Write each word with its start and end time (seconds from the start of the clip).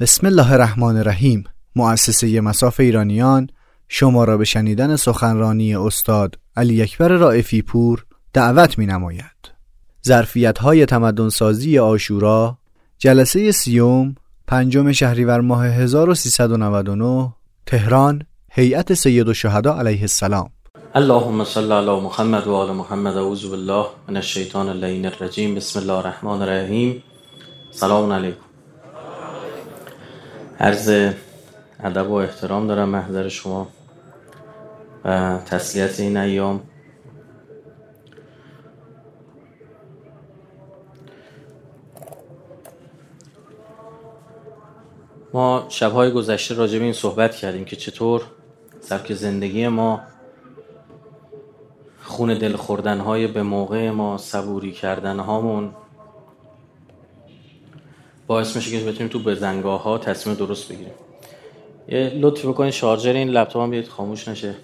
بسم 0.00 0.26
الله 0.26 0.52
الرحمن 0.52 0.96
الرحیم 0.96 1.44
مؤسسه 1.76 2.40
مساف 2.40 2.80
ایرانیان 2.80 3.50
شما 3.88 4.24
را 4.24 4.36
به 4.36 4.44
شنیدن 4.44 4.96
سخنرانی 4.96 5.76
استاد 5.76 6.38
علی 6.56 6.82
اکبر 6.82 7.08
رائفی 7.08 7.62
پور 7.62 8.04
دعوت 8.32 8.78
می 8.78 8.86
نماید 8.86 9.52
ظرفیت 10.06 10.58
های 10.58 10.86
تمدن 10.86 11.28
سازی 11.28 11.78
آشورا 11.78 12.58
جلسه 12.98 13.52
سیوم 13.52 14.14
پنجم 14.46 14.92
شهریور 14.92 15.40
ماه 15.40 15.66
1399 15.66 17.32
تهران 17.66 18.22
هیئت 18.52 18.94
سید 18.94 19.28
الشهدا 19.28 19.78
علیه 19.78 20.00
السلام. 20.00 20.50
اللهم 20.94 21.44
صل 21.44 21.72
علی 21.72 22.00
محمد 22.00 22.46
و 22.46 22.54
آل 22.54 22.72
محمد 22.72 23.16
اعوذ 23.16 23.46
بالله 23.46 23.86
من 24.08 24.16
الشیطان 24.16 24.68
اللعین 24.68 25.06
الرجیم. 25.06 25.54
بسم 25.54 25.78
الله 25.78 25.92
الرحمن 25.92 26.42
الرحیم. 26.42 27.02
سلام 27.70 28.12
علیکم. 28.12 28.47
عرض 30.60 31.12
ادب 31.84 32.10
و 32.10 32.14
احترام 32.14 32.66
دارم 32.66 32.88
محضر 32.88 33.28
شما 33.28 33.68
و 35.04 35.38
تسلیت 35.46 36.00
این 36.00 36.16
ایام. 36.16 36.62
ما 45.34 45.66
شبهای 45.68 46.10
گذشته 46.10 46.54
راجع 46.54 46.78
به 46.78 46.84
این 46.84 46.92
صحبت 46.92 47.34
کردیم 47.34 47.64
که 47.64 47.76
چطور 47.76 48.22
سبک 48.80 49.12
زندگی 49.12 49.68
ما 49.68 50.00
خون 52.02 52.34
دل 52.34 52.56
خوردن 52.56 53.00
های 53.00 53.26
به 53.26 53.42
موقع 53.42 53.90
ما 53.90 54.18
صبوری 54.18 54.72
کردن 54.72 55.18
هامون 55.18 55.74
باعث 58.28 58.56
میشه 58.56 58.70
که 58.70 58.84
بتونیم 58.84 59.08
تو 59.08 59.18
بزنگاه 59.18 59.82
ها 59.82 59.98
تصمیم 59.98 60.36
درست 60.36 60.72
بگیریم. 60.72 60.94
یه 61.88 62.12
لطف 62.20 62.46
بکنید 62.46 62.72
شارژر 62.72 63.12
این 63.12 63.28
لپتاپ 63.28 63.62
هم 63.62 63.70
بیاید 63.70 63.88
خاموش 63.88 64.28
نشه. 64.28 64.54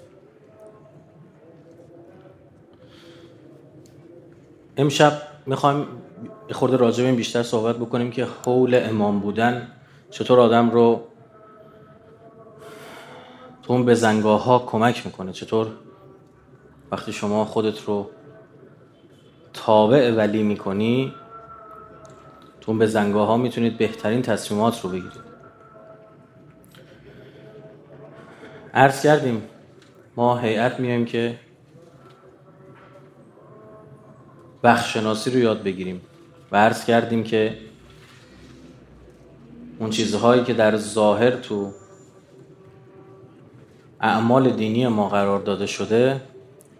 امشب 4.76 5.22
می‌خوایم 5.46 5.86
خورده 6.52 6.76
راجع 6.76 7.02
به 7.02 7.06
این 7.08 7.16
بیشتر 7.16 7.42
صحبت 7.42 7.76
بکنیم 7.76 8.10
که 8.10 8.26
حول 8.44 8.80
امام 8.84 9.20
بودن 9.20 9.68
چطور 10.10 10.40
آدم 10.40 10.70
رو 10.70 11.00
تو 13.62 13.72
اون 13.72 13.84
بزنگاه 13.84 14.44
ها 14.44 14.58
کمک 14.58 15.06
می‌کنه 15.06 15.32
چطور 15.32 15.68
وقتی 16.92 17.12
شما 17.12 17.44
خودت 17.44 17.84
رو 17.84 18.10
تابع 19.52 20.10
ولی 20.10 20.42
می‌کنی 20.42 21.12
تو 22.64 22.70
اون 22.70 22.78
بزنگاه 22.78 23.26
ها 23.26 23.36
می‌تونید 23.36 23.78
بهترین 23.78 24.22
تصمیمات 24.22 24.80
رو 24.80 24.90
بگیرید. 24.90 25.24
عرض 28.74 29.02
کردیم 29.02 29.42
ما 30.16 30.38
هیئت 30.38 30.80
میایم 30.80 31.04
که 31.04 31.38
بخشناسی 34.62 35.30
رو 35.30 35.38
یاد 35.38 35.62
بگیریم 35.62 36.00
و 36.52 36.56
عرض 36.56 36.84
کردیم 36.84 37.24
که 37.24 37.56
اون 39.78 39.90
چیزهایی 39.90 40.44
که 40.44 40.54
در 40.54 40.76
ظاهر 40.76 41.30
تو 41.30 41.72
اعمال 44.00 44.50
دینی 44.50 44.88
ما 44.88 45.08
قرار 45.08 45.40
داده 45.40 45.66
شده 45.66 46.20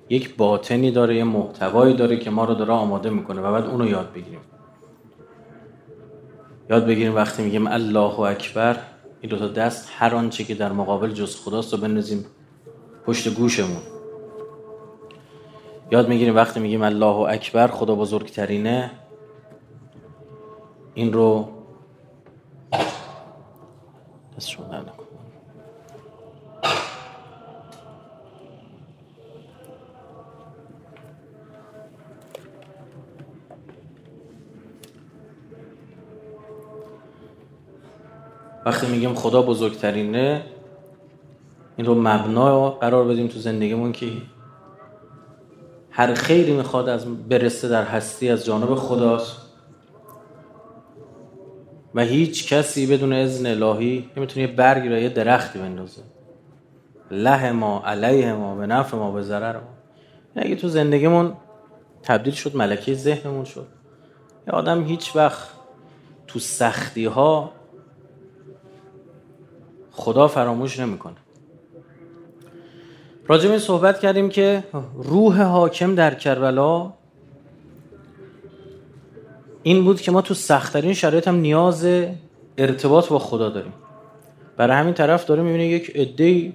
یک 0.08 0.36
باطنی 0.36 0.90
داره 0.90 1.16
یه 1.16 1.24
محتوایی 1.24 1.94
داره 1.94 2.16
که 2.16 2.30
ما 2.30 2.44
رو 2.44 2.54
داره 2.54 2.72
آماده 2.72 3.10
می‌کنه 3.10 3.40
و 3.40 3.52
بعد 3.52 3.64
اونو 3.64 3.90
یاد 3.90 4.12
بگیریم. 4.12 4.40
یاد 6.70 6.86
بگیریم 6.86 7.14
وقتی 7.14 7.42
میگیم 7.42 7.66
الله 7.66 8.20
اکبر 8.20 8.76
این 9.20 9.30
دو 9.30 9.38
تا 9.38 9.48
دست 9.48 9.88
هر 9.96 10.14
آنچه 10.14 10.44
که 10.44 10.54
در 10.54 10.72
مقابل 10.72 11.10
جز 11.10 11.36
خداست 11.36 11.72
رو 11.72 11.80
بنزیم 11.80 12.26
پشت 13.06 13.28
گوشمون. 13.34 13.82
یاد 15.90 16.08
می‌گیریم 16.08 16.36
وقتی 16.36 16.60
میگیم 16.60 16.82
الله 16.82 17.16
اکبر 17.16 17.66
خدا 17.66 17.94
بزرگترینه 17.94 18.90
این 20.94 21.12
رو 21.12 21.48
وقتی 38.84 38.96
میگیم 38.96 39.14
خدا 39.14 39.42
بزرگترینه 39.42 40.42
این 41.76 41.86
رو 41.86 41.94
مبنا 41.94 42.70
قرار 42.70 43.04
بدیم 43.04 43.26
تو 43.26 43.38
زندگیمون 43.38 43.92
که 43.92 44.06
هر 45.90 46.14
خیری 46.14 46.52
می‌خواد 46.52 46.88
از 46.88 47.28
برسه 47.28 47.68
در 47.68 47.84
هستی 47.84 48.30
از 48.30 48.44
جانب 48.44 48.74
خداست. 48.74 49.36
و 51.94 52.00
هیچ 52.00 52.52
کسی 52.52 52.86
بدون 52.86 53.12
اذن 53.12 53.46
الهی 53.46 54.10
نمی‌تونه 54.16 54.46
یه 54.46 54.52
برگی 54.52 54.88
را 54.88 54.98
یه 54.98 55.08
درختی 55.08 55.58
بندازه. 55.58 56.02
له 57.10 57.52
ما 57.52 57.82
علیه 57.84 58.32
ما 58.32 58.54
به 58.54 58.66
نفع 58.66 58.96
ما 58.96 59.10
به 59.10 59.22
ضرر 59.22 59.56
ما. 59.56 59.68
اگه 60.36 60.56
تو 60.56 60.68
زندگیمون 60.68 61.32
تبدیل 62.02 62.34
شد 62.34 62.56
ملکه 62.56 62.94
ذهنمون 62.94 63.44
شد. 63.44 63.66
یه 64.46 64.52
آدم 64.52 64.84
هیچ 64.84 65.16
وقت 65.16 65.48
تو 66.26 66.38
سختی 66.38 67.04
ها 67.04 67.52
خدا 69.96 70.28
فراموش 70.28 70.78
نمی‌کنه. 70.78 71.16
راجع 73.26 73.48
به 73.48 73.58
صحبت 73.58 74.00
کردیم 74.00 74.28
که 74.28 74.64
روح 74.94 75.42
حاکم 75.42 75.94
در 75.94 76.14
کربلا 76.14 76.92
این 79.62 79.84
بود 79.84 80.00
که 80.00 80.12
ما 80.12 80.22
تو 80.22 80.34
سختترین 80.34 80.94
شرایط 80.94 81.28
هم 81.28 81.34
نیاز 81.34 81.86
ارتباط 82.58 83.08
با 83.08 83.18
خدا 83.18 83.48
داریم. 83.48 83.72
برای 84.56 84.76
همین 84.76 84.94
طرف 84.94 85.24
داره 85.24 85.42
می‌بینه 85.42 85.66
یک 85.66 85.90
عده 85.94 86.52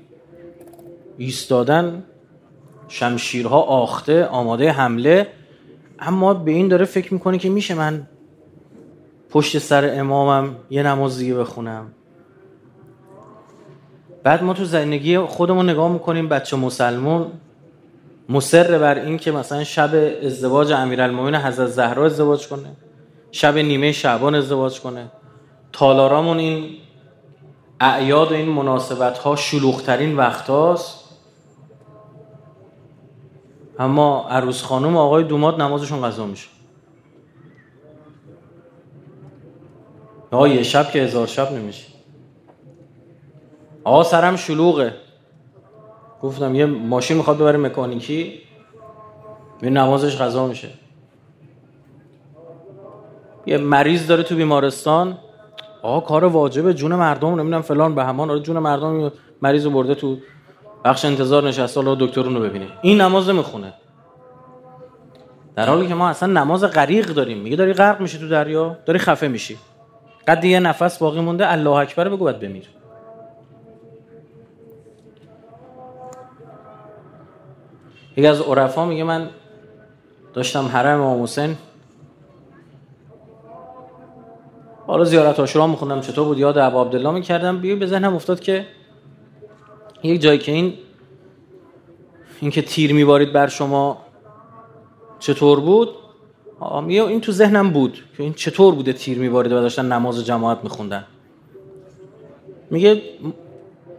ایستادن 1.18 2.04
شمشیرها 2.88 3.62
آخته 3.62 4.26
آماده 4.26 4.72
حمله 4.72 5.28
اما 6.00 6.34
به 6.34 6.52
این 6.52 6.68
داره 6.68 6.86
فکر 6.86 7.14
می‌کنه 7.14 7.38
که 7.38 7.50
میشه 7.50 7.76
من 7.76 8.08
پشت 9.30 9.58
سر 9.58 10.00
امامم 10.00 10.56
یه 10.70 10.84
نماز 10.84 11.18
دیگه 11.18 11.36
بخونم. 11.36 11.92
بعد 14.30 14.44
ما 14.44 14.54
تو 14.54 14.66
زندگی 14.66 15.20
خودمون 15.20 15.70
نگاه 15.70 15.92
می‌کنیم 15.92 16.30
بچه 16.30 16.58
مسلمون 16.58 17.32
مصر 18.30 18.78
بر 18.78 19.00
این 19.00 19.18
که 19.18 19.32
مثلا 19.32 19.64
شب 19.64 19.90
ازدواج 20.24 20.72
امیرالمومنین 20.72 21.36
حضرت 21.36 21.68
زهرا 21.68 22.06
ازدواج 22.06 22.48
کنه 22.48 22.72
شب 23.32 23.58
نیمه 23.58 23.92
شعبان 23.92 24.36
ازدواج 24.36 24.82
کنه. 24.82 25.12
تالارامون 25.74 26.38
این 26.38 26.78
اعیاد 27.80 28.32
و 28.32 28.36
این 28.36 28.50
مناسبت 28.50 29.18
ها 29.18 29.36
شلوغترین 29.36 30.18
وقت 30.18 30.50
هاست 30.50 31.10
اما 33.80 34.28
عروس 34.30 34.64
خانم 34.64 34.98
آقای 34.98 35.24
دوماد 35.24 35.62
نمازشون 35.62 36.02
قضا 36.02 36.26
میشه. 36.26 36.48
آقا 40.32 40.48
یه 40.48 40.64
شب 40.64 40.92
که 40.92 41.00
هزار 41.00 41.28
شب 41.28 41.52
نمیشه. 41.52 41.89
آقا 43.90 44.04
سرم 44.04 44.36
شلوغه. 44.36 44.94
گفتم 46.22 46.56
یه 46.56 46.66
ماشین 46.66 47.18
می‌خواد 47.18 47.38
ببره 47.38 47.58
مکانیکی 47.58 48.34
به 49.62 49.70
نمازش 49.70 50.22
قضا 50.22 50.48
میشه. 50.48 50.68
یه 53.46 53.58
مریض 53.58 54.08
داره 54.08 54.24
تو 54.24 54.36
بیمارستان. 54.36 55.18
آقا 55.82 56.00
کار 56.00 56.26
واجبه 56.26 56.74
جون 56.74 56.96
مردم 56.96 57.30
نمی‌دونم 57.30 57.62
فلان 57.62 57.96
به 57.96 58.04
همان. 58.04 58.30
آره 58.30 58.40
جون 58.40 58.60
مردم 58.60 59.12
مریض 59.42 59.66
رو 59.66 59.72
برده 59.72 59.96
تو 59.96 60.18
بخش 60.86 61.06
انتظار 61.06 61.48
نشسته 61.48 61.82
حالا 61.82 61.96
دکتر 61.96 62.22
رو 62.22 62.40
ببینه. 62.40 62.68
این 62.82 63.02
نماز 63.02 63.30
می‌خونه. 63.30 63.74
در 65.56 65.70
حالی 65.70 65.88
که 65.88 65.96
ما 65.96 66.10
اصلا 66.10 66.34
نماز 66.34 66.64
غریق 66.64 67.08
داریم. 67.08 67.38
میگه 67.38 67.56
داری 67.56 67.74
غرق 67.74 68.02
میشی 68.02 68.18
تو 68.18 68.28
دریا 68.28 68.78
داری 68.86 69.00
خفه 69.00 69.28
میشی. 69.28 69.58
قد 70.28 70.46
یه 70.46 70.60
نفس 70.60 70.98
باقی 70.98 71.22
مونده 71.22 71.52
الله 71.52 71.72
اکبر 71.72 72.10
بگو 72.10 72.18
باید 72.18 72.40
بمیر. 72.40 72.79
یکی 78.20 78.28
از 78.28 78.42
عرفا 78.42 78.86
میگه 78.86 79.04
من 79.04 79.30
داشتم 80.34 80.66
حرم 80.66 81.02
امام 81.02 81.24
حسین. 81.24 81.56
حالا 84.88 85.04
زیارت 85.04 85.40
عاشورا 85.40 85.68
میخوندم 85.68 86.02
چطور 86.02 86.26
بود؟ 86.26 86.38
یاد 86.38 86.58
ابا 86.58 86.82
عبدالله 86.82 87.12
می‌کردم. 87.12 87.58
بیو 87.62 87.80
به 87.80 87.88
ذهنم 87.88 88.16
افتاد 88.16 88.40
که 88.40 88.66
یک 90.04 90.22
جایی 90.22 90.40
که 90.40 90.52
این 90.52 90.74
این 92.40 92.52
که 92.52 92.62
تیر 92.62 92.94
میبارید 92.94 93.34
بر 93.34 93.48
شما 93.48 93.98
چطور 95.20 95.60
بود؟ 95.60 95.90
این 96.88 97.22
تو 97.22 97.32
ذهنم 97.32 97.70
بود 97.70 97.94
که 98.18 98.24
این 98.24 98.34
چطور 98.34 98.76
بوده 98.76 98.94
تیر 98.94 99.18
میبارید 99.18 99.52
و 99.52 99.56
داشتن 99.56 99.92
نماز 99.92 100.26
جماعت 100.26 100.64
میخوندن. 100.64 101.06
میگه 102.70 103.02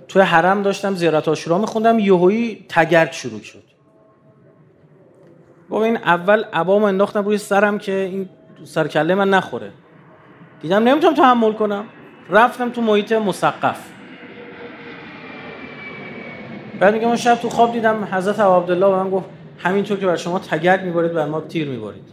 توی 0.08 0.22
حرم 0.22 0.62
داشتم 0.62 0.94
زیارت 0.94 1.28
آشورا 1.28 1.58
میخوندم 1.58 1.98
یهویی 1.98 2.66
تگرگ 2.68 3.12
شروع 3.12 3.40
شد. 3.40 3.62
بابا 5.70 5.84
این 5.84 5.96
اول 5.96 6.44
عبامو 6.52 6.84
انداختم 6.84 7.24
روی 7.24 7.38
سرم 7.38 7.78
که 7.78 7.92
این 7.92 8.28
سرکله 8.64 9.14
من 9.14 9.30
نخوره. 9.30 9.72
دیدم 10.62 10.88
نمی‌تونم 10.88 11.14
تحمل 11.14 11.52
کنم. 11.52 11.84
رفتم 12.30 12.70
تو 12.70 12.80
محیط 12.80 13.12
مسقف. 13.12 13.86
بعد 16.80 16.94
میگه 16.94 17.06
من 17.06 17.16
شب 17.16 17.34
تو 17.34 17.48
خواب 17.48 17.72
دیدم 17.72 18.08
حضرت 18.12 18.40
عبدالله 18.40 18.88
به 18.88 18.96
من 18.96 19.10
گفت 19.10 19.26
همینطور 19.58 19.96
که 19.98 20.06
بر 20.06 20.16
شما 20.16 20.38
تگرگ 20.38 20.84
میبارید 20.84 21.12
بر 21.12 21.26
ما 21.26 21.40
تیر 21.40 21.68
میبارید 21.68 22.08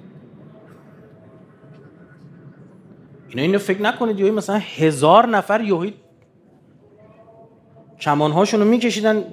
اینا 3.30 3.42
اینو 3.42 3.60
فکر 3.60 3.82
نکنید 3.82 4.20
یهی 4.20 4.32
مثلا 4.32 4.62
هزار 4.78 5.28
نفر 5.28 5.62
یهی 5.62 5.94
کمانهاشون 8.00 8.60
رو 8.60 8.66
میکشیدن 8.66 9.24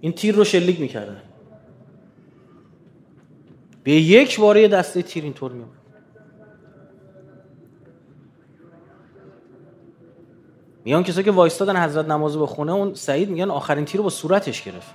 این 0.00 0.12
تیر 0.12 0.34
رو 0.34 0.44
شلیک 0.44 0.80
می‌کردن. 0.80 1.16
به 3.84 3.92
یک 3.92 4.40
باره 4.40 4.68
دسته 4.68 5.02
تیر 5.02 5.24
اینطور 5.24 5.52
میومد 5.52 5.82
میان 10.84 11.02
کسایی 11.02 11.24
که 11.24 11.30
وایستادن 11.30 11.76
حضرت 11.76 12.06
نماز 12.06 12.38
بخونه 12.38 12.72
اون 12.72 12.94
سعید 12.94 13.30
میگن 13.30 13.50
آخرین 13.50 13.84
تیر 13.84 13.98
رو 13.98 14.02
با 14.02 14.10
صورتش 14.10 14.62
گرفت. 14.62 14.94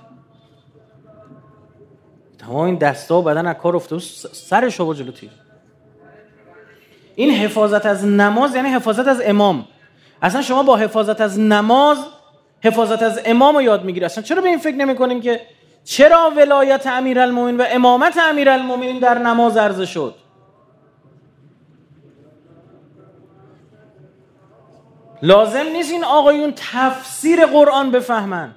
تمام 2.38 2.66
این 2.66 2.74
دستا 2.74 3.18
و 3.20 3.22
بدن 3.22 3.46
از 3.46 3.56
کار 3.56 3.76
افتاد. 3.76 3.98
سرش 4.32 4.80
رو 4.80 4.94
جلو 4.94 5.12
تیر. 5.12 5.30
این 7.14 7.30
حفاظت 7.30 7.86
از 7.86 8.04
نماز 8.04 8.54
یعنی 8.54 8.68
حفاظت 8.68 9.08
از 9.08 9.20
امام. 9.24 9.64
اصلا 10.22 10.42
شما 10.42 10.62
با 10.62 10.76
حفاظت 10.76 11.20
از 11.20 11.38
نماز 11.38 11.98
حفاظت 12.60 13.02
از 13.02 13.20
امام 13.24 13.56
رو 13.56 13.62
یاد 13.62 13.84
می‌گیری. 13.84 14.06
اصلا 14.06 14.24
چرا 14.24 14.42
به 14.42 14.48
این 14.48 14.58
فکر 14.58 14.76
نمی 14.76 14.94
کنیم 14.94 15.20
که 15.20 15.40
چرا 15.84 16.32
ولایت 16.36 16.86
امیرالمومنین 16.86 17.56
و 17.56 17.64
امامت 17.68 18.18
امیرالمومنین 18.18 18.98
در 18.98 19.18
نماز 19.18 19.56
عرضه 19.56 19.86
شد؟ 19.86 20.14
لازم 25.22 25.64
نیست 25.72 25.92
این 25.92 26.04
آقایون 26.04 26.52
تفسیر 26.56 27.46
قرآن 27.46 27.90
بفهمن. 27.90 28.54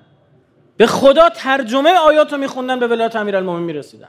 به 0.78 0.88
خدا 0.88 1.30
ترجمه 1.30 1.94
آیات 1.94 2.32
رو 2.32 2.38
میخوندن 2.40 2.80
به 2.80 2.88
ولایت 2.88 3.16
امیرالمومنین 3.16 3.66
می‌رسیدن. 3.66 4.08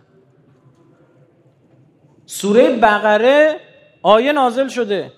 سوره 2.26 2.76
بقره 2.76 3.61
آیه 4.03 4.32
نازل 4.32 4.69
شده. 4.69 5.12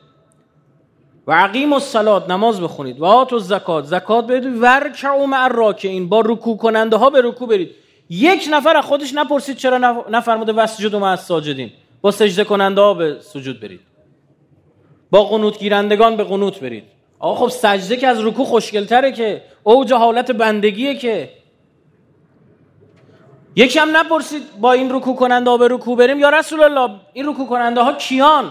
و 1.27 1.33
عقیم 1.33 1.73
الصلات 1.73 2.31
نماز 2.31 2.61
بخونید. 2.61 3.01
و 3.01 3.05
آت 3.05 3.33
و 3.33 3.39
زکات 3.39 3.85
زکات 3.85 4.27
بدید 4.27 4.63
ورکعوا 4.63 5.27
مع 5.27 5.45
الراکعین 5.45 6.09
با 6.09 6.21
رکوع 6.21 6.57
کننده 6.57 6.97
ها 6.97 7.11
به 7.11 7.23
رکوع 7.23 7.49
برید. 7.49 7.75
یک 8.11 8.49
نفر 8.51 8.77
از 8.77 8.85
خودش 8.85 9.15
نپرسید 9.15 9.57
چرا 9.57 10.05
نفرموده 10.11 10.53
وسجد 10.53 10.97
مع 10.97 11.11
الساجدین 11.11 11.71
با 12.01 12.11
سجده 12.11 12.45
کننده 12.45 12.81
ها 12.81 12.95
به 12.95 13.17
سجود 13.21 13.61
برید. 13.61 13.81
با 15.11 15.25
قنوت 15.25 15.59
گیرندگان 15.59 16.17
به 16.17 16.25
قنوت 16.25 16.61
برید. 16.61 16.85
آقا 17.19 17.47
خب 17.47 17.53
سجده 17.53 17.97
که 17.97 18.07
از 18.09 18.25
رکوع 18.25 18.47
خوشگلتره 18.47 19.13
که. 19.13 19.43
اوج 19.63 19.93
حالت 19.93 20.31
بندگیه 20.31 20.95
که. 20.95 21.31
یکی 23.57 23.79
هم 23.79 23.97
نپرسید 23.97 24.43
با 24.61 24.73
این 24.73 24.95
رکوع 24.95 25.17
کننده 25.17 25.51
ها 25.51 25.57
به 25.57 25.69
رکوع 25.69 25.97
بریم. 25.97 26.19
یا 26.19 26.31
رسول 26.31 26.63
الله 26.63 27.01
این 27.13 27.27
رکوع 27.27 27.47
کننده 27.47 27.83
ها 27.83 27.93
کیان؟ 27.93 28.51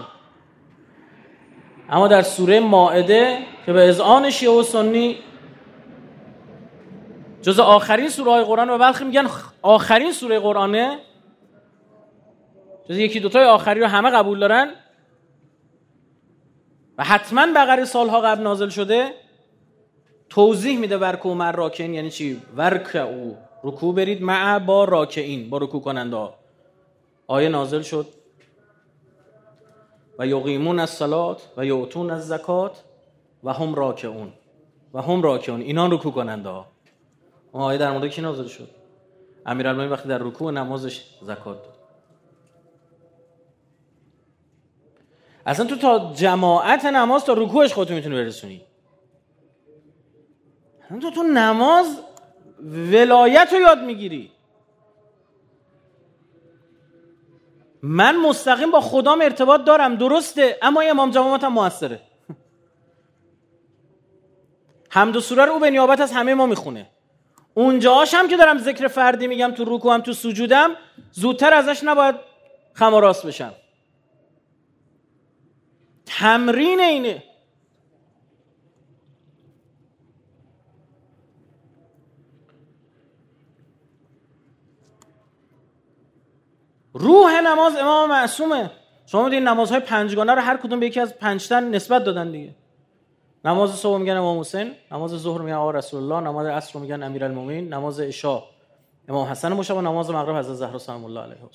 اما 1.90 2.08
در 2.08 2.22
سوره 2.22 2.60
ماعده 2.60 3.38
که 3.66 3.72
به 3.72 3.88
اذعان 3.88 4.30
شیعه 4.30 4.52
و 4.52 4.62
سنی 4.62 5.16
جز 7.44 7.58
آخرین 7.60 8.08
سوره 8.08 8.30
های 8.30 8.44
قرآن 8.44 8.70
و 8.70 8.78
بلخی 8.78 9.04
میگن 9.04 9.28
آخرین 9.62 10.12
سوره 10.12 10.40
قرآنه. 10.40 10.98
جز 12.88 12.98
یکی 12.98 13.20
دوتای 13.20 13.44
آخری 13.44 13.80
رو 13.80 13.86
همه 13.86 14.10
قبول 14.10 14.40
دارن. 14.40 14.70
و 16.98 17.04
حتما 17.04 17.46
بقره 17.54 17.84
سالها 17.84 18.20
قبل 18.20 18.42
نازل 18.42 18.68
شده. 18.68 19.10
توضیح 20.28 20.78
میده 20.78 20.98
ورکو 20.98 21.34
مر 21.34 21.52
راکین 21.52 21.94
یعنی 21.94 22.10
چی؟ 22.10 22.42
ورک 22.56 22.96
او 22.96 23.36
رکوع 23.64 23.94
برید 23.94 24.22
مع 24.22 24.58
با 24.58 24.84
راکعین 24.84 25.50
با 25.50 25.58
رکوع 25.58 25.80
کننده 25.80 26.28
آیه 27.26 27.48
نازل 27.48 27.82
شد. 27.82 28.06
و 30.18 30.26
یقیمون 30.26 30.78
از 30.78 30.90
سلات 30.90 31.48
و 31.56 31.66
یعطون 31.66 32.10
از 32.10 32.28
زکات 32.28 32.82
و 33.44 33.52
هم 33.52 33.74
راکعون. 33.74 34.32
و 34.94 35.02
هم 35.02 35.22
راکعون. 35.22 35.60
اینان 35.60 35.90
رکوع 35.90 36.12
کننده 36.12 36.48
ها. 36.48 36.73
آیه 37.62 37.78
در 37.78 37.92
مورد 37.92 38.06
کی 38.06 38.22
نازل 38.22 38.46
شد؟ 38.46 38.68
امیرالمومنین 39.46 39.92
وقتی 39.92 40.08
در 40.08 40.18
رکوع 40.18 40.52
نمازش 40.52 41.04
زکات 41.22 41.62
داد. 41.62 41.74
اصلا 45.46 45.66
تو 45.66 45.76
تا 45.76 46.12
جماعت 46.14 46.84
نماز 46.84 47.24
تا 47.24 47.32
رکوعش 47.32 47.72
خودتو 47.72 47.94
می‌تونی 47.94 48.14
برسونی. 48.14 48.62
تو 51.00 51.10
تو 51.10 51.22
نماز 51.22 52.00
ولایت 52.92 53.48
رو 53.52 53.60
یاد 53.60 53.82
می‌گیری. 53.82 54.30
من 57.82 58.16
مستقیم 58.16 58.70
با 58.70 58.80
خدام 58.80 59.20
ارتباط 59.20 59.64
دارم 59.64 59.94
درسته 59.94 60.58
اما 60.62 60.80
امام 60.80 61.10
جماعت 61.10 61.44
هم 61.44 61.52
موثره. 61.52 62.00
حمد 64.90 65.16
و 65.16 65.20
سوره 65.20 65.44
رو 65.44 65.52
او 65.52 65.60
به 65.60 65.70
نیابت 65.70 66.00
از 66.00 66.12
همه 66.12 66.34
ما 66.34 66.46
می‌خونه. 66.46 66.90
اونجاش 67.54 68.14
هم 68.14 68.28
که 68.28 68.36
دارم 68.36 68.58
ذکر 68.58 68.88
فردی 68.88 69.26
میگم 69.26 69.50
تو 69.50 69.64
رکو 69.66 69.90
هم 69.90 70.00
تو 70.00 70.12
سجودم 70.12 70.70
زودتر 71.12 71.54
ازش 71.54 71.84
نباید 71.84 72.14
خم 72.72 73.00
بشم. 73.00 73.52
تمرین 76.06 76.80
اینه. 76.80 77.22
روح 86.94 87.40
نماز 87.40 87.76
امام 87.76 88.08
معصومه. 88.08 88.70
شما 89.06 89.24
می‌دونید 89.24 89.48
نمازهای 89.48 89.80
پنجگانه 89.80 90.32
رو 90.32 90.40
هر 90.40 90.56
کدوم 90.56 90.80
به 90.80 90.86
یکی 90.86 91.00
از 91.00 91.18
پنجتن 91.18 91.70
نسبت 91.70 92.04
دادن 92.04 92.30
دیگه. 92.30 92.54
نماز 93.44 93.70
صبح 93.70 93.98
میگن 93.98 94.16
امام 94.16 94.40
حسین 94.40 94.72
نماز 94.92 95.10
ظهر 95.10 95.40
میگن 95.40 95.54
آقا 95.54 95.70
رسول 95.70 96.02
الله 96.02 96.28
نماز 96.28 96.46
عصر 96.46 96.78
میگن 96.78 97.02
امیرالمومنین 97.02 97.74
نماز 97.74 98.00
عشا. 98.00 98.42
امام 99.08 99.28
حسن 99.28 99.52
مشابه 99.52 99.80
نماز 99.80 100.10
مغرب 100.10 100.36
حضرت 100.36 100.54
زهرا 100.54 100.78
سلام 100.78 101.04
الله 101.04 101.20
علیها 101.20 101.50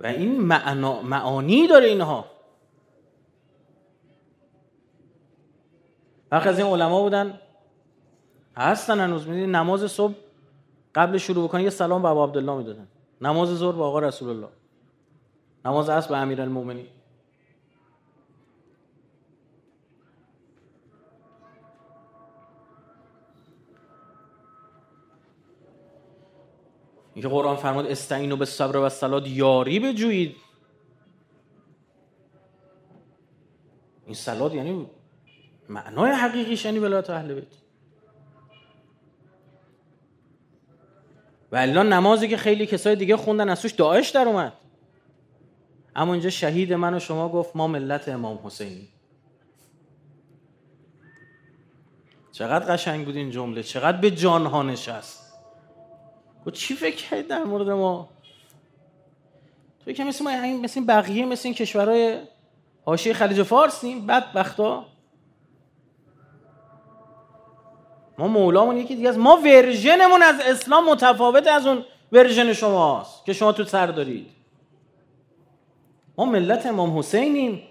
و 0.00 0.06
این 0.06 0.40
معنا... 0.40 1.02
معانی 1.02 1.68
داره 1.68 1.86
اینها. 1.86 2.24
وقتی 6.32 6.48
از 6.48 6.58
این 6.58 6.68
علما 6.68 7.02
بودن 7.02 7.40
هستن 8.56 9.00
هنوز. 9.00 9.28
می‌دید 9.28 9.56
نماز 9.56 9.90
صبح 9.90 10.14
قبل 10.94 11.18
شروع 11.18 11.48
بکنه 11.48 11.62
یه 11.62 11.70
سلام 11.70 12.02
به 12.02 12.08
ابو 12.08 12.24
عبدالله 12.24 12.56
می‌دادن. 12.56 12.88
نماز 13.20 13.48
ظهر 13.48 13.76
به 13.76 13.82
آقا 13.82 13.98
رسول 13.98 14.28
الله 14.28 14.48
نماز 15.64 15.88
عصر 15.88 16.08
به 16.08 16.16
امیرالمومنین. 16.16 16.86
اینکه 27.16 27.28
قرآن 27.28 27.56
فرمود 27.56 27.86
استعینوا 27.86 28.36
به 28.36 28.44
صبر 28.44 28.76
و 28.76 28.88
سلات 28.88 29.28
یاری 29.28 29.80
بجویید. 29.80 30.36
این 34.06 34.14
سلات 34.14 34.54
یعنی 34.54 34.86
معنای 35.68 36.10
حقیقیش 36.10 36.64
یعنی 36.64 36.78
ولایت 36.78 37.10
اهل 37.10 37.34
بیت. 37.34 37.46
و 41.52 41.66
نمازی 41.66 42.28
که 42.28 42.36
خیلی 42.36 42.66
کسای 42.66 42.96
دیگه 42.96 43.16
خوندن 43.16 43.48
از 43.48 43.62
توش 43.62 43.72
داعش 43.72 44.10
در 44.10 44.28
اومد. 44.28 44.52
اما 45.94 46.12
اینجا 46.12 46.30
شهید 46.30 46.72
من 46.72 46.94
و 46.94 46.98
شما 46.98 47.28
گفت 47.28 47.56
ما 47.56 47.66
ملت 47.66 48.08
امام 48.08 48.40
حسینی. 48.44 48.88
چقدر 52.32 52.74
قشنگ 52.74 53.04
بود 53.04 53.16
این 53.16 53.30
جمله 53.30 53.62
چقدر 53.62 54.00
به 54.00 54.10
جانها 54.10 54.62
نشست. 54.62 55.25
و 56.46 56.50
چی 56.50 56.74
فکر 56.74 56.96
کرد 56.96 57.26
در 57.26 57.44
مورد 57.44 57.68
ما؟ 57.68 58.08
تو 59.84 59.92
که 59.92 60.04
مثل 60.04 60.24
ما 60.24 60.60
مثل 60.62 60.84
بقیه 60.84 61.26
مثل 61.26 61.48
این 61.48 61.54
کشورهای 61.54 62.18
حاشیه 62.84 63.12
خلیج 63.12 63.42
فارسیم 63.42 64.06
بدبختا. 64.06 64.86
ما 68.18 68.28
مولامون 68.28 68.76
یکی 68.76 68.96
دیگه 68.96 69.08
است. 69.08 69.18
ما 69.18 69.36
ورژنمون 69.36 70.22
از 70.22 70.40
اسلام 70.40 70.90
متفاوت 70.90 71.46
از 71.46 71.66
اون 71.66 71.84
ورژن 72.12 72.52
شماست 72.52 73.24
که 73.24 73.32
شما 73.32 73.52
تو 73.52 73.64
سر 73.64 73.86
دارید. 73.86 74.30
ما 76.18 76.24
ملت 76.24 76.66
امام 76.66 76.98
حسینیم. 76.98 77.62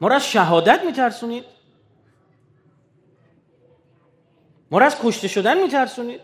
ما 0.00 0.08
را 0.08 0.18
شهادت 0.18 0.84
میترسونید. 0.84 1.53
ما 4.70 4.78
را 4.78 4.86
از 4.86 4.96
کشته 5.02 5.28
شدن 5.28 5.62
میترسونید؟ 5.62 6.20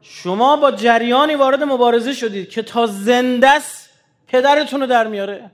شما 0.00 0.56
با 0.56 0.70
جریانی 0.70 1.34
وارد 1.34 1.62
مبارزه 1.62 2.12
شدید 2.12 2.48
که 2.48 2.62
تا 2.62 2.86
زندست 2.86 3.90
پدرتون 4.26 4.80
رو 4.80 4.86
در 4.86 5.06
میاره. 5.06 5.50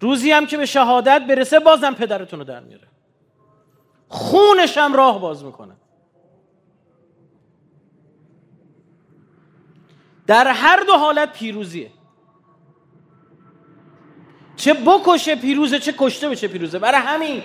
روزی 0.00 0.30
هم 0.30 0.46
که 0.46 0.56
به 0.56 0.66
شهادت 0.66 1.26
برسه 1.28 1.58
بازم 1.58 1.94
پدرتون 1.94 2.38
رو 2.38 2.44
در 2.44 2.60
میاره. 2.60 2.88
خونش 4.08 4.78
هم 4.78 4.94
راه 4.94 5.20
باز 5.20 5.44
می‌کنه. 5.44 5.76
در 10.26 10.46
هر 10.48 10.80
دو 10.86 10.92
حالت 10.92 11.32
پیروزیه. 11.32 11.90
چه 14.60 14.74
بکشه 14.74 15.36
پیروزه 15.36 15.78
چه 15.78 15.94
کشته 15.98 16.28
بشه 16.28 16.48
پیروزه. 16.48 16.78
برای 16.78 17.00
همین 17.00 17.42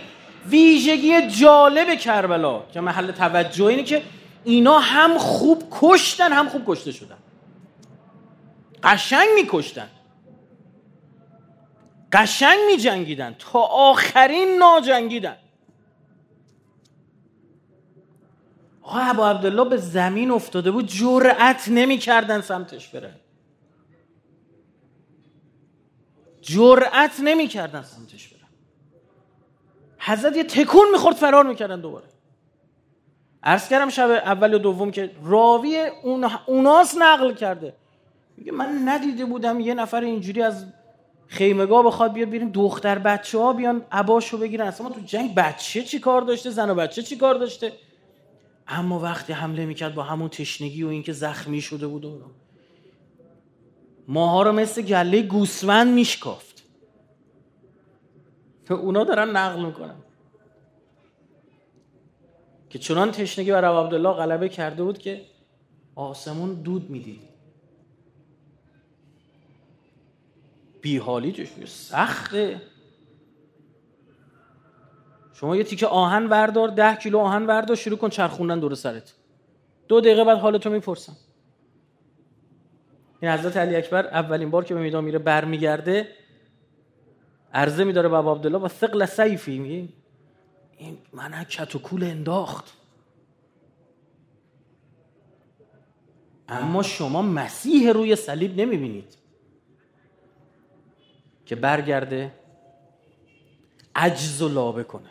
ویژگی 0.49 1.27
جالب 1.27 1.99
کربلا 1.99 2.63
که 2.73 2.81
محل 2.81 3.11
توجه 3.11 3.65
اینه 3.65 3.83
که 3.83 4.03
اینا 4.43 4.79
هم 4.79 5.17
خوب 5.17 5.63
کشتن 5.71 6.31
هم 6.31 6.49
خوب 6.49 6.63
کشته 6.67 6.91
شدن. 6.91 7.17
قشنگ 8.83 9.27
میکشتن. 9.35 9.89
قشنگ 12.11 12.57
میجنگیدن. 12.67 13.35
تا 13.39 13.59
آخرین 13.59 14.57
ناجنگیدن. 14.57 15.37
آقا 18.81 18.99
ابا 18.99 19.29
عبدالله 19.29 19.69
به 19.69 19.77
زمین 19.77 20.31
افتاده 20.31 20.71
بود 20.71 20.87
جرأت 20.87 21.67
نمی‌کردن 21.67 22.41
سمتش 22.41 22.87
برن 22.87 23.15
جرأت 26.45 27.19
نمی‌کردن 27.23 27.81
سمتش 27.81 28.27
برن. 28.27 28.49
حضرت 29.99 30.37
یه 30.37 30.43
تکون 30.43 30.87
می‌خورد 30.91 31.15
فرار 31.15 31.45
می‌کردن 31.45 31.81
دوباره. 31.81 32.05
عرض 33.43 33.69
کردم 33.69 33.89
شب 33.89 34.09
اول 34.09 34.53
و 34.53 34.57
دوم 34.57 34.91
که 34.91 35.11
راوی 35.23 35.77
اون 36.03 36.29
اوناس 36.45 36.95
نقل 36.97 37.33
کرده. 37.33 37.73
میگه 38.37 38.51
من 38.51 38.81
ندیده 38.85 39.25
بودم 39.25 39.59
یه 39.59 39.73
نفر 39.73 40.01
اینجوری 40.01 40.41
از 40.41 40.65
خیمگاه 41.27 41.83
بخواد 41.83 42.13
بیاد 42.13 42.29
بیریم 42.29 42.51
دختر 42.51 42.99
بچه 42.99 43.39
ها 43.39 43.53
بیان 43.53 43.85
عباشو 43.91 44.37
بگیرن. 44.37 44.67
اصلا 44.67 44.89
تو 44.89 45.01
جنگ 45.01 45.35
بچه 45.35 45.83
چی 45.83 45.99
کار 45.99 46.21
داشته؟ 46.21 46.49
زن 46.49 46.69
و 46.69 46.75
بچه 46.75 47.03
چی 47.03 47.17
کار 47.17 47.35
داشته؟ 47.35 47.73
اما 48.67 48.99
وقتی 48.99 49.33
حمله 49.33 49.65
می‌کرد 49.65 49.95
با 49.95 50.03
همون 50.03 50.29
تشنگی 50.29 50.83
و 50.83 50.87
اینکه 50.87 51.13
زخمی 51.13 51.61
شده 51.61 51.87
بود 51.87 52.05
و 52.05 52.21
ماها 54.07 54.43
رو 54.43 54.51
مثل 54.51 54.81
گله 54.81 55.21
گوسفند 55.21 55.93
میشکافت 55.93 56.63
اونا 58.69 59.03
دارن 59.03 59.29
نقل 59.29 59.65
می‌کنن. 59.65 59.95
که 62.69 62.79
چنان 62.79 63.11
تشنگی 63.11 63.51
بر 63.51 63.65
عبدالله 63.65 64.13
غلبه 64.13 64.49
کرده 64.49 64.83
بود 64.83 64.97
که 64.97 65.25
آسمون 65.95 66.53
دود 66.53 66.89
می‌دید. 66.89 67.21
بیحالی 70.81 71.31
توش 71.31 71.65
سخته. 71.65 72.61
شما 75.33 75.55
یه 75.55 75.63
تیکه 75.63 75.87
آهن 75.87 76.25
وردار 76.25 76.67
ده 76.67 76.95
کیلو 76.95 77.19
آهن 77.19 77.45
وردار 77.45 77.75
شروع 77.75 77.97
کن 77.97 78.09
چرخوندن 78.09 78.59
دور 78.59 78.75
سرت. 78.75 79.13
دو 79.87 80.01
دقیقه 80.01 80.23
بعد 80.23 80.37
حالتو 80.37 80.69
می‌پرسم. 80.69 81.17
این 83.21 83.31
حضرت 83.31 83.57
علی 83.57 83.75
اکبر 83.75 84.07
اولین 84.07 84.51
بار 84.51 84.63
که 84.65 84.73
به 84.73 84.81
میدان 84.81 85.03
میره 85.03 85.19
برمیگرده 85.19 86.07
عرضه 87.53 87.83
میداره 87.83 88.09
بابا 88.09 88.31
عبدالله 88.31 88.57
با 88.57 88.67
ثقل 88.67 89.05
سیفی. 89.05 89.59
میگه 89.59 89.93
این 90.77 90.97
من 91.13 91.43
کت 91.43 91.75
و 91.75 91.79
کول 91.79 92.03
انداخت. 92.03 92.77
اما 96.49 96.83
شما 96.83 97.21
مسیح 97.21 97.91
روی 97.91 98.15
صلیب 98.15 98.61
نمی‌بینید. 98.61 99.17
که 101.45 101.55
برگرده 101.55 102.31
عجز 103.95 104.41
و 104.41 104.49
لابه 104.49 104.83
کنه. 104.83 105.09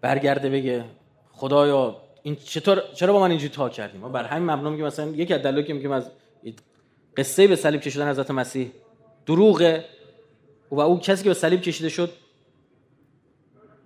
برگرده 0.00 0.50
بگه 0.50 0.84
خدایا 1.32 2.02
این 2.22 2.36
چطور 2.36 2.82
چرا 2.94 3.12
با 3.12 3.20
من 3.20 3.30
اینجوری 3.30 3.52
تا 3.52 3.68
کردیم 3.68 4.00
ما 4.00 4.08
بر 4.08 4.24
همین 4.24 4.50
مبنا 4.50 4.76
که 4.76 4.82
مثلا 4.82 5.06
یکی 5.06 5.34
از 5.34 5.42
دلایلی 5.42 5.66
که 5.66 5.74
میگیم 5.74 5.92
از 5.92 6.10
قصه 7.16 7.46
به 7.46 7.56
صلیب 7.56 7.80
کشیدن 7.80 8.10
حضرت 8.10 8.30
مسیح 8.30 8.70
دروغه 9.26 9.84
و 10.70 10.80
اون 10.80 11.00
کسی 11.00 11.22
که 11.22 11.30
به 11.30 11.34
صلیب 11.34 11.60
کشیده 11.60 11.88
شد 11.88 12.10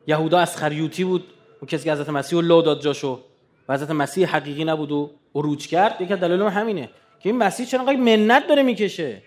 یهودا 0.06 0.38
از 0.38 0.56
خریوتی 0.56 1.04
بود. 1.04 1.24
اون 1.60 1.68
کسی 1.68 1.84
که 1.84 1.92
حضرت 1.92 2.08
مسیح 2.08 2.38
رو 2.38 2.44
لو 2.44 2.62
داد 2.62 2.80
جاشو 2.80 3.20
و 3.68 3.74
حضرت 3.74 3.90
مسیح 3.90 4.36
حقیقی 4.36 4.64
نبود 4.64 4.92
و 4.92 5.10
عروج 5.34 5.66
کرد. 5.66 6.00
یکی 6.00 6.12
از 6.12 6.20
دلایل 6.20 6.42
همینه 6.42 6.90
که 7.20 7.28
این 7.28 7.38
مسیح 7.38 7.66
چرا 7.66 7.80
انقدر 7.80 7.96
منت 7.96 8.46
داره 8.46 8.62
می‌کشه؟ 8.62 9.22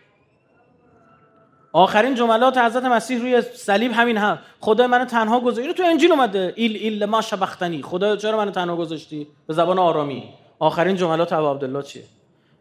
آخرین 1.73 2.15
جملات 2.15 2.57
حضرت 2.57 2.85
مسیح 2.85 3.19
روی 3.19 3.41
صلیب 3.41 3.91
همین 3.91 4.17
هم. 4.17 4.39
خدا 4.59 4.87
منو 4.87 5.05
تنها 5.05 5.39
گذاشت. 5.39 5.59
اینو 5.59 5.73
تو 5.73 5.83
انجیل 5.83 6.11
اومده. 6.11 6.53
ایل 6.55 6.75
ایل 6.75 7.05
ما 7.05 7.21
شبختنی. 7.21 7.81
خدا 7.81 8.15
چرا 8.15 8.37
منو 8.37 8.51
تنها 8.51 8.75
گذاشتی؟ 8.75 9.27
به 9.47 9.53
زبان 9.53 9.79
آرامی. 9.79 10.23
آخرین 10.59 10.95
جملات 10.95 11.33
ابو 11.33 11.51
عبدالله 11.51 11.83
چیه؟ 11.83 12.03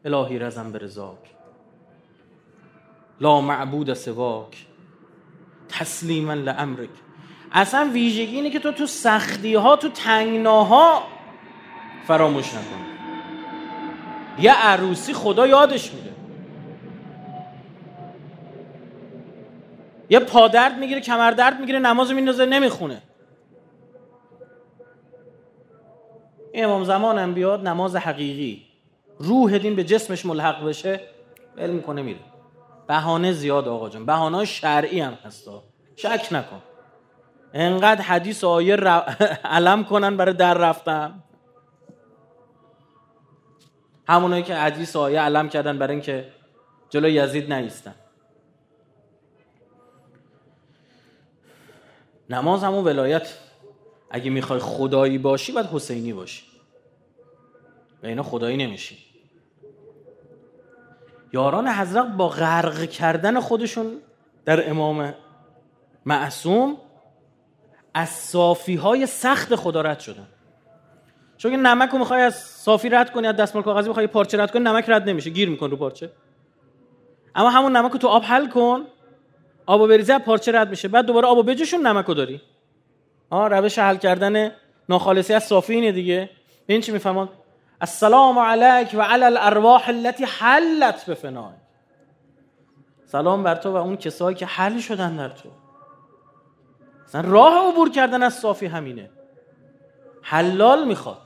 الهی 0.04 0.38
رزم 0.38 0.72
برزاک 0.72 1.18
لا 3.20 3.40
معبود 3.40 3.94
سواک. 3.94 4.66
تسلیما 5.68 6.34
لامرک. 6.34 6.88
اصلا 7.52 7.90
ویژگی 7.92 8.36
اینه 8.36 8.50
که 8.50 8.58
تو 8.58 8.72
تو 8.72 8.86
سختی 8.86 9.54
ها 9.54 9.76
تو 9.76 9.88
تنگناها 9.88 11.02
فراموش 12.06 12.48
نکن. 12.48 12.86
یه 14.38 14.52
عروسی 14.52 15.12
خدا 15.12 15.46
یادش 15.46 15.92
میده 15.92 16.05
یه 20.10 20.20
پادرد 20.20 20.78
می‌گیره 20.78 21.00
کمر 21.00 21.30
درد 21.30 21.60
می‌گیره 21.60 21.78
نماز 21.78 22.12
میندازه 22.12 22.46
نمی‌خونه. 22.46 23.02
امام 26.54 26.84
زمان 26.84 27.34
بیاد 27.34 27.68
نماز 27.68 27.96
حقیقی. 27.96 28.62
روح 29.18 29.58
دین 29.58 29.76
به 29.76 29.84
جسمش 29.84 30.26
ملحق 30.26 30.64
بشه 30.64 31.00
علم 31.58 31.82
کنه 31.82 32.02
میره. 32.02 32.20
بهانه 32.88 33.32
زیاد 33.32 33.68
آقا 33.68 33.88
جان. 33.88 34.06
بهانه 34.06 34.44
شرعی 34.44 35.00
هم 35.00 35.18
هستا 35.24 35.62
شک 35.96 36.28
نکن. 36.32 36.62
انقدر 37.54 38.02
حدیث 38.02 38.44
آیه 38.44 38.76
علم 39.56 39.84
کنن 39.84 40.16
برای 40.16 40.34
در 40.34 40.54
رفتن. 40.54 41.22
همونایی 44.08 44.42
که 44.42 44.54
حدیث 44.54 44.96
آیه 44.96 45.20
علم 45.20 45.48
کردن 45.48 45.78
برای 45.78 45.92
اینکه 45.92 46.28
جلو 46.90 47.08
یزید 47.08 47.52
نیستن. 47.52 47.94
نماز 52.30 52.64
همون 52.64 52.84
ولایت. 52.84 53.28
اگه 54.10 54.30
می‌خوای 54.30 54.60
خدایی 54.60 55.18
باشی 55.18 55.52
باید 55.52 55.66
حسینی 55.66 56.12
باشی. 56.12 56.42
و 58.02 58.06
اینا 58.06 58.22
خدایی 58.22 58.56
نمیشی. 58.56 58.98
یاران 61.32 61.68
حضرت 61.68 62.06
با 62.06 62.28
غرق 62.28 62.84
کردن 62.84 63.40
خودشون 63.40 63.92
در 64.44 64.70
امام 64.70 65.14
معصوم 66.06 66.76
از 67.94 68.08
صافی 68.08 68.74
های 68.74 69.06
سخت 69.06 69.54
خدا 69.54 69.80
رد 69.80 70.00
شدن. 70.00 70.26
چون 71.36 71.50
که 71.50 71.56
نمک 71.56 71.90
رو 71.90 71.98
می‌خوای 71.98 72.22
از 72.22 72.34
صافی 72.34 72.88
رد 72.88 73.12
کنی 73.12 73.26
از 73.26 73.36
دستمال 73.36 73.64
کاغذی 73.64 73.88
می‌خوای 73.88 74.06
پارچه 74.06 74.38
رد 74.38 74.50
کنی 74.50 74.62
نمک 74.62 74.84
رد 74.88 75.08
نمیشه 75.08 75.30
گیر 75.30 75.48
میکن 75.48 75.70
رو 75.70 75.76
پارچه. 75.76 76.10
اما 77.34 77.50
همون 77.50 77.76
نمک 77.76 77.92
رو 77.92 77.98
تو 77.98 78.08
آب 78.08 78.22
حل 78.22 78.48
کن. 78.48 78.84
آب 79.66 79.88
بریزه 79.88 80.18
پارچه 80.18 80.52
رد 80.52 80.70
میشه. 80.70 80.88
بعد 80.88 81.06
دوباره 81.06 81.26
آب 81.26 81.50
بجوشون 81.50 81.86
نمک 81.86 82.06
داری. 82.06 82.40
آه 83.30 83.48
روش 83.48 83.78
حل 83.78 83.96
کردن 83.96 84.52
ناخالصی 84.88 85.34
از 85.34 85.44
صافی 85.44 85.74
اینه 85.74 85.92
دیگه. 85.92 86.30
این 86.66 86.80
چی 86.80 86.92
می‌فهمن؟ 86.92 87.28
السلام 87.80 88.38
علیک 88.38 88.94
و 88.94 89.02
علی 89.02 89.24
الارواح 89.24 89.88
التي 89.88 90.24
حلت 90.24 91.10
بفنای 91.10 91.52
سلام 93.06 93.42
بر 93.42 93.54
تو 93.54 93.72
و 93.72 93.76
اون 93.76 93.96
کسایی 93.96 94.36
که 94.36 94.46
حل 94.46 94.78
شدن 94.78 95.16
در 95.16 95.28
تو. 95.28 95.48
مثلا 97.04 97.30
راه 97.30 97.72
عبور 97.72 97.90
کردن 97.90 98.22
از 98.22 98.34
صافی 98.34 98.66
همینه. 98.66 99.10
حلال 100.22 100.84
می‌خواد. 100.84 101.22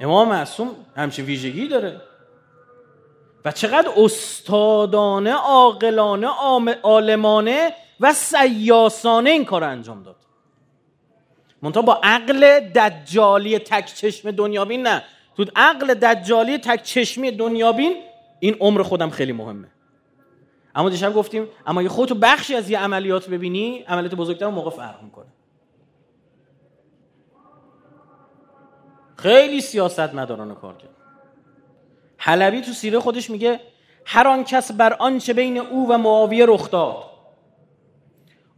امام 0.00 0.28
معصوم 0.28 0.70
همچین 0.96 1.24
ویژگی 1.24 1.68
داره. 1.68 2.00
چقدر 3.52 3.90
استادانه 3.96 5.32
عاقلانه 5.32 6.26
عالمانه 6.82 7.74
و 8.00 8.12
سیاسانه 8.12 9.30
این 9.30 9.44
کار 9.44 9.64
انجام 9.64 10.02
داد. 10.02 10.16
منتها 11.62 11.82
با 11.82 12.00
عقل 12.02 12.60
دجالی 12.60 13.58
تک 13.58 13.94
چشم 13.94 14.30
دنیابی 14.30 14.76
نه. 14.76 15.02
تو 15.36 15.44
عقل 15.56 15.94
دجالی 15.94 16.58
تک 16.58 16.82
چشمی 16.82 17.30
دنیابین 17.30 17.96
این 18.40 18.56
عمر 18.60 18.82
خودم 18.82 19.10
خیلی 19.10 19.32
مهمه. 19.32 19.68
اما 20.74 20.88
دیشب 20.88 21.14
گفتیم 21.14 21.48
اما 21.66 21.82
یه 21.82 21.88
خودتو 21.88 22.14
بخشی 22.14 22.54
از 22.54 22.70
یه 22.70 22.78
عملیات 22.78 23.28
ببینی 23.28 23.84
عملیات 23.88 24.14
بزرگتر 24.14 24.46
موقع 24.46 24.70
فرق 24.70 25.02
می‌کنه. 25.02 25.26
خیلی 29.16 29.60
سیاست 29.60 30.14
مداران 30.14 30.54
کار 30.54 30.76
کرد 30.76 30.97
حلبی 32.18 32.60
تو 32.60 32.72
سیره 32.72 33.00
خودش 33.00 33.30
میگه 33.30 33.60
هر 34.04 34.28
آن 34.28 34.44
کس 34.44 34.72
بر 34.72 34.92
آنچه 34.92 35.32
بین 35.32 35.58
او 35.58 35.88
و 35.88 35.98
معاویه 35.98 36.46
رخ 36.46 36.70
داد. 36.70 37.04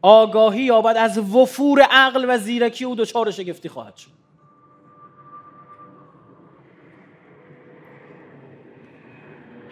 آگاهی 0.02 0.62
یابد 0.62 0.96
از 0.96 1.18
وفور 1.18 1.82
عقل 1.82 2.26
و 2.28 2.38
زیرکی 2.38 2.84
او 2.84 2.94
دچار 2.94 3.30
شگفتی 3.30 3.68
خواهد 3.68 3.96
شد. 3.96 4.10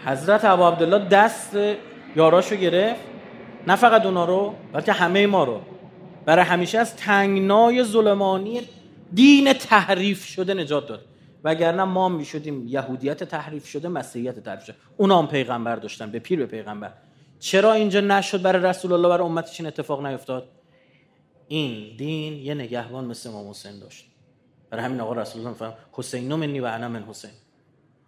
حضرت 0.04 0.45
ابو 0.45 0.62
عبدالله 0.62 1.09
دست 1.09 1.57
یاراشو 2.16 2.57
گرفت 2.57 3.00
نه 3.66 3.76
فقط 3.76 4.07
اونا 4.07 4.25
رو 4.25 4.54
بلکه 4.73 4.92
همه 4.92 5.26
ما 5.26 5.45
رو. 5.45 5.61
برای 6.25 6.45
همیشه 6.45 6.78
از 6.78 6.97
تنگنای 6.97 7.85
ظلمانی 7.85 8.61
دین 9.14 9.52
تحریف 9.52 10.25
شده 10.25 10.54
نجات 10.54 10.88
داد. 10.88 11.04
وگرنه 11.45 11.85
ما 11.85 12.09
می 12.09 12.25
شدیم 12.25 12.66
یهودیت 12.68 13.25
تحریف 13.25 13.66
شده 13.66 13.88
مسیحیت 13.88 14.38
تحریف 14.38 14.64
شده. 14.64 14.76
اونا 14.97 15.18
هم 15.18 15.28
پیغمبر 15.28 15.76
داشتن 15.76 16.11
به 16.11 16.18
پیر 16.18 16.38
به 16.38 16.47
پیغمبر. 16.47 16.92
چرا 17.38 17.73
اینجا 17.73 18.00
نشد 18.00 18.42
برای 18.42 18.62
رسول 18.62 18.92
الله 18.92 19.09
برای 19.09 19.26
امتش 19.26 19.61
این 19.61 19.66
اتفاق 19.66 20.07
نیفتاد؟ 20.07 20.49
این 21.49 21.97
دین 21.97 22.33
یه 22.33 22.54
نگهبان 22.54 23.04
مثل 23.04 23.28
امام 23.28 23.50
حسین 23.50 23.78
داشت. 23.78 24.07
برای 24.71 24.85
همین 24.85 25.00
آقا 25.00 25.12
رسول 25.12 25.42
الله 25.42 25.59
فهم 25.59 25.73
حسین 25.92 26.35
منی 26.35 26.61
و 26.61 26.64
انا 26.64 26.88
من 26.88 27.02
حسین. 27.02 27.30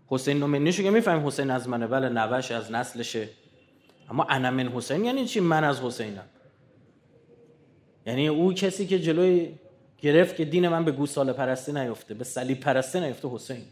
حسین 0.07 0.45
منی 0.45 0.73
شو 0.73 0.83
که 0.83 0.91
می‌فهمیم 0.91 1.27
حسین 1.27 1.51
از 1.51 1.69
منه. 1.69 1.87
بله 1.87 2.09
نوش 2.09 2.51
از 2.51 2.73
نسلشه. 2.73 3.29
اما 4.11 4.25
انا 4.25 4.51
من 4.51 4.69
حسین 4.69 5.05
یعنی 5.05 5.27
چی؟ 5.27 5.41
من 5.41 5.65
از 5.65 5.81
حسینم. 5.81 6.25
یعنی 8.07 8.29
او 8.29 8.53
کسی 8.53 8.87
که 8.87 8.99
جلوی 8.99 9.55
گرفت 10.01 10.37
که 10.37 10.45
دین 10.45 10.69
من 10.69 10.85
به 10.85 10.93
گوساله 10.93 11.33
پرستی 11.33 11.73
نیفته 11.73 12.15
به 12.15 12.25
صلیب 12.25 12.61
پرستی 12.61 13.01
نیفته 13.01 13.29
حسین. 13.29 13.65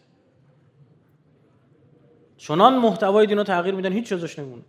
چنان 2.36 2.78
محتوای 2.78 3.26
دینو 3.26 3.44
تغییر 3.44 3.74
میدن 3.74 3.92
هیچ 3.92 4.08
چیزش 4.08 4.38
نمونه 4.38 4.62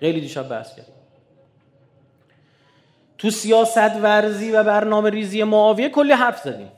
خیلی 0.00 0.20
دیشب 0.20 0.48
بحث 0.48 0.76
کرد 0.76 0.86
تو 3.18 3.30
سیاست 3.30 3.96
ورزی 3.96 4.52
و 4.52 4.64
برنامه 4.64 5.10
ریزی 5.10 5.42
معاویه 5.42 5.88
کلی 5.88 6.12
حرف 6.12 6.42
زدیم. 6.42 6.70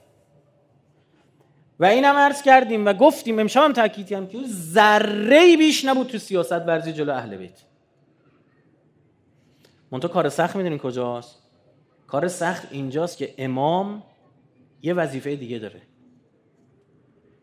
و 1.81 1.85
اینم 1.85 2.17
عرض 2.17 2.43
کردیم 2.43 2.87
و 2.87 2.93
گفتیم 2.93 3.39
امشب 3.39 3.63
هم 3.63 3.73
تاکید 3.73 4.07
که 4.07 4.39
ذره 4.47 5.57
بیش 5.57 5.85
نبود 5.85 6.07
تو 6.07 6.19
سیاست 6.19 6.53
ورزی 6.53 6.93
جلو 6.93 7.13
اهل 7.13 7.37
بیت. 7.37 7.61
منتها 9.91 10.09
کار 10.09 10.29
سخت 10.29 10.57
می‌دونین 10.57 10.79
کجاست؟ 10.79 11.40
کار 12.11 12.29
سخت 12.29 12.69
اینجاست 12.71 13.19
که 13.19 13.35
امام 13.39 14.03
یه 14.83 14.95
وظیفه 14.95 15.37
دیگه 15.37 15.59
داره. 15.59 15.83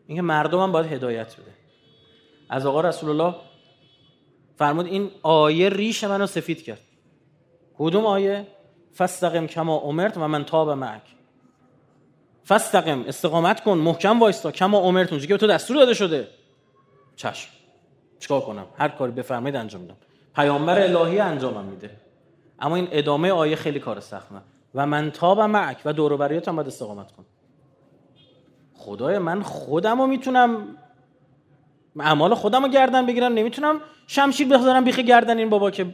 اینکه 0.06 0.22
مردم 0.22 0.60
هم 0.60 0.72
باید 0.72 0.92
هدایت 0.92 1.36
بده. 1.36 1.50
از 2.50 2.66
آقا 2.66 2.80
رسول 2.80 3.10
الله 3.10 3.34
فرمود 4.56 4.86
این 4.86 5.10
آیه 5.22 5.68
ریش 5.68 6.04
منو 6.04 6.26
سفید 6.26 6.62
کرد. 6.62 6.80
کدوم 7.78 8.06
آیه؟ 8.06 8.46
فستقم 8.96 9.46
کما 9.46 9.78
امرت 9.78 10.16
و 10.16 10.28
من 10.28 10.44
تاب 10.44 10.70
معک. 10.70 11.02
فستقم 12.46 13.04
استقامت 13.06 13.64
کن 13.64 13.78
محکم 13.78 14.20
وایستا 14.20 14.50
کما 14.50 14.78
امرت 14.78 15.12
اونجا 15.12 15.26
که 15.26 15.36
تو 15.36 15.46
دستور 15.46 15.76
داده 15.76 15.94
شده. 15.94 16.28
چشم 17.16 17.50
چیکار 18.18 18.40
کنم؟ 18.40 18.66
هر 18.76 18.88
کاری 18.88 19.12
بفرمایید 19.12 19.56
انجام 19.56 19.80
میدم. 19.80 19.96
پیامبر 20.34 20.80
الهی 20.80 21.20
انجامم 21.20 21.64
میده. 21.64 21.90
اما 22.58 22.76
این 22.76 22.88
ادامه 22.90 23.30
آیه 23.30 23.56
خیلی 23.56 23.80
کار 23.80 24.00
سختمه 24.00 24.42
و 24.78 24.86
من 24.86 25.10
تاب 25.10 25.40
معک 25.40 25.78
و 25.84 25.92
دور 25.92 26.12
و 26.12 26.22
هم 26.22 26.56
باید 26.56 26.68
استقامت 26.68 27.12
کن 27.12 27.24
خدای 28.74 29.18
من 29.18 29.42
خودم 29.42 30.00
رو 30.00 30.06
می‌تونم 30.06 30.76
اعمال 32.00 32.34
خودم 32.34 32.62
رو 32.62 32.68
گردن 32.68 33.06
بگیرم 33.06 33.32
نمی‌تونم 33.32 33.80
شمشیر 34.06 34.48
بذارم 34.48 34.84
بیخی 34.84 35.04
گردن 35.04 35.38
این 35.38 35.50
بابا 35.50 35.70
که 35.70 35.86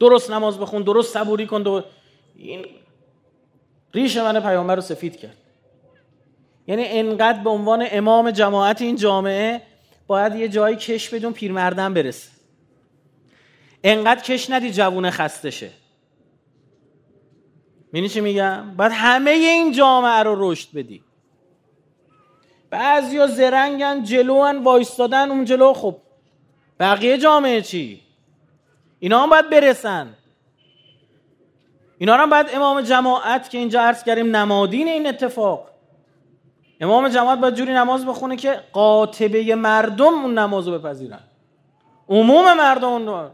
درست 0.00 0.30
نماز 0.30 0.58
بخون 0.58 0.82
درست 0.82 1.14
صبوری 1.14 1.46
کن 1.46 1.62
دو... 1.62 1.82
این 2.36 2.66
ریش 3.94 4.16
من 4.16 4.40
پیامبر 4.40 4.74
رو 4.74 4.80
سفید 4.80 5.16
کرد. 5.16 5.36
یعنی 6.66 6.84
انقدر 6.86 7.42
به 7.42 7.50
عنوان 7.50 7.86
امام 7.90 8.30
جماعت 8.30 8.82
این 8.82 8.96
جامعه 8.96 9.62
باید 10.06 10.34
یه 10.34 10.48
جایی 10.48 10.76
کش 10.76 11.08
بدون 11.08 11.32
پیرمردن 11.32 11.94
برسه. 11.94 12.30
انقدر 13.84 14.22
کش 14.22 14.50
ندی 14.50 14.70
جوونه 14.70 15.10
خسته 15.10 15.50
شه. 15.50 15.70
می‌دونی 17.94 18.08
چی 18.08 18.20
میگم؟ 18.20 18.76
باید 18.76 18.92
همه 18.94 19.30
این 19.30 19.72
جامعه 19.72 20.22
رو 20.22 20.50
رشد 20.50 20.68
بدی. 20.74 21.02
بعضیا 22.70 23.26
زرنگن 23.26 24.02
جلوان 24.02 24.62
وایستادن 24.62 25.30
اون 25.30 25.44
جلو 25.44 25.72
خب 25.72 25.96
بقیه 26.80 27.18
جامعه 27.18 27.62
چی؟ 27.62 28.00
اینا 28.98 29.22
هم 29.22 29.30
باید 29.30 29.50
برسن. 29.50 30.14
اینا 31.98 32.16
هم 32.16 32.30
باید 32.30 32.46
امام 32.54 32.80
جماعت 32.80 33.50
که 33.50 33.58
اینجا 33.58 33.80
عرض 33.80 34.04
کردیم 34.04 34.36
نمادین 34.36 34.88
این 34.88 35.06
اتفاق. 35.06 35.70
امام 36.80 37.08
جماعت 37.08 37.38
باید 37.38 37.54
جوری 37.54 37.72
نماز 37.72 38.06
بخونه 38.06 38.36
که 38.36 38.60
قاطبه 38.72 39.54
مردم 39.54 40.14
اون 40.14 40.38
نماز 40.38 40.68
رو 40.68 40.78
بپذیرن. 40.78 41.20
عموم 42.08 42.56
مردم 42.56 42.88
اون 42.88 43.30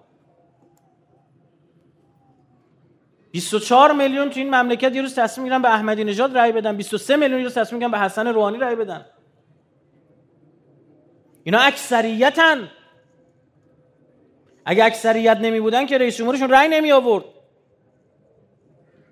24 3.31 3.93
میلیون 3.93 4.31
تو 4.31 4.41
این 4.41 4.55
مملکت 4.55 4.95
یه 4.95 5.03
روز 5.03 5.15
تصمیم 5.15 5.43
می‌گیرن 5.43 5.63
به 5.63 5.69
احمدی 5.69 6.05
نژاد 6.05 6.39
رأی 6.39 6.53
بدن. 6.53 6.77
23 6.77 7.17
میلیون 7.17 7.39
یه 7.39 7.45
روز 7.45 7.55
تصمیم 7.55 7.79
می‌گیرن 7.79 7.91
به 7.91 7.99
حسن 7.99 8.27
روحانی 8.27 8.59
رأی 8.59 8.77
بدن. 8.77 9.07
اینا 11.45 11.59
اکثریتن. 11.59 12.71
اگه 14.65 14.85
اکثریت 14.85 15.37
نمی 15.37 15.61
بودن 15.61 15.87
که 15.87 15.99
رئیس 15.99 16.17
جمهورشون 16.17 16.51
رأی 16.51 16.69
نمی 16.69 16.93
آورد 16.93 17.25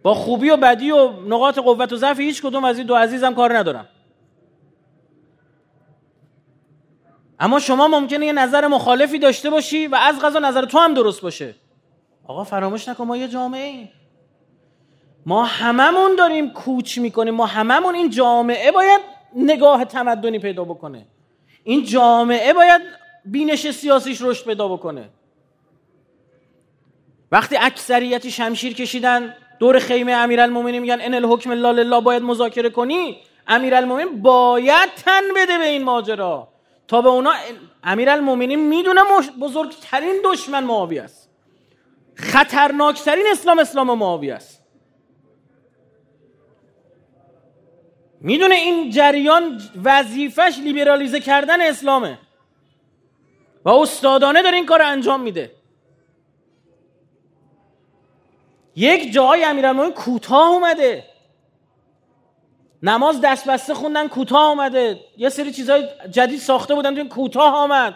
با 0.03 0.15
خوبی 0.15 0.51
و 0.51 0.57
بدی 0.57 0.91
و 0.91 1.11
نقاط 1.11 1.59
قوت 1.59 1.93
و 1.93 1.97
ضعف 1.97 2.21
هیچ 2.21 2.43
کدوم 2.43 2.65
از 2.65 2.79
این 2.79 2.87
دو 2.87 2.95
عزیزم 2.95 3.35
کار 3.35 3.59
ندارم 3.59 3.89
اما 7.41 7.59
شما 7.59 7.89
ممکنه 7.89 8.27
یه 8.27 8.33
نظر 8.33 8.67
مخالفی 8.67 9.19
داشته 9.19 9.51
باشی 9.51 9.87
و 9.87 9.95
از 9.95 10.21
غذا 10.21 10.39
نظر 10.39 10.65
تو 10.65 10.79
هم 10.79 10.95
درست 10.95 11.23
باشه. 11.23 11.55
آقا 12.25 12.45
فراموش 12.45 12.89
نکن 12.89 13.05
ما 13.05 13.17
یه 13.17 13.29
جامعه 13.29 13.67
ایم 13.67 13.91
ما 15.29 15.45
هممون 15.45 16.17
داریم 16.17 16.51
کوچ 16.51 16.99
می‌کنیم. 16.99 17.35
ما 17.35 17.47
هممون 17.47 17.95
این 17.95 18.11
جامعه 18.11 18.71
باید 18.73 19.01
نگاه 19.35 19.85
تمدنی 19.85 20.39
پیدا 20.39 20.65
بکنه. 20.65 21.07
این 21.65 21.85
جامعه 21.85 22.53
باید 22.53 22.83
بینش 23.25 23.71
سیاسیش 23.71 24.23
رشد 24.23 24.45
پیدا 24.45 24.69
بکنه. 24.69 25.09
وقتی 27.33 27.57
اکثریتی 27.57 28.31
شمشیر 28.31 28.75
کشیدن 28.75 29.35
دور 29.59 29.79
خیمه 29.79 30.13
امیرالمومنین 30.13 30.83
میگن 30.83 30.99
ان 31.01 31.15
الحکم 31.15 31.51
الا 31.51 31.71
لله 31.71 32.01
باید 32.01 32.23
مذاکره 32.23 32.71
کنی 32.71 33.19
امیرالمومنین 33.47 34.23
باید 34.23 34.91
تن 35.05 35.23
بده 35.37 35.59
به 35.59 35.69
این 35.69 35.85
ماجرا. 35.85 36.49
تا 36.89 37.03
به 37.03 37.09
اونا 37.09 37.33
امیرالمومنین 37.85 38.69
می‌دونه 38.69 39.01
بزرگترین 39.41 40.17
دشمن 40.25 40.65
معاویه 40.65 41.03
است. 41.03 41.31
خطرناکترین 42.15 43.25
اسلام 43.33 43.59
اسلام 43.59 43.99
معاویه 43.99 44.35
است. 44.35 44.58
می‌دونه 48.21 48.55
این 48.55 48.91
جریان 48.91 49.61
وظیفش 49.85 50.59
لیبرالیزه 50.65 51.21
کردن 51.21 51.61
اسلامه. 51.61 52.19
و 53.65 53.69
استادانه 53.69 54.43
داره 54.43 54.57
این 54.57 54.67
کار 54.67 54.83
انجام 54.83 55.21
میده. 55.21 55.51
یک 58.77 59.13
جای 59.13 59.45
امیرالمومنین 59.45 59.93
کوتاه 59.93 60.49
اومده. 60.49 61.05
نماز 62.83 63.21
دست 63.21 63.49
بسته 63.49 63.75
خوندن 63.75 64.09
کوتاه 64.09 64.43
آمده 64.43 65.01
یه 65.17 65.29
سری 65.29 65.53
چیزای 65.53 65.89
جدید 66.11 66.39
ساخته 66.39 66.75
بودن 66.75 66.95
تو 66.95 67.09
کوتاه 67.09 67.55
آمد. 67.55 67.95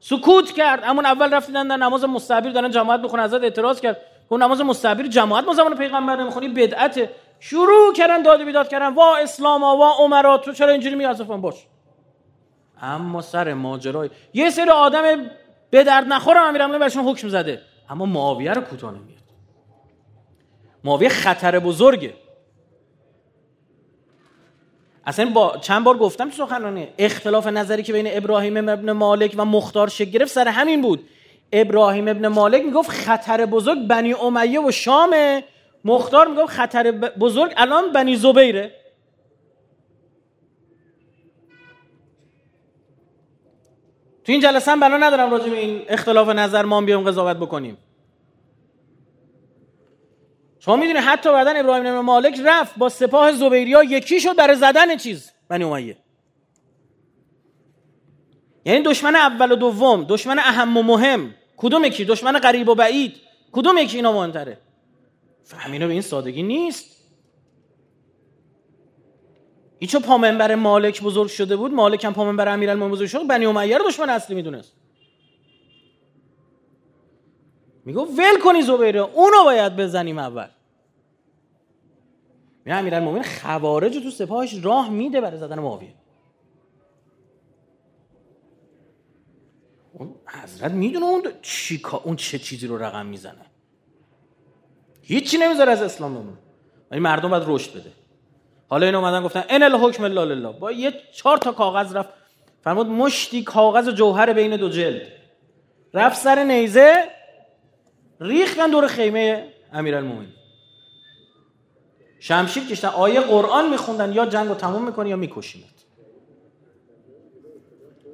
سکوت 0.00 0.52
کرد. 0.52 0.82
همون 0.82 1.06
اول 1.06 1.34
رفتن 1.34 1.68
در 1.68 1.76
نماز 1.76 2.04
مستحبیر 2.04 2.52
دارن 2.52 2.70
جماعت 2.70 3.00
بخونه 3.00 3.22
ازت 3.22 3.42
اعتراض 3.42 3.80
کرد. 3.80 4.00
اون 4.28 4.42
نماز 4.42 4.60
مستحبیر 4.60 5.06
جماعت 5.06 5.44
ما 5.44 5.54
زمان 5.54 5.76
پیغمبر 5.76 6.16
نمی‌خونی 6.16 6.48
بدعته 6.48 7.10
شروع 7.40 7.92
کردن 7.96 8.22
داد 8.22 8.44
بیداد 8.44 8.68
کردن. 8.68 8.94
وا 8.94 9.16
اسلام 9.16 9.62
وا 9.62 9.94
عمرا 9.98 10.38
تو 10.38 10.52
چرا 10.52 10.72
اینجوری 10.72 10.94
میازفن 10.94 11.40
باش. 11.40 11.54
اما 12.82 13.22
سر 13.22 13.54
ماجرای 13.54 14.10
یه 14.34 14.50
سری 14.50 14.70
آدم 14.70 15.30
به 15.70 15.84
درد 15.84 16.06
نخورم 16.06 16.46
امیرالمومنین 16.46 16.86
بهشون 16.86 17.04
حکم 17.04 17.28
زده. 17.28 17.62
اما 17.88 18.06
معاویه 18.06 18.52
رو 18.52 18.60
کوتاه 18.60 18.90
نمیاد. 18.90 19.20
معاویه 20.84 21.08
خطر 21.08 21.58
بزرگه. 21.58 22.14
اصلا 25.06 25.30
با 25.30 25.56
چند 25.60 25.84
بار 25.84 25.96
گفتم 25.96 26.30
تو 26.30 26.46
سخنرانی 26.46 26.88
اختلاف 26.98 27.46
نظری 27.46 27.82
که 27.82 27.92
بین 27.92 28.08
ابراهیم 28.10 28.56
ابن 28.68 28.92
مالک 28.92 29.34
و 29.36 29.44
مختار 29.44 29.88
شکل 29.88 30.10
گرفت 30.10 30.32
سر 30.32 30.48
همین 30.48 30.82
بود. 30.82 31.08
ابراهیم 31.52 32.08
ابن 32.08 32.28
مالک 32.28 32.64
می‌گفت 32.64 32.90
خطر 32.90 33.46
بزرگ 33.46 33.86
بنی 33.86 34.14
امیه 34.14 34.60
و 34.60 34.70
شامه. 34.70 35.44
مختار 35.84 36.28
می‌گفت 36.28 36.52
خطر 36.52 36.90
بزرگ 36.92 37.52
الان 37.56 37.92
بنی 37.92 38.16
زبیره. 38.16 38.74
تو 44.24 44.32
این 44.32 44.40
جلسه 44.40 44.70
هم 44.70 44.80
بنا 44.80 44.96
ندارم 44.96 45.30
راجع 45.30 45.50
به 45.50 45.58
این 45.58 45.82
اختلاف 45.88 46.28
نظر 46.28 46.64
ما 46.64 46.80
بیام 46.80 47.04
قضاوت 47.04 47.36
بکنیم. 47.36 47.78
شما 50.58 50.76
می‌دونی 50.76 50.98
حتی 50.98 51.32
بعدن 51.32 51.60
ابراهیم 51.60 51.86
ابن 51.86 51.98
مالک 51.98 52.40
رفت 52.44 52.78
با 52.78 52.88
سپاه 52.88 53.32
زبیریا 53.32 53.82
یکی 53.82 54.20
شد 54.20 54.36
برای 54.36 54.56
زدن 54.56 54.96
چیز 54.96 55.32
بنی 55.48 55.64
امیه. 55.64 55.96
یعنی 58.64 58.82
دشمن 58.82 59.16
اول 59.16 59.52
و 59.52 59.56
دوم 59.56 60.04
دشمن 60.04 60.38
اهم 60.38 60.76
و 60.76 60.82
مهم. 60.82 61.34
کدوم 61.56 61.84
یکی؟ 61.84 62.04
دشمن 62.04 62.32
قریب 62.32 62.68
و 62.68 62.74
بعید. 62.74 63.16
کدوم 63.52 63.78
یکی 63.78 63.96
اینا 63.96 64.12
مهمتره؟ 64.12 64.58
فهمینو 65.50 65.86
به 65.86 65.92
این 65.92 66.02
سادگی 66.02 66.42
نیست. 66.42 66.96
این 69.78 69.88
چه 69.88 69.98
پامنبر 69.98 70.54
مالک 70.54 71.02
بزرگ 71.02 71.28
شده 71.28 71.56
بود 71.56 71.72
مالک 71.72 72.04
هم 72.04 72.14
پامنبر 72.14 72.48
امیرالمومنین 72.48 72.92
بزرگ 72.92 73.08
شد 73.08 73.26
بنی 73.26 73.46
امیه 73.46 73.78
رو 73.78 73.84
دشمن 73.84 74.10
اصلی 74.10 74.36
می‌دونست. 74.36 74.72
میگو 77.84 78.00
ول 78.00 78.40
کنی 78.44 78.62
زبیره 78.62 79.00
اونو 79.00 79.44
باید 79.44 79.76
بزنیم 79.76 80.18
اول. 80.18 80.48
میگه 82.64 82.76
امیرالمومنین 82.76 83.22
خوارج 83.22 84.02
تو 84.02 84.10
سپاهش 84.10 84.64
راه 84.64 84.90
میده 84.90 85.20
برای 85.20 85.38
زدن 85.38 85.58
معاویه. 85.58 85.94
اون 89.92 90.14
حضرت 90.26 90.72
می‌دونه 90.72 91.06
اون 91.06 91.22
چی 91.42 91.82
اون 92.04 92.16
چه 92.16 92.38
چیزی 92.38 92.66
رو 92.66 92.78
رقم 92.82 93.06
می‌زنه. 93.06 93.49
هیچی 95.10 95.38
نمی‌ذاره 95.38 95.72
از 95.72 95.82
اسلام 95.82 96.14
بمونه. 96.14 96.38
ولی 96.90 97.00
مردم 97.00 97.30
باید 97.30 97.42
رشد 97.46 97.70
بده. 97.70 97.90
حالا 98.68 98.86
این 98.86 98.94
اومدن 98.94 99.22
گفتن 99.22 99.44
ان 99.48 99.62
الحکم 99.62 100.04
الا 100.04 100.24
لله. 100.24 100.52
با 100.52 100.72
یه 100.72 100.92
چهار 101.12 101.36
تا 101.36 101.52
کاغذ 101.52 101.96
رفت. 101.96 102.08
فرمود 102.64 102.86
مشتی 102.86 103.42
کاغذ 103.42 103.88
جوهر 103.88 104.32
بین 104.32 104.56
دو 104.56 104.68
جلد. 104.68 105.02
رفت 105.94 106.16
سر 106.16 106.44
نیزه 106.44 107.04
ریختن 108.20 108.70
دور 108.70 108.86
خیمه 108.86 109.48
امیرالمومنین. 109.72 110.32
شمشیر 112.20 112.64
کشتن. 112.64 112.88
آیه 112.88 113.20
قرآن 113.20 113.70
میخوندن. 113.70 114.12
یا 114.12 114.26
جنگ 114.26 114.48
رو 114.48 114.54
تموم 114.54 114.84
می‌کنی 114.84 115.10
یا 115.10 115.16
میکشیمت. 115.16 115.64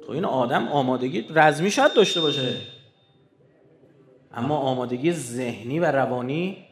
تو 0.05 0.11
این 0.11 0.25
آدم 0.25 0.67
آمادگی 0.67 1.25
رزمی 1.29 1.71
شاید 1.71 1.93
داشته 1.93 2.21
باشه. 2.21 2.55
اما 4.33 4.57
آمادگی 4.57 5.11
ذهنی 5.11 5.79
و 5.79 5.85
روانی 5.85 6.66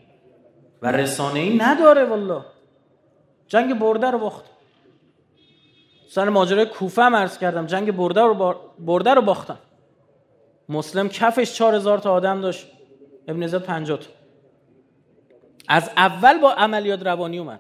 و 0.86 0.88
رسانه 0.88 1.39
ای؟ 1.39 1.58
نداره 1.58 2.06
والله. 2.06 2.41
جنگ 3.48 3.80
برده 3.80 4.12
رو 4.12 4.19
باخت. 4.19 4.45
سر 6.10 6.30
ماجرای 6.30 6.65
کوفه 6.65 7.02
هم 7.02 7.15
عرض 7.15 7.38
کردم. 7.38 7.65
جنگ 7.65 7.91
برده 7.91 8.21
رو, 8.21 8.56
برده 8.80 9.13
رو 9.13 9.21
باختن 9.21 9.58
مسلم 10.69 11.10
کفش 11.10 11.54
چهار 11.54 11.76
هزار 11.76 11.98
تا 11.98 12.13
آدم 12.13 12.41
داشت. 12.41 12.67
ابن 13.28 13.48
زد 13.48 13.63
پنجات 13.63 14.08
از 15.67 15.89
اول 15.98 16.38
با 16.38 16.54
عملیات 16.54 17.04
روانی 17.04 17.38
اومد. 17.38 17.60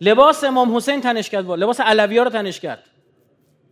لباس 0.00 0.44
امام 0.44 0.76
حسین 0.76 1.00
تنش 1.00 1.30
کرد 1.30 1.50
لباس 1.50 1.80
علوی 1.80 2.18
ها 2.18 2.24
رو 2.24 2.30
تنش 2.30 2.60
کرد. 2.60 2.84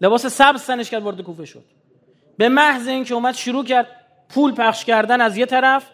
لباس 0.00 0.26
سبز 0.26 0.66
تنش 0.66 0.90
کرد 0.90 1.02
وارد 1.02 1.20
کوفه 1.20 1.44
شد. 1.44 1.64
به 2.36 2.48
محض 2.48 2.88
اینکه 2.88 3.14
اومد 3.14 3.34
شروع 3.34 3.64
کرد 3.64 3.86
پول 4.28 4.54
پخش 4.54 4.84
کردن 4.84 5.20
از 5.20 5.36
یه 5.36 5.46
طرف 5.46 5.90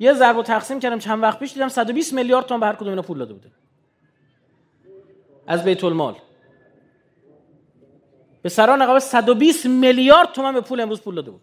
یه 0.00 0.12
ضرب 0.12 0.36
و 0.36 0.42
تقسیم 0.42 0.80
کردم 0.80 0.98
چند 0.98 1.22
وقت 1.22 1.38
پیش 1.38 1.52
دیدم 1.52 1.68
120 1.68 2.12
میلیارد 2.12 2.46
تومان 2.46 2.60
به 2.60 2.66
هر 2.66 2.74
کدوم 2.74 2.88
اینا 2.88 3.02
پول 3.02 3.18
داده 3.18 3.32
بوده. 3.32 3.50
از 5.46 5.64
بیت 5.64 5.84
المال. 5.84 6.16
به 8.42 8.48
سران 8.48 8.82
نقابه 8.82 9.00
120 9.00 9.66
میلیارد 9.66 10.32
تومان 10.32 10.54
به 10.54 10.60
پول 10.60 10.80
امروز 10.80 11.00
پول 11.00 11.14
داده 11.14 11.30
بود. 11.30 11.42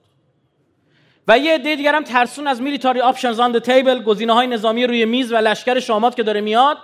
و 1.27 1.37
یه 1.37 1.53
عده 1.53 1.75
دیگر 1.75 2.01
ترسوند 2.01 2.47
از 2.47 2.61
military 2.61 3.01
options 3.01 3.39
on 3.39 3.59
table 3.59 4.03
گزینه 4.03 4.33
های 4.33 4.47
نظامی 4.47 4.87
روی 4.87 5.05
میز 5.05 5.31
و 5.31 5.35
لشکر 5.35 5.79
شامات 5.79 6.15
که 6.15 6.23
داره 6.23 6.41
میاد 6.41 6.77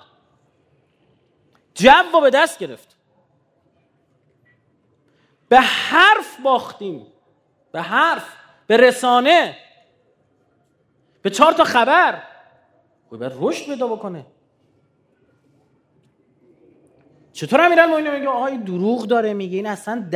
جو 1.76 2.22
به 2.22 2.30
دست 2.30 2.60
گرفت. 2.60 2.98
به 5.50 5.60
حرف 5.60 6.40
باختیم. 6.44 7.08
به 7.72 7.82
حرف 7.82 8.26
به 8.68 8.78
رسانه. 8.78 9.58
به 11.22 11.30
چهار 11.30 11.54
تا 11.54 11.64
خبر. 11.64 12.24
باید 13.12 13.34
رشد 13.40 13.66
پیدا 13.66 13.88
بکنه. 13.88 14.26
چطور 17.34 17.62
امیرالمومنین 17.62 18.12
میگه؟ 18.12 18.30
آهای 18.30 18.58
دروغ 18.58 19.08
داره 19.08 19.34
میگه 19.34 19.56
این 19.58 19.68
اصلا 19.68 20.10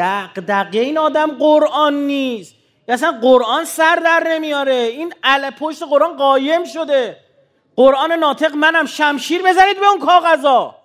دقیقه 0.48 0.80
این 0.80 0.98
آدم 0.98 1.32
قرآن 1.32 1.94
نیست. 1.94 2.56
اصلا 2.88 3.12
قرآن 3.22 3.66
سر 3.66 3.96
در 3.96 4.24
نمیاره. 4.30 4.74
این 4.74 5.14
ال 5.24 5.50
پشت 5.50 5.84
قرآن 5.84 6.18
قایم 6.18 6.64
شده. 6.64 7.18
قرآن 7.76 8.12
ناطق 8.12 8.56
منم 8.56 8.86
شمشیر 8.86 9.42
بزنید 9.42 9.80
به 9.80 9.86
اون 9.90 10.00
کاغذا. 10.00 10.76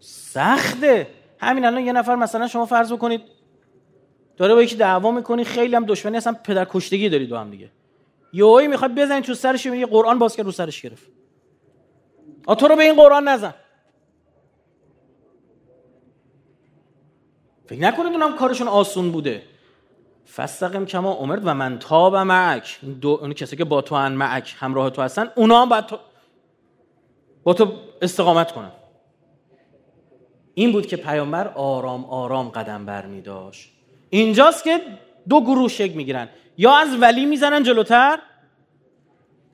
سخته. 0.00 1.06
همین 1.40 1.64
الان 1.64 1.80
یه 1.80 1.92
نفر 1.92 2.14
مثلا 2.14 2.48
شما 2.48 2.66
فرض 2.66 2.92
بکنید 2.92 3.22
داره 4.42 4.54
با 4.54 4.62
یکی 4.62 4.76
دعوا 4.76 5.10
می‌کنی 5.10 5.44
خیلی 5.44 5.76
هم 5.76 5.86
دشمنی 5.86 6.16
اصلا 6.16 6.36
پدر 6.44 6.66
کشتگی 6.70 7.08
داری 7.08 7.26
دو 7.26 7.36
هم 7.36 7.50
دیگه. 7.50 7.70
یهویی 8.32 8.68
می‌خواد 8.68 8.94
بزنید 8.94 9.24
تو 9.24 9.34
سرش 9.34 9.66
میگه 9.66 9.86
قرآن 9.86 10.18
باز 10.18 10.36
کرد 10.36 10.46
رو 10.46 10.52
سرش 10.52 10.82
گرفت. 10.82 11.10
آ 12.46 12.54
تو 12.54 12.68
رو 12.68 12.76
به 12.76 12.82
این 12.82 12.94
قرآن 12.94 13.28
نزن. 13.28 13.54
فکر 17.66 17.80
نکنید 17.80 18.12
اونم 18.12 18.36
کارشون 18.36 18.68
آسون 18.68 19.12
بوده. 19.12 19.42
فستقم 20.34 20.84
کما 20.84 21.14
امرد 21.14 21.42
و 21.44 21.54
من 21.54 21.78
تاب 21.78 22.16
معک. 22.16 22.80
دو 23.00 23.08
اون 23.08 23.32
کسی 23.32 23.56
که 23.56 23.64
با 23.64 23.82
تو 23.82 23.94
ان 23.94 24.12
معک 24.12 24.54
همراه 24.58 24.90
تو 24.90 25.02
هستن 25.02 25.30
اونا 25.36 25.62
هم 25.62 25.68
باید 25.68 25.86
تو 25.86 25.98
با 27.42 27.54
تو 27.54 27.72
استقامت 28.02 28.52
کنن. 28.52 28.72
این 30.54 30.72
بود 30.72 30.86
که 30.86 30.96
پیامبر 30.96 31.48
آرام 31.48 32.04
آرام 32.04 32.48
قدم 32.48 32.86
بر 32.86 33.06
می 33.06 33.20
داشت 33.20 33.81
اینجاست 34.12 34.64
که 34.64 34.80
دو 35.28 35.40
گروه 35.40 35.68
شکل 35.68 35.94
می‌گیرن. 35.94 36.28
یا 36.58 36.76
از 36.76 36.88
ولی 37.00 37.26
می‌زنن 37.26 37.62
جلوتر 37.62 38.18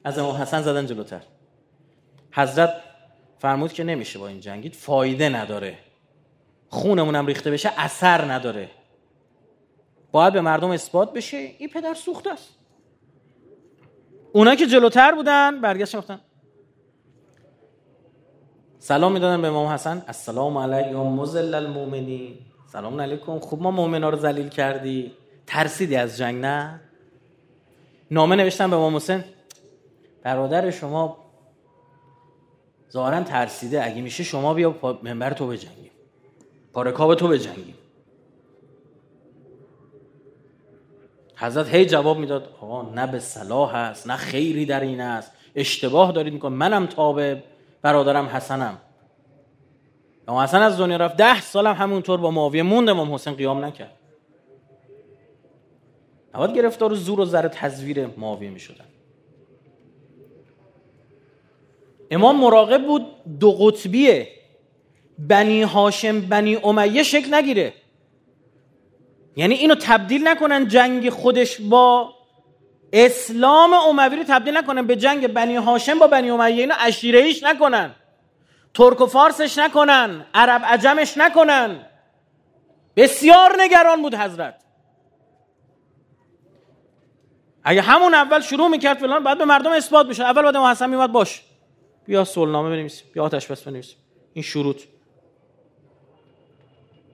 از 0.04 0.18
امام 0.18 0.36
حسن 0.36 0.62
زدن 0.62 0.86
جلوتر. 0.86 1.20
حضرت 2.32 2.74
فرمود 3.38 3.72
که 3.72 3.84
نمیشه 3.84 4.18
با 4.18 4.28
این 4.28 4.40
جنگید 4.40 4.74
فایده 4.74 5.28
نداره. 5.28 5.78
خونمونم 6.68 7.26
ریخته 7.26 7.50
بشه 7.50 7.72
اثر 7.76 8.32
نداره. 8.32 8.70
باید 10.12 10.32
به 10.32 10.40
مردم 10.40 10.70
اثبات 10.70 11.12
بشه 11.12 11.36
این 11.36 11.68
پدر 11.68 11.94
سوخته 11.94 12.30
است. 12.30 12.48
اونا 14.32 14.54
که 14.54 14.66
جلوتر 14.66 15.14
بودن 15.14 15.60
برگشت 15.60 15.96
گفتن 15.96 16.20
سلام 18.78 19.12
می‌دادن 19.12 19.42
به 19.42 19.48
امام 19.48 19.66
حسن. 19.66 20.02
السلام 20.06 20.58
علیکم 20.58 20.98
مزل 20.98 21.54
المؤمنین. 21.54 22.38
سلام 22.72 23.00
علیکم. 23.00 23.38
خوب 23.38 23.62
ما 23.62 23.70
مؤمنا 23.70 24.08
رو 24.10 24.18
ذلیل 24.18 24.48
کردی. 24.48 25.12
ترسیدی 25.46 25.96
از 25.96 26.18
جنگ 26.18 26.44
نه؟ 26.44 26.80
نامه 28.10 28.36
نوشتن 28.36 28.70
به 28.70 28.76
امام 28.76 28.96
حسین. 28.96 29.24
برادر 30.22 30.70
شما 30.70 31.16
ظاهرا 32.92 33.22
ترسیده. 33.22 33.84
اگه 33.84 34.02
میشه 34.02 34.24
شما 34.24 34.54
بیا 34.54 34.98
منبر 35.02 35.32
تو 35.32 35.46
بجنگیم. 35.46 35.90
پارکاب 36.72 37.14
تو 37.14 37.28
بجنگیم. 37.28 37.74
حضرت 41.36 41.74
هی 41.74 41.86
جواب 41.86 42.18
می‌داد 42.18 42.54
آقا 42.60 42.82
نه 42.82 43.06
به 43.06 43.18
صلاح 43.18 43.76
هست 43.76 44.06
نه 44.06 44.16
خیری 44.16 44.66
در 44.66 44.80
این 44.80 45.00
است. 45.00 45.32
اشتباه 45.54 46.12
دارید 46.12 46.32
میکن 46.32 46.52
منم 46.52 46.86
تابه 46.86 47.42
برادرم 47.82 48.26
حسنم. 48.26 48.78
امام 50.28 50.42
حسن 50.42 50.62
از 50.62 50.78
دنیا 50.78 50.96
رفت. 50.96 51.16
ده 51.16 51.40
سالم 51.40 51.74
همونطور 51.74 52.20
با 52.20 52.30
معاویه 52.30 52.62
موند 52.62 52.88
امام 52.88 53.14
حسین 53.14 53.34
قیام 53.34 53.64
نکرد. 53.64 53.92
نباید 56.34 56.56
گرفتار 56.56 56.94
زور 56.94 57.20
و 57.20 57.24
زر 57.24 57.48
تزویر 57.48 58.06
معاویه 58.06 58.50
می 58.50 58.60
شدن 58.60 58.84
امام 62.10 62.36
مراقب 62.40 62.86
بود 62.86 63.06
دو 63.40 63.52
قطبیه. 63.52 64.28
بنی 65.18 65.62
هاشم 65.62 66.20
بنی 66.20 66.56
امیه 66.56 67.02
شکل 67.02 67.34
نگیره. 67.34 67.72
یعنی 69.36 69.54
اینو 69.54 69.74
تبدیل 69.74 70.28
نکنن 70.28 70.68
جنگ 70.68 71.10
خودش 71.10 71.60
با 71.60 72.14
اسلام 72.92 73.72
اموی 73.72 74.16
رو 74.16 74.24
تبدیل 74.28 74.56
نکنن 74.56 74.86
به 74.86 74.96
جنگ 74.96 75.26
بنی 75.26 75.56
هاشم 75.56 75.98
با 75.98 76.06
بنی 76.06 76.30
امیه. 76.30 76.60
اینا 76.60 76.74
اشیره 76.74 77.32
نکنن. 77.42 77.94
ترک 78.74 79.00
و 79.00 79.06
فارسش 79.06 79.58
نکنن 79.58 80.26
عرب 80.34 80.62
عجمش 80.64 81.14
نکنن. 81.18 81.86
بسیار 82.96 83.56
نگران 83.58 84.02
بود 84.02 84.14
حضرت. 84.14 84.64
اگه 87.64 87.82
همون 87.82 88.14
اول 88.14 88.40
شروع 88.40 88.68
می‌کرد 88.68 88.98
فلان 88.98 89.24
بعد 89.24 89.38
به 89.38 89.44
مردم 89.44 89.70
اثبات 89.70 90.06
بشه 90.06 90.24
اول 90.24 90.42
بعد 90.42 90.56
حسن 90.56 90.90
میومد 90.90 91.12
باش. 91.12 91.42
بیا 92.04 92.24
صلحنامه 92.24 92.70
بنویسیم 92.70 93.08
بیا 93.12 93.24
آتش 93.24 93.46
بس 93.46 93.62
بنویسیم 93.62 93.98
این 94.32 94.42
شروط. 94.42 94.82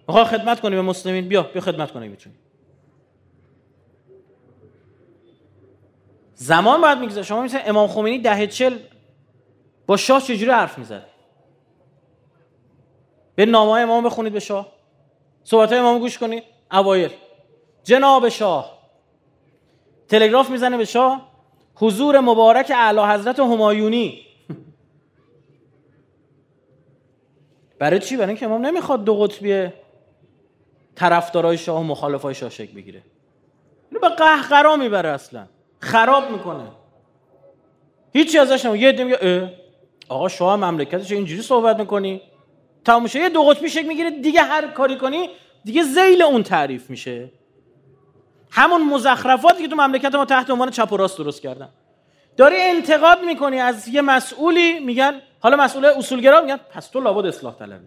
می‌خوای 0.08 0.24
خدمت 0.24 0.60
کنی 0.60 0.76
به 0.76 0.82
مسلمین؟ 0.82 1.28
بیا 1.28 1.42
بیا 1.42 1.62
خدمت 1.62 1.92
کنی 1.92 2.08
می‌تونی. 2.08 2.36
زمان 6.34 6.80
باید 6.80 6.98
میگذره 6.98 7.22
شما 7.22 7.42
میسه 7.42 7.62
امام 7.66 7.88
خمینی 7.88 8.18
ده 8.18 8.46
چل 8.46 8.78
با 9.86 9.96
شاه 9.96 10.22
چجوری 10.22 10.50
حرف 10.50 10.78
می‌زد؟ 10.78 11.13
به 13.34 13.46
نامه 13.46 13.72
امام 13.72 14.04
بخونید 14.04 14.32
به 14.32 14.40
شاه. 14.40 14.72
صحبت 15.44 15.68
های 15.68 15.78
امام 15.78 15.98
گوش 15.98 16.18
کنید. 16.18 16.42
اوایل. 16.72 17.10
جناب 17.84 18.28
شاه. 18.28 18.78
تلگراف 20.08 20.50
می‌زنه 20.50 20.76
به 20.76 20.84
شاه. 20.84 21.28
حضور 21.74 22.20
مبارک 22.20 22.72
اعلی 22.74 23.00
حضرت 23.00 23.40
همایونی. 23.40 24.20
برای 27.78 27.98
چی؟ 27.98 28.16
برای 28.16 28.28
اینکه 28.28 28.46
امام 28.46 28.66
نمی‌خواد 28.66 29.04
دو 29.04 29.14
قطبی 29.14 29.68
طرفدارای 30.94 31.58
شاه 31.58 31.80
و 31.80 31.82
مخالفای 31.82 32.34
شاه 32.34 32.50
شکل 32.50 32.74
بگیره. 32.74 33.02
اینو 33.90 34.00
به 34.00 34.08
قهقرا 34.08 34.76
می‌بره 34.76 35.08
اصلا. 35.08 35.46
خراب 35.80 36.30
می‌کنه. 36.30 36.64
هیچی 38.12 38.38
ازش 38.38 38.66
نمید 38.66 39.00
یه 39.00 39.52
آقا 40.08 40.28
شاه 40.28 40.56
مملکتش 40.56 41.12
اینجوری 41.12 41.42
صحبت 41.42 41.78
می‌کنی. 41.78 42.22
تموم 42.84 43.06
یه 43.14 43.28
دو 43.28 43.42
قطبی 43.42 43.68
شکل 43.70 43.86
می‌گیره. 43.86 44.10
دیگه 44.10 44.42
هر 44.42 44.66
کاری 44.66 44.96
کنی 44.96 45.28
دیگه 45.64 45.82
زیل 45.82 46.22
اون 46.22 46.42
تعریف 46.42 46.90
میشه. 46.90 47.30
همون 48.50 48.82
مزخرفاتی 48.82 49.62
که 49.62 49.68
تو 49.68 49.76
مملکت 49.76 50.14
ما 50.14 50.24
تحت 50.24 50.50
عنوان 50.50 50.70
چپ 50.70 50.92
و 50.92 50.96
راست 50.96 51.18
درست 51.18 51.42
کردن. 51.42 51.68
داری 52.36 52.56
انتقاد 52.60 53.24
می‌کنی 53.24 53.58
از 53.58 53.88
یه 53.88 54.02
مسئولی 54.02 54.80
میگن 54.80 55.20
حالا 55.40 55.56
مسئول 55.56 55.84
اصولگرا 55.84 56.40
میگن 56.40 56.56
پس 56.56 56.88
تو 56.88 57.00
لابد 57.00 57.26
اصلاح 57.26 57.54
طلبی. 57.58 57.86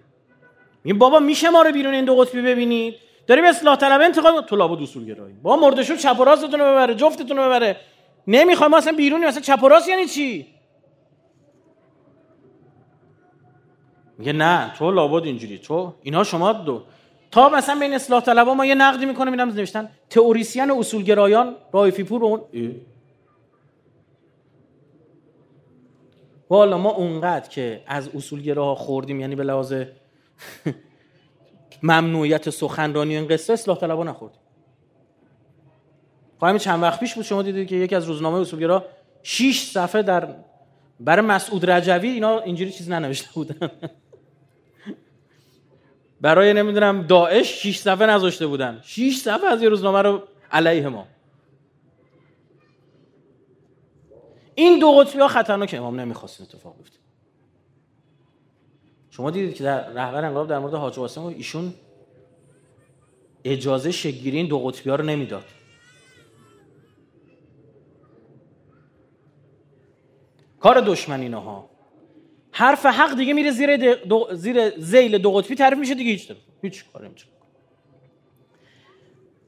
میگن 0.83 0.97
بابا 0.97 1.19
میشه 1.19 1.49
ما 1.49 1.61
رو 1.61 1.71
بیرون 1.71 1.93
این 1.93 2.05
دو 2.05 2.15
قطبی 2.15 2.41
ببینید 2.41 2.95
داری 3.27 3.41
به 3.41 3.47
اصلاح 3.47 3.75
طلبه 3.75 4.05
انتقاد 4.05 4.45
تو 4.45 4.55
لابد 4.55 4.81
اصولگرایی. 4.81 5.33
بابا 5.43 5.61
مردشو 5.61 5.95
چپ 5.95 6.19
و 6.19 6.23
راستتون 6.23 6.59
رو 6.59 6.65
ببره 6.65 6.95
جفتتون 6.95 7.37
رو 7.37 7.43
ببره 7.43 7.77
نمی‌خوایم 8.27 8.73
اصلا 8.73 8.93
بیرونی 8.93 9.25
مثلا 9.25 9.41
چپ 9.41 9.63
و 9.63 9.67
راست 9.67 9.89
یعنی 9.89 10.05
چی؟ 10.05 10.47
میگه 14.17 14.33
نه 14.33 14.73
تو 14.77 14.91
لابد 14.91 15.23
اینجوری. 15.25 15.57
تو 15.57 15.93
اینا 16.01 16.23
شما 16.23 16.53
دو. 16.53 16.83
تا 17.31 17.49
مثلا 17.49 17.79
بین 17.79 17.93
اصلاح 17.93 18.23
طلبا 18.23 18.53
ما 18.53 18.65
یه 18.65 18.75
نقدی 18.75 19.05
می‌کنه 19.05 19.31
میرم 19.31 19.49
نوشتن. 19.49 19.89
تئوریسین 20.09 20.71
اصولگرایان 20.71 21.55
رایفی 21.73 22.03
پور 22.03 22.23
اون 22.23 22.41
والا 26.49 26.77
ما 26.77 26.89
اونقدر 26.89 27.49
که 27.49 27.83
از 27.87 28.09
اصولگراها 28.15 28.75
خوردیم 28.75 29.19
یعنی 29.19 29.35
به 29.35 29.43
لحاظ 29.43 29.73
ممنوعیت 31.83 32.49
سخنرانی 32.49 33.15
این 33.15 33.27
قصه 33.27 33.53
اصلاح 33.53 33.77
طلبا 33.77 34.03
نخوردیم. 34.03 34.39
خواهیم 36.39 36.57
چند 36.57 36.83
وقت 36.83 36.99
پیش 36.99 37.15
بود 37.15 37.23
شما 37.23 37.41
دیدید 37.41 37.67
که 37.67 37.75
یکی 37.75 37.95
از 37.95 38.05
روزنامه 38.05 38.37
اصولگرا 38.37 38.85
6 39.23 39.69
صفحه 39.71 40.01
در 40.01 40.35
برای 40.99 41.25
مسعود 41.25 41.69
رجوی 41.69 42.09
اینا 42.09 42.39
اینجوری 42.39 42.71
چیز 42.71 42.89
ننوشته 42.89 43.29
بودن. 43.33 43.71
برای 46.21 46.53
نمی‌دونم 46.53 47.01
داعش 47.01 47.47
6 47.47 47.77
صفحه 47.77 48.07
نذاشته 48.07 48.47
بودن. 48.47 48.81
6 48.83 49.17
صفحه 49.17 49.47
از 49.47 49.61
یه 49.61 49.69
روزنامه 49.69 50.01
رو 50.01 50.23
علیه 50.51 50.87
ما. 50.87 51.07
این 54.55 54.79
دو 54.79 54.91
قطبی 54.91 55.19
ها 55.19 55.27
خطرناک 55.27 55.75
امام 55.77 55.99
نمی‌خواست 55.99 56.41
اتفاق 56.41 56.77
بیفته. 56.77 56.97
شما 59.09 59.31
دیدید 59.31 59.55
که 59.55 59.63
در 59.63 59.89
رهبر 59.89 60.25
انقلاب 60.25 60.47
در 60.47 60.59
مورد 60.59 60.73
حاج 60.73 60.95
قاسم 60.95 61.25
ایشون 61.25 61.73
اجازه 63.43 63.91
شگیری 63.91 64.37
این 64.37 64.47
دو 64.47 64.59
قطبی 64.59 64.89
ها 64.89 64.95
رو 64.95 65.05
نمی‌داد. 65.05 65.45
کار 70.59 70.81
دشمنی 70.81 71.27
ها 71.27 71.69
حرف 72.57 72.85
حق 72.85 73.15
دیگه 73.15 73.33
میره 73.33 73.51
زیر, 73.51 73.95
دو... 73.95 74.27
زیر 74.31 74.79
زیل 74.79 75.17
دو 75.17 75.31
قطبی 75.31 75.55
تعریف 75.55 75.79
میشه 75.79 75.95
دیگه 75.95 76.11
هیچ 76.11 76.31
هیچ 76.61 76.85
کاری 76.93 77.07
نمیشه. 77.07 77.25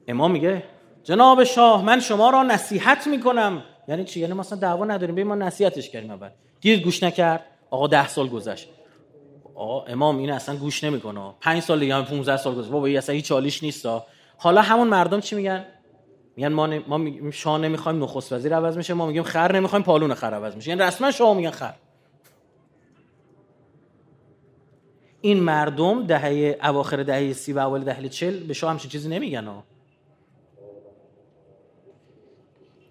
امام 0.07 0.31
میگه 0.31 0.63
جناب 1.03 1.43
شاه 1.43 1.85
من 1.85 1.99
شما 1.99 2.29
را 2.29 2.43
نصیحت 2.43 3.07
می‌کنم. 3.07 3.63
یعنی 3.87 4.03
چی؟ 4.03 4.19
یعنی 4.19 4.33
مثلا 4.33 4.59
دعوا 4.59 4.85
نداریم. 4.85 5.15
به 5.15 5.23
ما 5.23 5.35
نصیحتش 5.35 5.89
کردیم 5.89 6.11
اول. 6.11 6.29
دید 6.61 6.83
گوش 6.83 7.03
نکرد. 7.03 7.45
آقا 7.69 7.87
ده 7.87 8.07
سال 8.07 8.27
گذشت. 8.27 8.69
آقا 9.55 9.85
امام 9.85 10.17
این 10.17 10.31
اصلا 10.31 10.55
گوش 10.55 10.83
نمی‌کنه. 10.83 11.33
5 11.41 11.63
سال 11.63 11.79
دیگه 11.79 11.95
هم 11.95 12.05
15 12.05 12.37
سال 12.37 12.55
گذشت. 12.55 12.71
بابا 12.71 12.85
این 12.85 12.97
اصلا 12.97 13.15
هیچ 13.15 13.25
چالیش 13.25 13.63
نیست 13.63 13.87
حالا 14.37 14.61
همون 14.61 14.87
مردم 14.87 15.19
چی 15.19 15.35
میگن؟ 15.35 15.65
میگن 16.35 16.47
ما 16.47 16.67
ن... 16.67 16.83
ما 16.87 17.31
شاه 17.31 17.57
نمی‌خوایم 17.57 18.03
نخست 18.03 18.33
وزیر 18.33 18.55
عوض 18.55 18.77
میشه 18.77 18.93
ما 18.93 19.05
میگیم 19.05 19.23
خر 19.23 19.55
نمی‌خوایم 19.55 19.83
پالون 19.83 20.13
خر 20.13 20.33
عوض 20.33 20.55
میشه. 20.55 20.69
یعنی 20.69 20.81
رسما 20.81 21.11
شاه 21.11 21.37
میگن 21.37 21.51
خر. 21.51 21.73
این 25.21 25.39
مردم 25.39 26.05
دهه 26.05 26.59
اواخر 26.63 27.03
دهه 27.03 27.33
سی 27.33 27.53
و 27.53 27.59
اول 27.59 27.83
دهه 27.83 28.09
چل 28.09 28.39
به 28.39 28.53
شاه 28.53 28.71
همچین 28.71 28.91
چیزی 28.91 29.09
نمیگن 29.09 29.45
ها؟ 29.45 29.63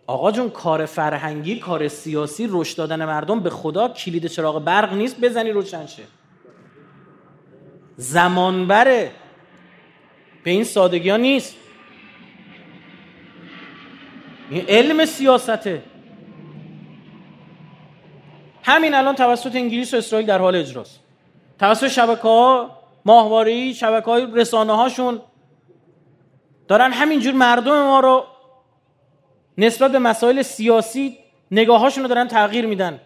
آقا 0.06 0.32
جون 0.32 0.50
کار 0.50 0.86
فرهنگی 0.86 1.58
کار 1.58 1.88
سیاسی 1.88 2.48
رشد 2.50 2.76
دادن 2.76 3.04
مردم 3.04 3.40
به 3.40 3.50
خدا 3.50 3.88
کلید 3.88 4.26
چراغ 4.26 4.64
برق 4.64 4.92
نیست 4.92 5.20
بزنی 5.20 5.50
روشن 5.50 5.86
شه 5.86 6.02
زمان 7.96 8.66
بره 8.66 9.10
به 10.44 10.50
این 10.50 10.64
سادگی 10.64 11.10
ها 11.10 11.16
نیست. 11.16 11.56
این 14.50 14.64
علم 14.68 15.04
سیاسته. 15.04 15.82
همین 18.62 18.94
الان 18.94 19.14
توسط 19.14 19.56
انگلیس 19.56 19.94
و 19.94 19.96
اسرائیل 19.96 20.26
در 20.26 20.38
حال 20.38 20.56
اجراست. 20.56 21.07
توسط 21.58 21.88
شبکه 21.88 22.22
ها 22.22 22.78
ماهواری 23.04 23.74
شبکه 23.74 24.06
های 24.06 24.26
رسانه 24.32 24.76
هاشون 24.76 25.20
دارن 26.68 26.92
همینجور 26.92 27.34
مردم 27.34 27.72
ما 27.72 28.00
رو 28.00 28.24
نسبت 29.58 29.92
به 29.92 29.98
مسائل 29.98 30.42
سیاسی 30.42 31.18
نگاهاشون 31.50 32.02
رو 32.02 32.08
دارن 32.08 32.28
تغییر 32.28 32.66
میدن. 32.66 33.00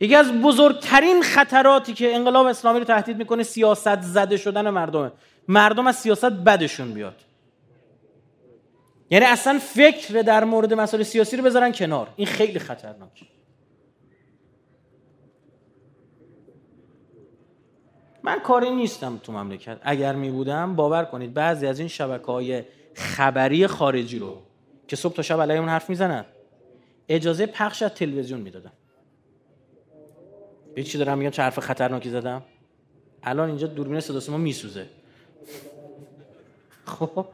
یکی 0.00 0.14
از 0.14 0.32
بزرگترین 0.32 1.22
خطراتی 1.22 1.94
که 1.94 2.14
انقلاب 2.14 2.46
اسلامی 2.46 2.78
رو 2.78 2.84
تهدید 2.84 3.16
می‌کنه 3.16 3.42
سیاست 3.42 4.02
زده 4.02 4.36
شدن 4.36 4.70
مردمه. 4.70 5.12
مردم 5.48 5.86
از 5.86 5.96
سیاست 5.96 6.24
بدشون 6.24 6.92
بیاد. 6.92 7.14
یعنی 9.10 9.24
اصلا 9.24 9.58
فکر 9.58 10.22
در 10.22 10.44
مورد 10.44 10.74
مسائل 10.74 11.02
سیاسی 11.02 11.36
رو 11.36 11.44
بذارن 11.44 11.72
کنار. 11.72 12.08
این 12.16 12.26
خیلی 12.26 12.58
خطرناکه. 12.58 13.26
من 18.26 18.40
کاری 18.40 18.70
نیستم 18.70 19.20
تو 19.22 19.32
مملکت. 19.32 19.78
اگر 19.82 20.14
می 20.14 20.30
بودم 20.30 20.76
باور 20.76 21.04
کنید 21.04 21.34
بعضی 21.34 21.66
از 21.66 21.78
این 21.78 21.88
شبکه 21.88 22.26
های 22.26 22.64
خبری 22.94 23.66
خارجی 23.66 24.18
رو 24.18 24.42
که 24.88 24.96
صبح 24.96 25.14
تا 25.14 25.22
شب 25.22 25.40
علیه 25.40 25.58
اون 25.58 25.68
حرف 25.68 25.90
می‌زنن 25.90 26.24
اجازه 27.08 27.46
پخش 27.46 27.82
از 27.82 27.90
تلویزیون 27.90 28.40
می‌دادم 28.40 28.72
به 30.74 30.82
چی 30.82 30.98
دارم 30.98 31.18
میگم؟ 31.18 31.30
چه 31.30 31.42
حرف 31.42 31.58
خطرناکی 31.58 32.10
زدم؟ 32.10 32.42
الان 33.22 33.48
اینجا 33.48 33.66
دوربین 33.66 34.00
صدا 34.00 34.32
ما 34.32 34.38
میسوزه. 34.38 34.86
خب؟ 36.84 37.26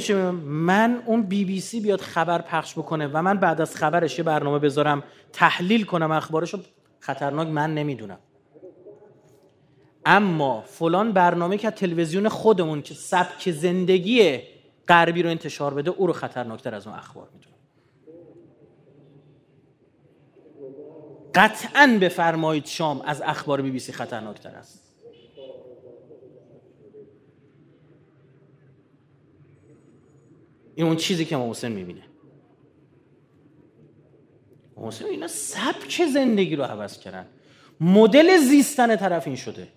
چی 0.00 0.14
من 0.14 1.02
اون 1.06 1.22
بی 1.22 1.44
بی 1.44 1.60
سی 1.60 1.80
بیاد 1.80 2.00
خبر 2.00 2.42
پخش 2.42 2.78
بکنه 2.78 3.06
و 3.06 3.22
من 3.22 3.38
بعد 3.38 3.60
از 3.60 3.76
خبرش 3.76 4.18
یه 4.18 4.24
برنامه 4.24 4.58
بذارم 4.58 5.02
تحلیل 5.32 5.84
کنم 5.84 6.10
اخبارشو 6.10 6.58
خطرناک 7.00 7.48
من 7.48 7.74
نمی‌دونم. 7.74 8.18
اما 10.06 10.60
فلان 10.60 11.12
برنامه 11.12 11.58
که 11.58 11.70
تلویزیون 11.70 12.28
خودمون 12.28 12.82
که 12.82 12.94
سبک 12.94 13.50
زندگی 13.50 14.40
غربی 14.88 15.22
رو 15.22 15.30
انتشار 15.30 15.74
بده 15.74 15.90
او 15.90 16.06
رو 16.06 16.12
خطرناکتر 16.12 16.74
از 16.74 16.86
اون 16.86 16.96
اخبار 16.96 17.28
می‌دونه 17.34 17.54
قطعا 21.34 21.98
بفرمایید 22.00 22.66
شام 22.66 23.00
از 23.00 23.22
اخبار 23.22 23.62
بی 23.62 23.70
بی 23.70 23.78
سی 23.78 23.92
خطرناکتر 23.92 24.50
است. 24.50 24.84
این 30.74 30.86
اون 30.86 30.96
چیزی 30.96 31.24
که 31.24 31.36
امام 31.36 31.50
حسین 31.50 31.72
می‌بینه. 31.72 32.02
حسین 34.76 35.06
اینا 35.06 35.26
سبک 35.26 36.02
زندگی 36.14 36.56
رو 36.56 36.64
عوض 36.64 36.98
کردن. 36.98 37.26
مدل 37.80 38.38
زیستن 38.38 38.96
طرف 38.96 39.26
این 39.26 39.36
شده. 39.36 39.68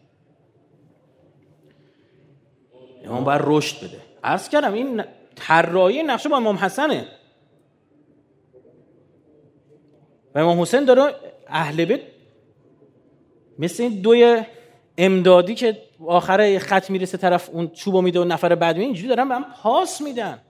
امام 3.07 3.23
باید 3.23 3.41
رشد 3.43 3.77
بده. 3.87 4.01
عرض 4.23 4.49
کردم 4.49 4.73
این 4.73 5.03
طراحی 5.35 6.03
نقشه 6.03 6.29
با 6.29 6.37
امام 6.37 6.55
حسنه. 6.55 7.07
و 10.35 10.39
امام 10.39 10.61
حسین 10.61 10.85
داره 10.85 11.15
اهل 11.47 11.85
بیت 11.85 12.01
مثل 13.59 13.83
این 13.83 14.01
دوی 14.01 14.43
امدادی 14.97 15.55
که 15.55 15.77
آخره 16.07 16.59
خط 16.59 16.89
می‌رسه 16.89 17.17
طرف 17.17 17.49
اون 17.49 17.67
چوبو 17.67 18.01
میده 18.01 18.19
و 18.19 18.23
نفر 18.23 18.55
بعد 18.55 18.77
اینجوری 18.77 19.07
دارن 19.07 19.29
به 19.29 19.35
هم 19.35 19.45
پاس 19.63 20.01
میدن. 20.01 20.41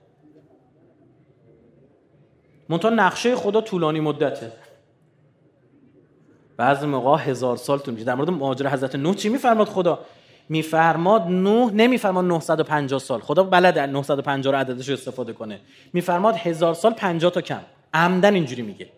منتها 2.68 2.90
نقشه 2.90 3.36
خدا 3.36 3.60
طولانی 3.60 4.00
مدته. 4.00 4.52
بعضی 6.56 6.86
موقع 6.86 7.18
هزار 7.18 7.56
سال 7.56 7.78
طول 7.78 7.94
میشه. 7.94 8.06
در 8.06 8.14
مورد 8.14 8.30
ماجرا 8.30 8.70
حضرت 8.70 8.94
نوح 8.94 9.14
چی 9.14 9.28
میفرماد 9.28 9.68
خدا؟ 9.68 9.98
میفرماد 10.48 11.22
نوح 11.22 11.72
نمیفرماد 11.72 12.24
950 12.24 13.00
سال. 13.00 13.20
خدا 13.20 13.42
بلد 13.42 13.78
950 13.78 14.52
رو 14.52 14.58
عددش 14.58 14.88
استفاده 14.90 15.32
کنه. 15.32 15.60
میفرماد 15.92 16.34
هزار 16.36 16.74
سال 16.74 16.92
50 16.92 17.32
تا 17.32 17.40
کم. 17.40 17.60
عمدن 17.94 18.34
اینجوری 18.34 18.62
میگه. 18.62 18.88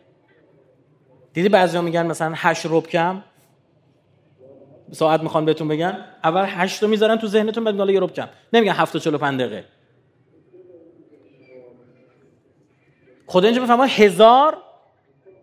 دیدی 1.33 1.49
بعضیا 1.49 1.83
میگن 1.83 2.07
مثلا 2.07 2.33
8 2.37 2.67
رب 2.67 2.87
کم؟ 2.87 3.23
ساعت 4.93 5.23
می‌خوان 5.23 5.45
بهتون 5.45 5.69
بگن؟ 5.69 6.05
اول 6.25 6.45
8 6.49 6.83
رو 6.83 6.89
می‌ذارن 6.89 7.17
تو 7.17 7.27
ذهنتون 7.27 7.65
بعد 7.65 7.77
حالا 7.77 7.93
یه 7.93 8.01
رب 8.01 8.13
کم. 8.13 8.29
نمیگن 8.53 8.73
7 8.73 8.93
تا 8.93 8.99
45 8.99 9.41
دقیقه. 9.41 9.65
خدا 13.27 13.47
اینجا 13.47 13.63
میفرماد 13.63 13.89
هزار 13.89 14.57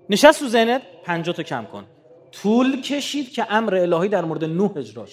نشست 0.10 0.40
تو 0.40 0.48
ذهنت 0.48 0.82
50 1.04 1.36
تا 1.36 1.44
کم 1.44 1.66
کن. 1.66 1.86
طول 2.32 2.82
کشید 2.82 3.32
که 3.32 3.54
امر 3.54 3.76
الهی 3.76 4.10
در 4.10 4.26
مورد 4.26 4.44
نوح 4.44 4.78
اجرا 4.78 5.06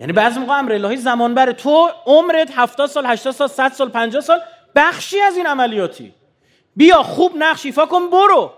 یعنی 0.00 0.12
بعضی 0.12 0.40
موقع 0.40 0.58
امر 0.58 0.72
الهی 0.72 0.96
زمان 0.96 1.34
بره. 1.34 1.52
تو 1.52 1.90
عمرت 2.06 2.50
70 2.54 2.88
سال 2.88 3.06
80 3.06 3.34
سال 3.34 3.48
100 3.48 3.72
سال 3.72 3.88
50 3.88 4.22
سال 4.22 4.40
بخشی 4.74 5.20
از 5.20 5.36
این 5.36 5.46
عملیاتی. 5.46 6.14
بیا 6.76 7.02
خوب 7.02 7.32
نقش 7.36 7.66
ایفا 7.66 7.86
کن 7.86 8.10
برو. 8.10 8.52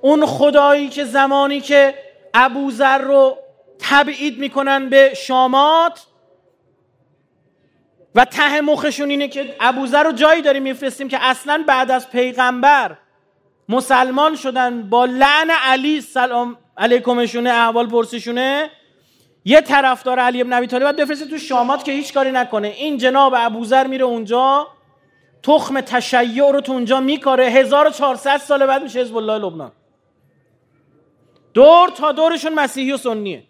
اون 0.00 0.26
خدایی 0.26 0.88
که 0.88 1.04
زمانی 1.04 1.60
که 1.60 1.94
ابوذر 2.34 2.98
رو 2.98 3.38
تبعید 3.78 4.38
می‌کنن 4.38 4.88
به 4.88 5.14
شامات 5.14 6.06
و 8.14 8.24
ته 8.24 8.60
مخشون 8.60 9.10
اینه 9.10 9.28
که 9.28 9.56
ابوذر 9.60 10.02
رو 10.02 10.12
جایی 10.12 10.42
داریم 10.42 10.62
میفرستیم 10.62 11.08
که 11.08 11.18
اصلا 11.24 11.64
بعد 11.66 11.90
از 11.90 12.10
پیغمبر 12.10 12.96
مسلمان 13.68 14.36
شدن 14.36 14.82
با 14.82 15.04
لعن 15.04 15.50
علی 15.50 16.00
سلام 16.00 16.56
علیکمشونه 16.76 17.50
احوال 17.50 17.86
پرسیشونه 17.86 18.70
یه 19.44 19.60
طرفدار 19.60 20.18
علی 20.18 20.40
ابن 20.40 20.52
ابی 20.52 20.66
طالب 20.66 20.82
باید 20.82 20.96
بفرسته 20.96 21.26
تو 21.26 21.38
شامات 21.38 21.84
که 21.84 21.92
هیچ 21.92 22.14
کاری 22.14 22.32
نکنه. 22.32 22.68
این 22.68 22.98
جناب 22.98 23.32
ابوذر 23.36 23.86
میره 23.86 24.04
اونجا 24.04 24.68
تخم 25.42 25.80
تشیع 25.80 26.50
رو 26.52 26.60
تو 26.60 26.72
اونجا 26.72 27.00
میکاره. 27.00 27.44
1400 27.44 28.36
سال 28.36 28.66
بعد 28.66 28.82
میشه 28.82 29.00
حزب 29.00 29.16
الله 29.16 29.38
لبنان. 29.38 29.72
دور 31.54 31.88
تا 31.88 32.12
دورشون 32.12 32.54
مسیحی 32.54 32.92
و 32.92 32.96
سنیه. 32.96 33.42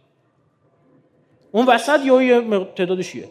اون 1.52 1.66
وسط 1.66 2.04
یه 2.04 2.64
تعداد 2.76 3.02
شیعه. 3.02 3.28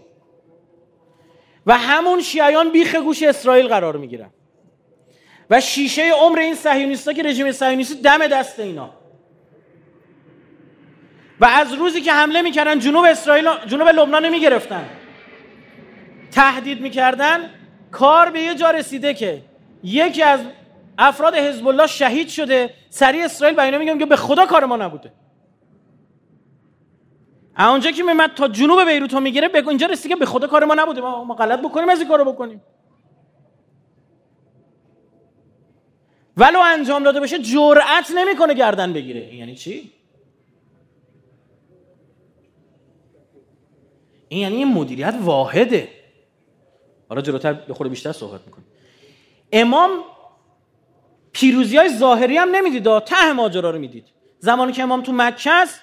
و 1.66 1.78
همون 1.78 2.22
شیعیان 2.22 2.72
بیخ 2.72 2.96
گوش 2.96 3.24
اسرائیل 3.24 3.68
قرار 3.68 3.98
می‌گیرن. 3.98 4.30
و 5.50 5.62
شیشه 5.62 6.12
عمر 6.12 6.40
این 6.40 6.56
صهیونیستا 6.56 7.14
که 7.14 7.24
رژیم 7.24 7.52
صهیونیستی 7.52 8.02
دم 8.02 8.28
دست 8.28 8.60
اینا. 8.60 8.90
و 11.40 11.46
از 11.46 11.74
روزی 11.74 12.02
که 12.02 12.14
حمله 12.14 12.42
می‌کردن 12.42 12.80
جنوب 12.80 13.06
اسرائیل 13.06 13.50
جنوب 13.68 13.88
لبنان 13.88 14.30
می‌گرفتن. 14.30 14.90
تهدید 16.32 16.82
می‌کردن. 16.82 17.50
کار 17.92 18.30
به 18.30 18.42
یه 18.42 18.56
جا 18.56 18.72
رسیده 18.72 19.14
که 19.14 19.42
یکی 19.84 20.24
از 20.24 20.40
افراد 20.98 21.36
حزب 21.36 21.68
الله 21.68 21.88
شهید 21.88 22.30
شده. 22.30 22.74
سری 22.90 23.22
اسرائیل 23.22 23.56
به 23.56 23.64
اینا 23.64 23.78
میگم 23.78 24.00
که 24.00 24.06
به 24.06 24.16
خدا 24.16 24.46
کار 24.46 24.66
ما 24.66 24.78
نبوده. 24.78 25.12
اونجا 27.60 27.92
که 27.92 28.04
میمد 28.04 28.34
تا 28.34 28.48
جنوب 28.48 28.84
بیروت 28.84 29.14
می‌گیره 29.14 29.48
به 29.48 29.68
اینجا 29.68 29.88
رسید 29.88 30.12
که 30.12 30.16
به 30.16 30.26
خدا 30.26 30.48
کار 30.48 30.66
ما 30.66 30.74
نبوده. 30.74 31.02
ما 31.02 31.34
غلط 31.34 31.60
بکنیم 31.60 31.90
از 31.90 32.00
این 32.00 32.10
کارو 32.10 32.26
بکنیم. 32.26 32.62
ولو 36.38 36.60
انجام 36.60 37.04
داده 37.04 37.20
باشه 37.20 37.40
جرأت 37.40 38.12
نمی‌کنه 38.16 38.54
گردن 38.54 38.94
بگیره. 38.94 39.36
یعنی 39.36 39.56
چی؟ 39.56 39.92
این 44.34 44.42
یعنی 44.42 44.56
این 44.56 44.74
مدیریت 44.74 45.16
واحده. 45.22 45.90
حالا 47.10 47.22
جلوتر 47.22 47.54
به 47.54 47.74
خود 47.74 47.90
بیشتر 47.90 48.12
صحبت 48.12 48.42
می‌کنه 48.46 48.64
امام 49.52 49.90
پیروزی 51.32 51.78
های 51.78 51.90
ظاهری 51.90 52.38
هم 52.38 52.50
نمی‌دید 52.56 53.00
ته 53.00 53.34
ماجرا 53.34 53.72
رو 53.72 53.80
می‌دید. 53.80 54.08
زمانی 54.40 54.72
که 54.72 54.84
امام 54.84 55.04
تو 55.04 55.12
مکه 55.12 55.52
است 55.52 55.82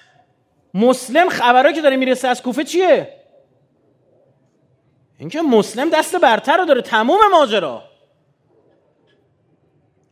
مسلم 0.73 1.29
خبرهایی 1.29 1.75
که 1.75 1.81
داره 1.81 1.95
می‌رسه 1.95 2.27
از 2.27 2.41
کوفه 2.41 2.63
چیه؟ 2.63 3.13
اینکه 5.17 5.41
مسلم 5.41 5.89
دست 5.89 6.15
برتر 6.15 6.57
رو 6.57 6.65
داره. 6.65 6.81
تموم 6.81 7.19
ماجرا. 7.31 7.83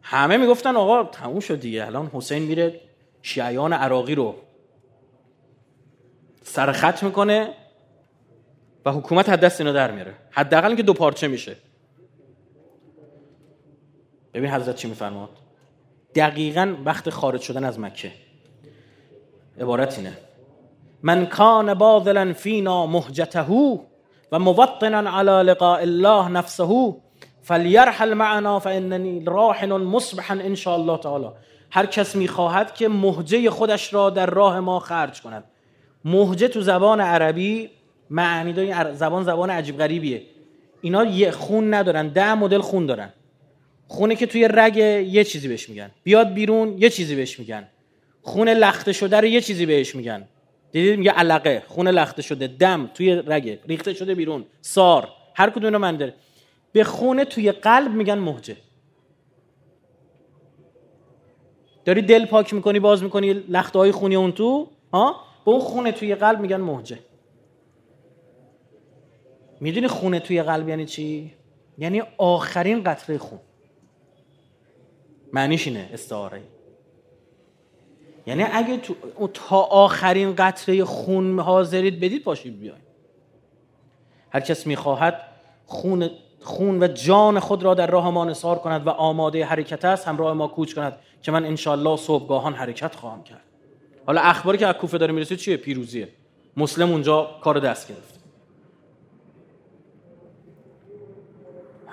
همه 0.01 0.37
می‌گفتن 0.37 0.75
آقا 0.75 1.03
تموم 1.03 1.39
شد 1.39 1.59
دیگه. 1.59 1.85
الان 1.85 2.11
حسین 2.13 2.43
میره 2.43 2.81
شیعیان 3.21 3.73
عراقی 3.73 4.15
رو 4.15 4.35
سرخط 6.43 7.03
می‌کنه. 7.03 7.53
و 8.85 8.91
حکومت 8.91 9.29
حد 9.29 9.39
دست 9.39 9.61
اینا 9.61 9.73
در 9.73 9.91
میاره. 9.91 10.13
حداقل 10.31 10.75
که 10.75 10.83
دو 10.83 10.93
پارچه 10.93 11.27
میشه. 11.27 11.55
ببین 14.33 14.49
حضرت 14.49 14.75
چی 14.75 14.87
میفرماد. 14.87 15.29
دقیقا 16.15 16.75
وقت 16.85 17.09
خارج 17.09 17.41
شدن 17.41 17.63
از 17.63 17.79
مکه. 17.79 18.11
عبارت 19.61 19.97
اینه. 19.97 20.17
من 21.03 21.25
کان 21.25 21.73
باذلا 21.73 22.33
فینا 22.33 22.85
مهجته 22.85 23.45
و 24.31 24.39
موطنا 24.39 25.09
على 25.09 25.43
لقاء 25.43 25.81
الله 25.81 26.29
نفسه 26.29 26.95
فلیرحل 27.41 28.13
معنا 28.13 28.59
فاننی 28.59 29.25
راحن 29.25 29.71
مصبحا 29.71 30.33
ان 30.33 30.55
شاء 30.55 30.73
الله 30.73 30.97
تعالی. 30.97 31.29
هر 31.71 31.85
کس 31.85 32.15
می‌خواهد 32.15 32.73
که 32.73 32.87
مهجه 32.87 33.49
خودش 33.49 33.93
را 33.93 34.09
در 34.09 34.25
راه 34.25 34.59
ما 34.59 34.79
خرج 34.79 35.21
کند. 35.21 35.43
مهجه 36.05 36.47
تو 36.47 36.61
زبان 36.61 37.01
عربی 37.01 37.69
معنی 38.09 38.53
داری 38.53 38.93
زبان 38.93 39.23
زبان 39.23 39.49
عجیب 39.49 39.77
غریبیه. 39.77 40.21
اینا 40.81 41.05
یه 41.05 41.31
خون 41.31 41.73
ندارن 41.73 42.07
ده 42.07 42.33
مدل 42.33 42.61
خون 42.61 42.85
دارن. 42.85 43.13
خونه 43.87 44.15
که 44.15 44.25
توی 44.25 44.47
رگ 44.47 44.77
یه 44.77 45.23
چیزی 45.23 45.47
بهش 45.47 45.69
میگن. 45.69 45.91
بیاد 46.03 46.33
بیرون 46.33 46.77
یه 46.77 46.89
چیزی 46.89 47.15
بهش 47.15 47.39
میگن. 47.39 47.67
خون 48.21 48.49
لخته 48.49 48.93
شده 48.93 49.17
رو 49.17 49.25
یه 49.25 49.41
چیزی 49.41 49.65
بهش 49.65 49.95
میگن. 49.95 50.27
دیدید؟ 50.71 50.99
میگه 50.99 51.11
علقه. 51.11 51.63
خون 51.67 51.87
لخته 51.87 52.21
شده 52.21 52.47
دم 52.47 52.89
توی 52.93 53.15
رگه 53.27 53.59
ریخته 53.67 53.93
شده 53.93 54.15
بیرون. 54.15 54.45
سار. 54.61 55.07
هر 55.35 55.49
کدوم 55.49 55.77
من 55.77 55.97
داره. 55.97 56.13
به 56.71 56.83
خونه 56.83 57.25
توی 57.25 57.51
قلب 57.51 57.91
میگن 57.91 58.17
مهجه 58.17 58.57
داری 61.85 62.01
دل 62.01 62.25
پاک 62.25 62.53
می‌کنی 62.53 62.79
باز 62.79 63.03
می‌کنی 63.03 63.33
لخته 63.33 63.79
های 63.79 63.91
خونی 63.91 64.15
اون 64.15 64.31
تو 64.31 64.67
ها؟ 64.93 65.15
به 65.45 65.51
اون 65.51 65.59
خونه 65.59 65.91
توی 65.91 66.15
قلب 66.15 66.39
میگن 66.39 66.57
مهجه 66.57 66.99
می‌دونی 69.59 69.87
خونه 69.87 70.19
توی 70.19 70.43
قلب 70.43 70.69
یعنی 70.69 70.85
چی؟ 70.85 71.33
یعنی 71.77 72.01
آخرین 72.17 72.83
قطره 72.83 73.17
خون. 73.17 73.39
معنیش 75.33 75.67
اینه 75.67 75.89
استعاره 75.93 76.41
یعنی 78.27 78.43
اگه 78.43 78.77
تو 78.77 78.95
تا 79.33 79.57
آخرین 79.61 80.35
قطره 80.35 80.83
خون 80.83 81.39
حاضرید 81.39 81.99
بدید 81.99 82.23
پاشید 82.23 82.59
بیاین. 82.59 82.81
هر 84.31 84.39
کس 84.39 84.67
می‌خواهد 84.67 85.21
خون 85.65 86.09
خون 86.41 86.83
و 86.83 86.87
جان 86.87 87.39
خود 87.39 87.63
را 87.63 87.73
در 87.73 87.87
راه 87.87 88.09
ما 88.09 88.25
نثار 88.25 88.59
کند 88.59 88.87
و 88.87 88.89
آماده 88.89 89.45
حرکت 89.45 89.85
است 89.85 90.07
همراه 90.07 90.33
ما 90.33 90.47
کوچ 90.47 90.73
کند 90.73 90.97
که 91.21 91.31
من 91.31 91.45
انشالله 91.45 91.97
صبحگاهان 91.97 92.53
حرکت 92.53 92.95
خواهم 92.95 93.23
کرد. 93.23 93.43
حالا 94.05 94.21
اخباری 94.21 94.57
که 94.57 94.67
از 94.67 94.75
کوفه 94.75 94.97
داره 94.97 95.13
می‌رسه 95.13 95.35
چیه؟ 95.35 95.57
پیروزیه. 95.57 96.09
مسلم 96.57 96.91
اونجا 96.91 97.29
کار 97.41 97.59
دست 97.59 97.87
گرفت 97.87 98.18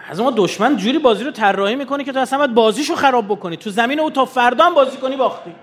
از 0.08 0.20
ما 0.20 0.32
دشمن 0.36 0.76
جوری 0.76 0.98
بازی 0.98 1.24
رو 1.24 1.30
طراحی 1.30 1.76
می‌کنه 1.76 2.04
که 2.04 2.12
تو 2.12 2.18
اصلا 2.18 2.38
باید 2.38 2.54
بازیشو 2.54 2.94
خراب 2.94 3.24
بکنی. 3.24 3.56
تو 3.56 3.70
زمین 3.70 4.00
او 4.00 4.10
تا 4.10 4.24
فردا 4.24 4.64
هم 4.64 4.74
بازی 4.74 4.96
کنی 4.96 5.16
باختی. 5.16 5.54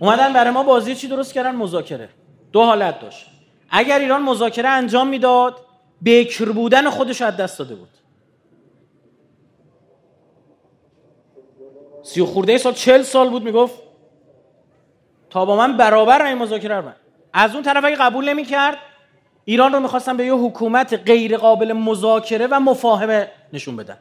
اومدن 0.00 0.32
برای 0.32 0.50
ما 0.50 0.62
بازی 0.62 0.94
چی 0.94 1.08
درست 1.08 1.32
کردن؟ 1.32 1.56
مذاکره. 1.56 2.08
دو 2.52 2.62
حالت 2.62 3.00
داشت. 3.00 3.26
اگر 3.70 3.98
ایران 3.98 4.22
مذاکره 4.22 4.68
انجام 4.68 5.08
می‌داد 5.08 5.56
بکر 6.04 6.52
بودن 6.52 6.90
خودش 6.90 7.22
از 7.22 7.36
دست 7.36 7.58
داده 7.58 7.74
بود. 7.74 7.88
سی 12.02 12.20
و 12.20 12.26
خورده 12.26 12.58
سال 12.58 12.72
چل 12.72 13.02
سال 13.02 13.30
بود 13.30 13.42
می‌گفت. 13.42 13.87
تا 15.30 15.44
با 15.44 15.56
من 15.56 15.76
برابر 15.76 16.26
این 16.26 16.38
مذاکره 16.38 16.80
من 16.80 16.94
از 17.32 17.54
اون 17.54 17.62
طرف 17.62 17.84
اگه 17.84 17.96
قبول 17.96 18.28
نمی‌کرد 18.28 18.78
ایران 19.44 19.72
رو 19.72 19.80
می‌خواستن 19.80 20.16
به 20.16 20.26
یه 20.26 20.34
حکومت 20.34 20.94
غیر 20.94 21.36
قابل 21.36 21.72
مذاکره 21.72 22.46
و 22.50 22.60
مفاهمه 22.60 23.30
نشون 23.52 23.76
بدن. 23.76 23.98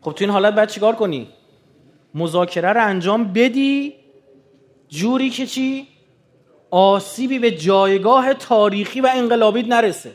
خب 0.00 0.12
تو 0.12 0.24
این 0.24 0.30
حالت 0.30 0.54
باید 0.54 0.68
چیکار 0.68 0.94
کنی؟ 0.94 1.28
مذاکره 2.14 2.72
رو 2.72 2.86
انجام 2.86 3.32
بدی 3.32 3.94
جوری 4.88 5.30
که 5.30 5.46
چی؟ 5.46 5.88
آسیبی 6.70 7.38
به 7.38 7.50
جایگاه 7.50 8.34
تاریخی 8.34 9.00
و 9.00 9.10
انقلابی 9.14 9.62
نرسه. 9.62 10.12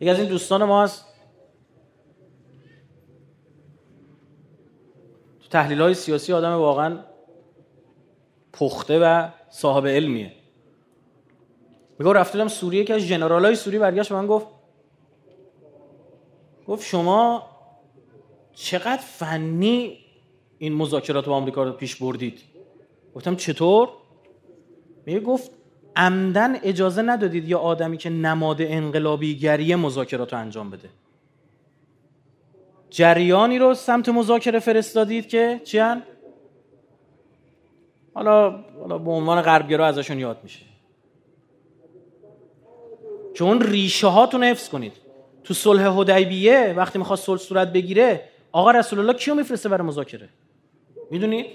یکی 0.00 0.10
از 0.10 0.18
این 0.18 0.28
دوستان 0.28 0.64
ما 0.64 0.82
هست. 0.82 1.11
تحلیل 5.52 5.80
های 5.80 5.94
سیاسی 5.94 6.32
آدم 6.32 6.52
واقعا 6.52 6.98
پخته 8.52 8.98
و 8.98 9.28
صاحب 9.50 9.86
علمیه. 9.86 10.32
میگو 11.98 12.12
رفتم 12.12 12.48
سوریه 12.48 12.84
که 12.84 12.94
از 12.94 13.02
جنرال 13.02 13.44
های 13.44 13.54
سوری 13.54 13.78
برگشت 13.78 14.12
من 14.12 14.26
گفت 14.26 14.46
گفت 16.66 16.86
شما 16.86 17.42
چقدر 18.54 19.02
فنی 19.02 19.98
این 20.58 20.74
مذاکرات 20.74 21.26
با 21.26 21.34
آمریکا 21.34 21.62
رو 21.64 21.72
پیش 21.72 21.96
بردید؟ 21.96 22.40
گفتم 23.14 23.36
چطور؟ 23.36 23.88
میگه 25.06 25.20
گفت 25.20 25.50
عمدن 25.96 26.56
اجازه 26.56 27.02
ندادید 27.02 27.48
یا 27.48 27.58
آدمی 27.58 27.96
که 27.96 28.10
نماد 28.10 28.56
انقلابی 28.60 29.38
گری 29.38 29.74
مذاکرات 29.74 30.32
رو 30.32 30.38
انجام 30.38 30.70
بده. 30.70 30.88
جریانی 32.92 33.58
رو 33.58 33.74
سمت 33.74 34.08
مذاکره 34.08 34.58
فرستادید 34.58 35.28
که 35.28 35.60
چیان 35.64 36.02
حالا 38.14 38.50
حالا 38.80 38.98
به 38.98 39.10
عنوان 39.10 39.42
غربگرا 39.42 39.86
ازشون 39.86 40.18
یاد 40.18 40.38
میشه. 40.42 40.60
چون 43.34 43.62
ریشه 43.62 44.06
هاتون 44.06 44.44
حفظ 44.44 44.68
کنید. 44.68 44.92
تو 45.44 45.54
صلح 45.54 45.82
حدیبیه 45.82 46.74
وقتی 46.76 46.98
می‌خواد 46.98 47.18
صلح 47.18 47.38
صورت 47.38 47.72
بگیره 47.72 48.28
آقا 48.52 48.70
رسول 48.70 48.98
الله 48.98 49.12
کیو 49.12 49.34
میفرسته 49.34 49.68
برای 49.68 49.86
مذاکره؟ 49.86 50.28
می‌دونید؟ 51.10 51.46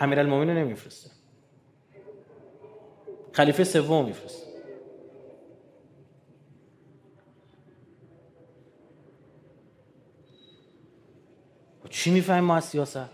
امیرالمومنین 0.00 0.56
نمیفرسته. 0.56 1.10
خلیفه 3.32 3.64
سوم 3.64 4.04
میفرسته. 4.04 4.41
چی 11.92 12.10
می‌فهمیم 12.10 12.44
ما 12.44 12.56
از 12.56 12.64
سیاست؟ 12.64 13.10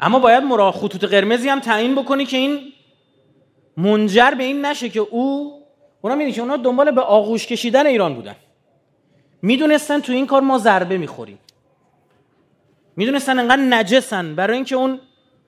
اما 0.00 0.18
باید 0.18 0.44
مرا 0.44 0.72
خطوط 0.72 1.04
قرمزی 1.04 1.48
هم 1.48 1.60
تعیین 1.60 1.94
بکنی 1.94 2.26
که 2.26 2.36
این 2.36 2.72
منجر 3.76 4.30
به 4.30 4.44
این 4.44 4.64
نشه 4.64 4.88
که 4.88 5.00
او 5.00 5.52
اونا 6.00 6.14
می‌دونی 6.14 6.32
که 6.32 6.40
اونا 6.40 6.56
دنبال 6.56 6.90
به 6.90 7.00
آغوش 7.00 7.46
کشیدن 7.46 7.86
ایران 7.86 8.14
بودن. 8.14 8.36
می‌دونستن 9.42 10.00
تو 10.00 10.12
این 10.12 10.26
کار 10.26 10.42
ما 10.42 10.58
ضربه 10.58 10.98
می‌خوریم. 10.98 11.38
می‌دونستن 12.96 13.38
انقدر 13.38 13.62
نجسن. 13.62 14.34
برای 14.34 14.56
اینکه 14.56 14.76
اون 14.76 15.00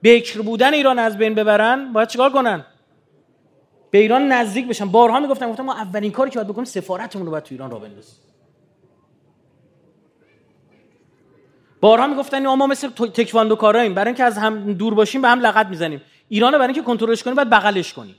بکر 0.03 0.43
بودن 0.43 0.74
ایران 0.74 0.99
از 0.99 1.18
بین 1.18 1.35
ببرن 1.35 1.93
باید 1.93 2.09
چیکار 2.09 2.33
کنن؟ 2.33 2.64
به 3.91 3.99
ایران 3.99 4.32
نزدیک 4.32 4.68
بشن 4.68 4.89
بارها 4.89 5.20
می‌گفتن 5.20 5.51
گفتم 5.51 5.62
ما 5.62 5.74
اولین 5.74 6.12
کاری 6.12 6.30
که 6.30 6.39
باید 6.39 6.49
بکنیم 6.49 6.64
سفارتمون 6.64 7.26
رو 7.26 7.30
باید 7.30 7.45
تو 7.45 7.55
ایران 7.55 7.70
را 7.70 7.78
بندازیم. 7.78 8.14
بارها 11.80 12.07
می‌گفتن 12.07 12.47
ما 12.47 12.66
مثل 12.66 12.89
تکواندو 12.89 13.57
کاراییم. 13.57 13.95
برای 13.95 14.09
اینکه 14.09 14.24
از 14.24 14.39
هم 14.39 14.72
دور 14.72 14.95
باشیم 14.95 15.22
به 15.22 15.28
هم 15.28 15.41
لغت 15.41 15.66
می‌زنیم. 15.66 16.01
ایران 16.28 16.53
رو 16.53 16.59
برای 16.59 16.74
اینکه 16.74 16.86
کنترلش 16.86 17.22
کنیم 17.22 17.36
باید 17.36 17.51
بغلش 17.51 17.93
کنیم. 17.93 18.16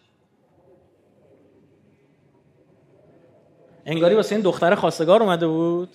انگاری 3.86 4.16
واسه 4.16 4.36
این 4.36 4.44
دختر 4.44 4.76
خواستگار 4.76 5.24
اومده 5.24 5.48
بود. 5.48 5.90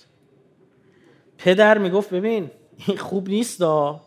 پدر 1.37 1.77
می‌گفت 1.77 2.09
ببین 2.09 2.51
این 2.87 2.97
خوب 2.97 3.29
نیست 3.29 3.59
دا 3.59 4.01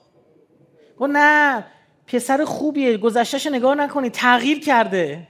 گفت 0.99 1.11
نه 1.13 1.65
پسر 2.07 2.45
خوبیه 2.45 2.97
گذشتهش 2.97 3.47
نگاه 3.47 3.75
نکنی 3.75 4.11
تغییر 4.11 4.61
کرده. 4.61 5.29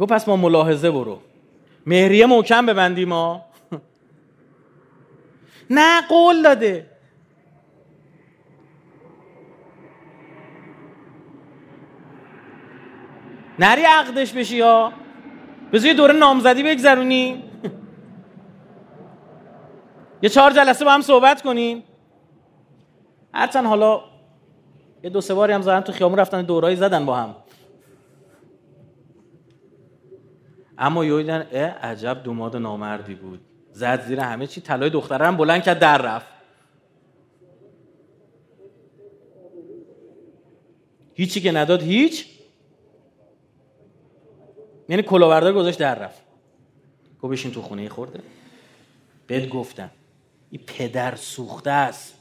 گفت 0.00 0.12
پس 0.12 0.28
ما 0.28 0.36
ملاحظه 0.36 0.90
برو. 0.90 1.18
مهریه 1.86 2.26
محکم 2.26 2.66
ببندیم 2.66 3.08
ما 3.08 3.44
نه 5.70 6.00
قول 6.08 6.42
داده. 6.42 6.86
نری 13.58 13.82
عقدش 13.82 14.32
بشی 14.32 14.56
یا 14.56 14.92
بذار 15.72 15.88
یه 15.88 15.94
دوره 15.94 16.14
نامزدی 16.14 16.62
بگذرونی. 16.62 17.42
یه 20.22 20.28
چهار 20.28 20.52
جلسه 20.52 20.84
با 20.84 20.90
هم 20.90 21.00
صحبت 21.00 21.42
کنیم. 21.42 21.84
هرچند 23.34 23.66
حالا 23.66 24.00
یه 25.02 25.10
دو 25.10 25.20
سه 25.20 25.34
باری 25.34 25.52
هم 25.52 25.62
زدن 25.62 25.80
تو 25.80 25.92
خیامون 25.92 26.18
رفتن 26.18 26.42
دورایی 26.42 26.76
زدن 26.76 27.06
با 27.06 27.16
هم. 27.16 27.36
اما 30.84 31.04
یه 31.04 31.46
اه 31.52 31.60
عجب 31.60 32.22
دوماد 32.22 32.56
نامردی 32.56 33.14
بود. 33.14 33.40
زد 33.72 34.06
زیر 34.06 34.20
همه 34.20 34.46
چی 34.46 34.60
طلای 34.60 34.90
دختره 34.90 35.26
هم 35.26 35.36
بلند 35.36 35.62
کرد 35.62 35.78
در 35.78 35.98
رفت. 36.02 36.26
هیچی 41.14 41.40
که 41.40 41.52
نداد 41.52 41.82
هیچ؟ 41.82 42.26
یعنی 44.88 45.02
کلاوردار 45.02 45.52
گذاشت 45.52 45.78
در 45.78 45.94
رفت. 45.94 46.22
گو 47.20 47.28
بشین 47.28 47.50
تو 47.50 47.62
خونه 47.62 47.88
خورده. 47.88 48.20
بهت 49.26 49.48
گفتم 49.48 49.90
این 50.50 50.62
پدر 50.66 51.14
سوخته 51.14 51.70
است. 51.70 52.14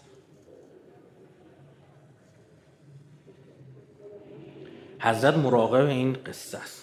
حضرت 5.00 5.38
مراقب 5.38 5.86
این 5.86 6.14
قصه 6.14 6.58
است. 6.58 6.83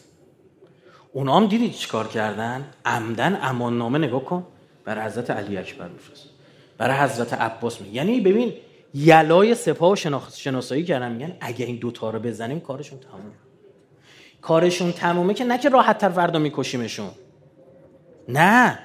اونا 1.13 1.37
هم 1.37 1.47
دیدید 1.47 1.73
چیکار 1.73 2.09
کردن؟ 2.09 2.65
عمدن 2.85 3.39
امان 3.43 3.79
نامه 3.79 3.99
نگاه 3.99 4.25
کن. 4.25 4.47
برای 4.85 5.05
حضرت 5.05 5.31
علی 5.31 5.57
اکبر 5.57 5.89
میفرست. 5.89 6.29
برای 6.79 6.97
حضرت 6.97 7.33
عباس 7.33 7.81
می 7.81 7.89
یعنی 7.89 8.21
ببین 8.21 8.53
یلای 8.95 9.55
سپاه 9.55 9.93
و 9.93 9.97
شناسایی 10.37 10.85
کردن. 10.85 11.13
میگن 11.13 11.37
اگه 11.41 11.67
این 11.67 11.77
دوتا 11.77 12.11
رو 12.11 12.19
بزنیم 12.19 12.61
کارشون 12.61 12.99
تموم 12.99 13.33
کارشون 14.41 14.93
تمومه 14.93 15.35
که 15.35 15.45
نه 15.45 15.59
که 15.59 15.69
راحت 15.69 15.99
تر 15.99 16.09
فردا 16.09 16.39
میکشیمشون. 16.39 17.11
نه. 18.29 18.79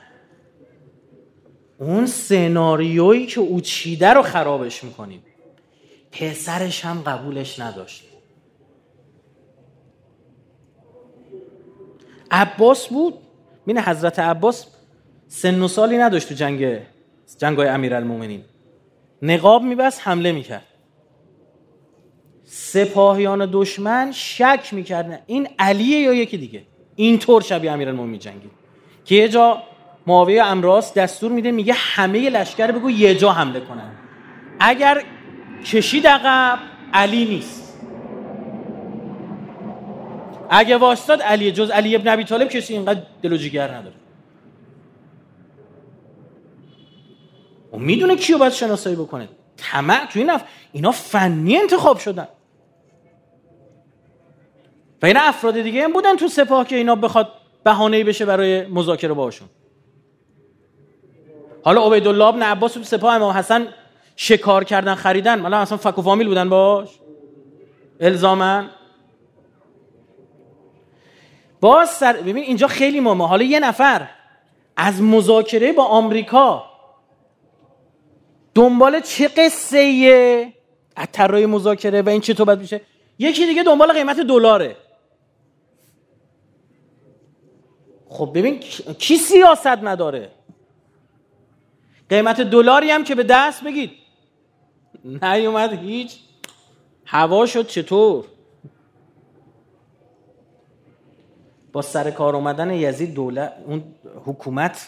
اون 1.77 2.05
سناریویی 2.05 3.25
که 3.25 3.39
او 3.39 3.61
چیده 3.61 4.09
رو 4.09 4.21
خرابش 4.21 4.83
می‌کنیم. 4.83 5.23
پسرش 6.11 6.85
هم 6.85 7.01
قبولش 7.01 7.59
نداشت. 7.59 8.04
عباس 12.31 12.87
بود؟ 12.87 13.13
بین 13.65 13.79
حضرت 13.79 14.19
عباس 14.19 14.65
سن 15.27 15.61
و 15.61 15.67
سالی 15.67 15.97
نداشت 15.97 16.29
تو 16.29 16.35
جنگ 16.35 16.77
جنگ 17.37 17.57
های 17.57 17.67
امیر 17.67 17.95
المومنین 17.95 18.41
نقاب 19.21 19.63
میبست 19.63 20.01
حمله 20.03 20.31
می‌کرد. 20.31 20.65
سپاهیان 22.43 23.49
دشمن 23.51 24.11
شک 24.11 24.69
می‌کردن. 24.71 25.19
این 25.25 25.47
علیه 25.59 25.99
یا 25.99 26.13
یکی 26.13 26.37
دیگه؟ 26.37 26.63
اینطور 26.95 27.41
شبیه 27.41 27.71
المومنین 27.71 28.19
جنگید. 28.19 28.51
که 29.05 29.15
یه 29.15 29.29
جا 29.29 29.63
معاویه 30.07 30.43
امراس 30.43 30.93
دستور 30.93 31.31
میده 31.31 31.51
میگه 31.51 31.73
همه 31.73 32.29
لشکر 32.29 32.71
بگو 32.71 32.89
یه 32.89 33.15
جا 33.15 33.31
حمله 33.31 33.59
کنن. 33.59 33.91
اگر 34.59 35.03
کشید 35.65 36.07
عقب 36.07 36.59
علی 36.93 37.25
نیست. 37.25 37.64
اگه 40.49 40.77
واسطاد 40.77 41.21
علی 41.21 41.51
جز 41.51 41.69
علی 41.69 41.95
ابن 41.95 42.07
ابی 42.07 42.23
طالب 42.23 42.47
کسی 42.47 42.73
اینقدر 42.73 43.01
دل 43.21 43.33
و 43.33 43.37
جگر 43.37 43.71
نداره. 43.71 43.95
و 47.73 47.77
می‌دونه 47.77 48.15
کیو 48.15 48.37
باید 48.37 48.53
شناسایی 48.53 48.95
بکنه. 48.95 49.29
طمع 49.57 50.05
تو 50.05 50.19
این 50.19 50.31
اینا 50.71 50.91
فنی 50.91 51.57
انتخاب 51.57 51.97
شدن. 51.97 52.27
و 55.01 55.05
این 55.05 55.17
افراد 55.17 55.61
دیگه 55.61 55.83
هم 55.83 55.93
بودن 55.93 56.15
تو 56.15 56.27
سپاه 56.27 56.67
که 56.67 56.75
اینا 56.75 56.95
بخواد 56.95 57.31
بهانه‌ای 57.63 58.03
بشه 58.03 58.25
برای 58.25 58.65
مذاکره 58.65 59.13
باشون 59.13 59.47
حالا 61.63 61.87
عبیدالله 61.87 62.25
ابن 62.25 62.43
عباس 62.43 62.73
تو 62.73 62.83
سپاه 62.83 63.15
امام 63.15 63.33
حسن 63.33 63.67
شکار 64.15 64.63
کردن 64.63 64.95
خریدن. 64.95 65.39
حالا 65.39 65.57
اصلا 65.57 65.77
فک 65.77 65.97
و 65.97 66.01
فامیل 66.01 66.27
بودن 66.27 66.49
باش. 66.49 66.89
الزامن 67.99 68.69
باز 71.65 71.89
سر 71.89 72.13
ببین 72.13 72.43
اینجا 72.43 72.67
خیلی 72.67 72.99
مهمه. 72.99 73.27
حالا 73.27 73.43
یه 73.43 73.59
نفر 73.59 74.09
از 74.77 75.01
مذاکره 75.01 75.73
با 75.73 75.85
آمریکا 75.85 76.65
دنبال 78.55 78.99
چه 78.99 79.27
قصه 79.27 80.53
از 80.95 81.07
طراحی 81.11 81.45
مذاکره 81.45 82.01
و 82.01 82.09
این 82.09 82.21
چطور 82.21 82.45
باید 82.45 82.59
میشه 82.59 82.81
یکی 83.19 83.45
دیگه 83.45 83.63
دنبال 83.63 83.93
قیمت 83.93 84.19
دلاره. 84.19 84.75
خب 88.09 88.31
ببین 88.35 88.59
کی 88.99 89.17
سیاست 89.17 89.67
نداره؟ 89.67 90.31
قیمت 92.09 92.41
دلاری 92.41 92.91
هم 92.91 93.03
که 93.03 93.15
به 93.15 93.23
دست 93.23 93.63
بگید. 93.63 93.91
نیومد 95.05 95.73
هیچ. 95.73 96.15
هوا 97.05 97.45
شد 97.45 97.67
چطور؟ 97.67 98.25
با 101.75 101.81
سر 101.81 102.11
کار 102.11 102.35
اومدن 102.35 102.73
یزید 102.73 103.13
دولت 103.13 103.53
اون 103.65 103.83
حکومت 104.25 104.87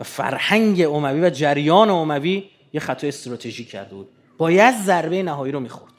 و 0.00 0.04
فرهنگ 0.04 0.80
اموی 0.80 1.20
و 1.20 1.30
جریان 1.30 1.90
اموی 1.90 2.44
یه 2.72 2.80
خطای 2.80 3.08
استراتژی 3.08 3.64
کرده 3.64 3.94
بود. 3.94 4.08
باید 4.38 4.74
ضربه 4.74 5.22
نهایی 5.22 5.52
رو 5.52 5.60
می‌خورد. 5.60 5.92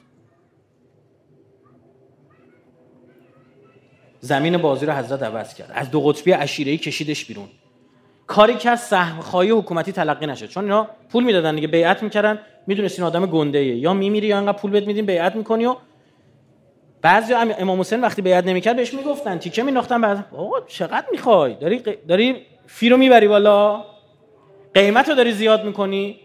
زمین 4.20 4.56
بازی 4.56 4.86
رو 4.86 4.92
حضرت 4.92 5.22
عوض 5.22 5.54
کرد. 5.54 5.72
از 5.74 5.90
دو 5.90 6.00
قطبی 6.00 6.34
ای 6.34 6.78
کشیدش 6.78 7.24
بیرون. 7.24 7.48
کاری 8.26 8.54
که 8.54 8.70
از 8.70 8.80
سهم 8.80 9.20
خواهی 9.20 9.50
حکومتی 9.50 9.92
تلقی 9.92 10.26
نشد. 10.26 10.46
چون 10.46 10.64
اینا 10.64 10.88
پول 11.08 11.24
می‌دادن 11.24 11.54
دیگه 11.54 11.68
بیعت 11.68 12.02
می‌کردن. 12.02 12.38
می‌دونستین 12.66 13.04
آدم 13.04 13.26
گنده 13.26 13.64
یا 13.64 13.94
میمیری 13.94 14.26
یا 14.26 14.38
انقدر 14.38 14.58
پول 14.58 14.70
بهت 14.70 14.86
میدیم 14.86 15.06
بیعت 15.06 15.36
می‌کنی 15.36 15.66
و 15.66 15.76
بعضی 17.06 17.34
امام 17.34 17.80
حسین 17.80 18.00
وقتی 18.00 18.22
بیعت 18.22 18.44
نمی‌کرد 18.44 18.76
بهش 18.76 18.94
می‌گفتن 18.94 19.38
تیکه 19.38 19.62
میناختن 19.62 20.00
بعد 20.00 20.26
آقا 20.36 20.60
چقدر 20.60 21.06
می‌خوای؟ 21.12 21.54
داری 21.54 21.82
داری 22.08 22.46
فی 22.66 22.88
رو 22.88 22.96
می‌بری 22.96 23.28
بالا 23.28 23.84
قیمت 24.74 25.08
رو 25.08 25.14
داری 25.14 25.32
زیاد 25.32 25.64
می‌کنی 25.64 26.20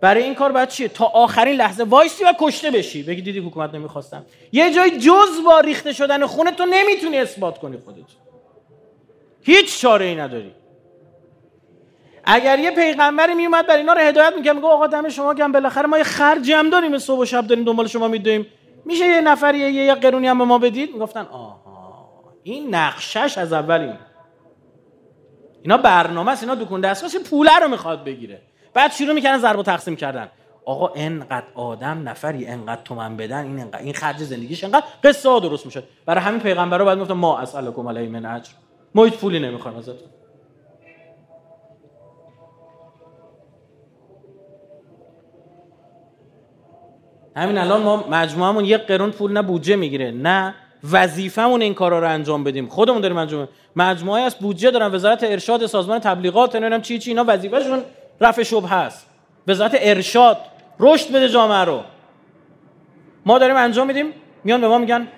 برای 0.00 0.22
این 0.22 0.34
کار 0.34 0.52
باید 0.52 0.68
چیه؟ 0.68 0.88
تا 0.88 1.04
آخرین 1.04 1.56
لحظه 1.56 1.84
وایسی 1.84 2.24
و 2.24 2.32
کشته 2.40 2.70
بشی. 2.70 3.02
بگی 3.02 3.22
دیدی 3.22 3.38
حکومت 3.38 3.74
نمی‌خواستم. 3.74 4.24
یه 4.52 4.74
جای 4.74 4.90
جز 4.98 5.44
با 5.46 5.60
ریخته 5.60 5.92
شدن 5.92 6.26
خونه 6.26 6.50
تو 6.50 6.66
نمی‌تونی 6.66 7.18
اثبات 7.18 7.58
کنی 7.58 7.76
خودت. 7.84 7.98
هیچ 9.42 9.80
چاره 9.80 10.04
ای 10.06 10.14
نداری. 10.14 10.52
اگر 12.24 12.58
یه 12.58 12.70
پیغمبری 12.70 13.34
میومد 13.34 13.66
برای 13.66 13.80
اینا 13.80 13.92
رو 13.92 14.00
هدایت 14.00 14.32
می‌کنه 14.36 14.52
میگه 14.52 14.66
آقا 14.66 14.86
دم 14.86 15.08
شما 15.08 15.34
گم 15.34 15.52
بالاخره 15.52 15.86
ما 15.86 15.98
یه 15.98 16.04
خرجی 16.04 16.52
هم 16.52 16.70
داریم 16.70 16.98
صبح 16.98 17.20
و 17.20 17.24
شب 17.24 17.46
داریم 17.46 17.64
دنبال 17.64 17.86
شما 17.86 18.08
میدویم. 18.08 18.46
میشه 18.84 19.06
یه 19.06 19.20
نفر 19.20 19.54
یه, 19.54 19.72
یه 19.72 19.94
قرونی 19.94 20.26
هم 20.26 20.38
به 20.38 20.44
ما 20.44 20.58
بدید؟ 20.58 20.92
می‌گفتن 20.92 21.26
آها 21.32 21.64
این 22.42 22.74
نقشش 22.74 23.38
از 23.38 23.52
اول 23.52 23.96
اینا 25.62 25.76
برنامه 25.76 26.32
است 26.32 26.42
اینا 26.42 26.54
دکون 26.54 26.80
دستگاه 26.80 27.22
پوله 27.22 27.58
رو 27.58 27.68
می‌خواد 27.68 28.04
بگیره. 28.04 28.42
بعد 28.74 28.92
شروع 28.92 29.14
می‌کردن 29.14 29.38
ضرب 29.38 29.58
و 29.58 29.62
تقسیم 29.62 29.96
کردن. 29.96 30.28
آقا 30.64 30.92
انقدر 30.94 31.46
آدم 31.54 32.08
نفری 32.08 32.46
انقدر 32.46 32.82
تومن 32.82 33.16
بدن 33.16 33.44
این 33.44 33.60
انقدر 33.60 33.78
این 33.78 33.92
خرج 33.92 34.16
زندگیش 34.16 34.64
انقدر 34.64 34.86
قصه 35.04 35.28
ها 35.28 35.40
درست 35.40 35.66
میشه 35.66 35.82
برای 36.06 36.20
همین 36.20 36.40
پیغمبر 36.40 36.78
رو 36.78 36.84
بعد 36.84 36.98
می‌گفتن 36.98 37.14
ما 37.14 37.38
اسالکم 37.38 37.88
علیه 37.88 38.08
من 38.08 38.26
اجر. 38.26 38.50
ما 38.94 39.04
هیچ 39.04 39.14
پولی 39.14 39.38
نمی‌خوایم 39.38 39.78
ازتون. 39.78 40.08
همین 47.36 47.58
الان 47.58 47.82
ما 47.82 48.04
مجموعمون 48.10 48.64
یک 48.64 48.80
قرون 48.80 49.10
پول 49.10 49.32
نه 49.32 49.42
بودجه 49.42 49.76
می‌گیره 49.76 50.10
نه 50.10 50.54
وظیفمون 50.92 51.62
این 51.62 51.74
کارا 51.74 51.98
رو 51.98 52.08
انجام 52.08 52.44
بدیم. 52.44 52.68
خودمون 52.68 53.00
داریم 53.00 53.16
انجام 53.16 53.48
مجموعه 53.76 54.22
از 54.22 54.36
بودجه 54.36 54.70
دارن. 54.70 54.94
وزارت 54.94 55.24
ارشاد 55.24 55.66
سازمان 55.66 55.98
تبلیغات 55.98 56.56
نمی‌دونم 56.56 56.82
چی 56.82 56.98
چی 56.98 57.10
اینا 57.10 57.24
وظیفهشون 57.26 57.82
رفع 58.20 58.42
شبه 58.42 58.68
هست. 58.68 59.06
وزارت 59.48 59.76
ارشاد 59.80 60.38
رشد 60.80 61.08
بده 61.08 61.28
جامعه 61.28 61.64
رو. 61.64 61.80
ما 63.26 63.38
داریم 63.38 63.56
انجام 63.56 63.86
میدیم. 63.86 64.06
میان 64.44 64.60
به 64.60 64.68
ما 64.68 64.78
میگن 64.78 65.08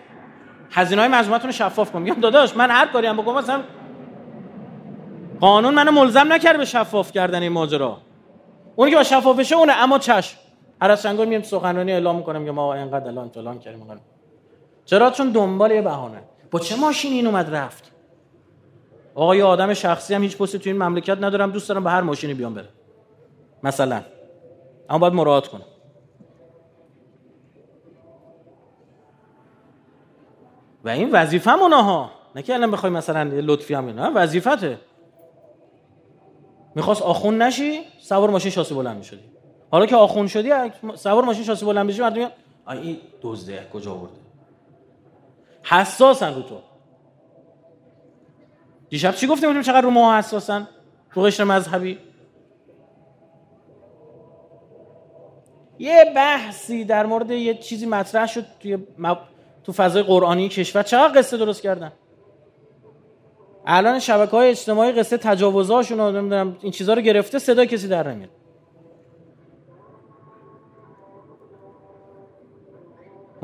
هزینه 0.71 1.01
های 1.01 1.11
مجموعتون 1.11 1.47
رو 1.47 1.53
شفاف 1.53 1.93
کن. 1.93 2.03
میگم 2.03 2.21
داداش 2.21 2.57
من 2.57 2.71
هر 2.71 2.87
کاری 2.87 3.07
هم 3.07 3.17
بکنم 3.17 3.39
مثلا 3.39 3.61
قانون 5.41 5.75
منو 5.75 5.93
ملزم 5.93 6.33
نکرده 6.33 6.59
به 6.59 6.65
شفاف 6.65 7.13
کردن 7.13 7.43
این 7.43 7.53
ماجرا. 7.53 7.99
اونی 8.77 8.91
که 8.91 8.97
با 8.97 9.03
شفاف 9.03 9.39
بشه 9.39 9.57
اونه. 9.57 9.73
اما 9.73 9.99
چشم. 9.99 10.37
چنگار 11.03 11.27
میام 11.27 11.43
سخنرانی 11.43 11.93
اعلام 11.93 12.17
می‌کنم 12.17 12.45
که 12.45 12.51
ما 12.51 12.75
اینقدر 12.75 13.09
الان 13.09 13.29
فلان 13.29 13.59
کردیم 13.59 14.01
چرا؟ 14.85 15.11
چون 15.11 15.31
دنبال 15.31 15.71
یه 15.71 15.83
بهانه. 15.83 16.23
با 16.51 16.59
چه 16.59 16.77
ماشینی 16.77 17.15
این 17.15 17.27
اومد 17.27 17.55
رفت؟ 17.55 17.93
آقا 19.15 19.37
یه 19.37 19.45
آدم 19.45 19.75
شخصی 19.75 20.15
هم 20.15 20.23
هیچ 20.23 20.37
پستی 20.37 20.59
تو 20.59 20.71
این 20.71 20.83
مملکت 20.83 21.19
ندارم 21.21 21.51
دوست 21.51 21.69
دارم 21.69 21.85
به 21.85 21.91
هر 21.91 22.01
ماشینی 22.01 22.35
بیام 22.35 22.55
بره. 22.55 22.69
مثلا. 23.63 24.03
اما 24.89 24.99
باید 24.99 25.13
مراعات 25.13 25.49
کنم. 25.49 25.67
و 30.85 30.89
این 30.89 31.13
وظیفه 31.13 31.51
ها. 31.51 32.11
نه 32.35 32.43
که 32.43 32.55
الان 32.55 32.71
بخوای 32.71 32.93
مثلا 32.93 33.23
لطفی 33.23 33.75
هم 33.75 33.89
نه 33.89 34.09
وظیفته. 34.09 34.79
می‌خواست 36.75 37.03
آخون 37.03 37.43
نشی 37.43 37.81
سوار 38.01 38.31
ماشین 38.31 38.51
شاسی 38.51 38.75
بلند 38.75 38.97
می‌شدی. 38.97 39.36
حالا 39.77 39.87
که 39.87 39.97
آخون 39.97 40.27
شدی 40.27 40.51
سوار 40.95 41.25
ماشین 41.25 41.45
شاسی 41.45 41.65
بلند 41.65 41.87
بشی 41.87 42.01
مردم 42.01 42.31
آ 42.67 42.73
این 42.73 42.99
دزده 43.23 43.67
کجا 43.73 43.95
برده 43.95 44.15
حساسن 45.63 46.35
رو 46.35 46.43
تو. 46.43 46.59
دیشب 48.89 49.15
چی 49.15 49.27
گفتیم؟ 49.27 49.63
چقدر 49.63 49.81
رو 49.81 49.91
ما 49.91 50.19
حساسن؟ 50.19 50.69
تو 51.15 51.23
قشر 51.23 51.45
مذهبی؟ 51.45 51.99
یه 55.79 56.13
بحثی 56.17 56.85
در 56.85 57.07
مورد 57.07 57.31
یه 57.31 57.55
چیزی 57.55 57.87
مطرح 57.87 58.27
شد 58.27 58.45
توی 58.61 58.79
تو 59.65 59.73
فضای 59.73 60.03
قرآنی 60.03 60.49
کشور. 60.49 60.83
چقدر 60.83 61.21
قصه 61.21 61.37
درست 61.37 61.63
کردن؟ 61.63 61.93
الان 63.67 63.99
شبکه 63.99 64.31
های 64.31 64.51
اجتماعی 64.51 64.93
قصه 64.93 65.17
تجاوزهاشون 65.17 65.99
رو 65.99 66.11
نمی‌دونم 66.11 66.57
این 66.61 66.73
چیزها 66.73 66.95
رو 66.95 67.01
گرفته 67.01 67.39
صدای 67.39 67.67
کسی 67.67 67.89
در 67.89 68.09
نمیاد. 68.09 68.46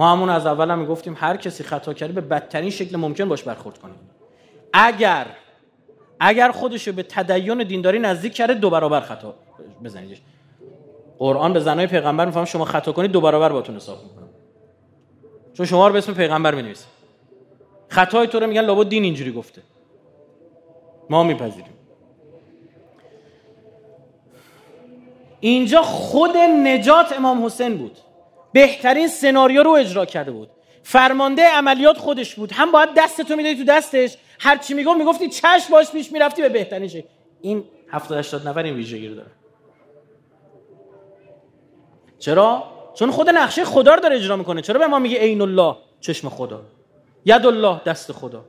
ما 0.03 0.12
همون 0.12 0.28
از 0.28 0.46
اول 0.46 0.70
هم 0.70 0.78
می‌گفتیم 0.78 1.16
هر 1.18 1.36
کسی 1.36 1.64
خطا 1.64 1.94
کرده 1.94 2.12
به 2.12 2.20
بدترین 2.20 2.70
شکل 2.70 2.96
ممکن 2.96 3.28
باش 3.28 3.42
برخورد 3.42 3.78
کنه. 3.78 3.92
اگر 4.72 5.26
اگر 6.20 6.50
خودشو 6.50 6.92
به 6.92 7.03
تدین 7.03 7.62
دینداری 7.62 7.98
نزدیک 7.98 8.34
کرده 8.34 8.55
دو 8.55 8.70
برابر 8.70 9.00
خطا 9.00 9.34
بزنیدش 9.84 10.20
قرآن 11.18 11.53
به 11.53 11.61
زنای 11.61 11.86
پیغمبر 11.86 12.26
میفهم 12.26 12.44
شما 12.44 12.64
خطا 12.64 12.92
کنید 12.92 13.11
دو 13.11 13.20
برابر 13.20 13.53
باتون 13.53 13.76
حساب 13.76 14.03
می‌کنم. 14.03 14.28
چون 15.55 15.66
شما 15.66 15.86
رو 15.86 15.92
به 15.92 15.98
اسم 15.98 16.14
پیغمبر 16.14 16.55
می‌نویسه. 16.55 16.86
خطای 17.88 18.26
تو 18.26 18.40
رو 18.40 18.46
میگن 18.46 18.62
لابد 18.62 18.88
دین 18.88 19.05
اینجوری 19.05 19.32
گفته. 19.32 19.62
ما 21.11 21.22
میپذیریم. 21.22 21.74
اینجا 25.40 25.82
خود 25.82 26.36
نجات 26.36 27.12
امام 27.12 27.44
حسین 27.44 27.76
بود. 27.76 27.98
بهترین 28.53 29.09
سناریو 29.09 29.62
رو 29.62 29.70
اجرا 29.70 30.05
کرده 30.05 30.30
بود. 30.30 30.48
فرمانده 30.82 31.48
عملیات 31.48 31.98
خودش 31.98 32.34
بود. 32.34 32.53
هم 32.53 32.72
باید 32.72 32.88
دستتو 32.96 33.36
می‌دادی 33.36 33.57
تو 33.57 33.64
دستش. 33.64 34.16
هر 34.40 34.57
چی 34.57 34.74
می‌گفت 34.74 34.98
می‌گفتی 34.98 35.28
چشم 35.28 35.70
باش 35.70 35.90
پیش 35.90 36.12
می‌رفتی 36.12 36.42
به 36.42 36.48
بهترین 36.48 36.88
شکل. 36.88 37.09
این 37.40 37.64
70 37.90 38.18
80 38.18 38.48
نفر 38.48 38.62
این 38.62 38.74
ویژگی 38.74 39.09
رو 39.09 39.14
داره. 39.14 39.30
چرا؟ 42.18 42.64
چون 42.94 43.11
خود 43.11 43.30
نقشه 43.30 43.64
خدا 43.64 43.94
رو 43.94 44.00
داره 44.00 44.16
اجرا 44.16 44.36
می‌کنه. 44.36 44.62
چرا 44.62 44.78
به 44.78 44.86
ما 44.86 44.98
میگه 44.98 45.18
عین 45.18 45.40
الله 45.40 45.76
چشم 46.00 46.28
خدا؟ 46.28 46.62
ید 47.24 47.46
الله 47.46 47.80
دست 47.86 48.12
خدا. 48.12 48.44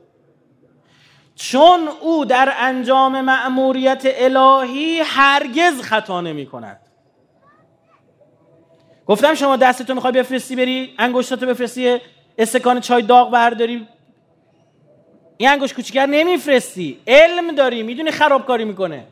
چون 1.34 1.88
او 2.00 2.24
در 2.24 2.52
انجام 2.58 3.20
مأموریت 3.20 4.02
الهی 4.04 5.00
هرگز 5.04 5.82
خطا 5.82 6.20
نمی 6.20 6.46
کند 6.46 6.80
گفتم 9.06 9.34
شما 9.34 9.56
دستتو 9.56 9.94
می‌خوای 9.94 10.12
بفرستی 10.12 10.56
بری 10.56 10.94
انگشتاتو 10.98 11.46
بفرستی 11.46 11.98
استکان 12.38 12.80
چای 12.80 13.02
داغ 13.02 13.30
برداری. 13.30 13.88
این 15.36 15.48
انگشت 15.48 15.74
کوچیکر 15.74 16.06
نمیفرستی. 16.06 16.98
علم 17.06 17.54
داری 17.54 17.82
می‌دونی 17.82 18.10
خرابکاری 18.10 18.64
می‌کنه. 18.64 19.04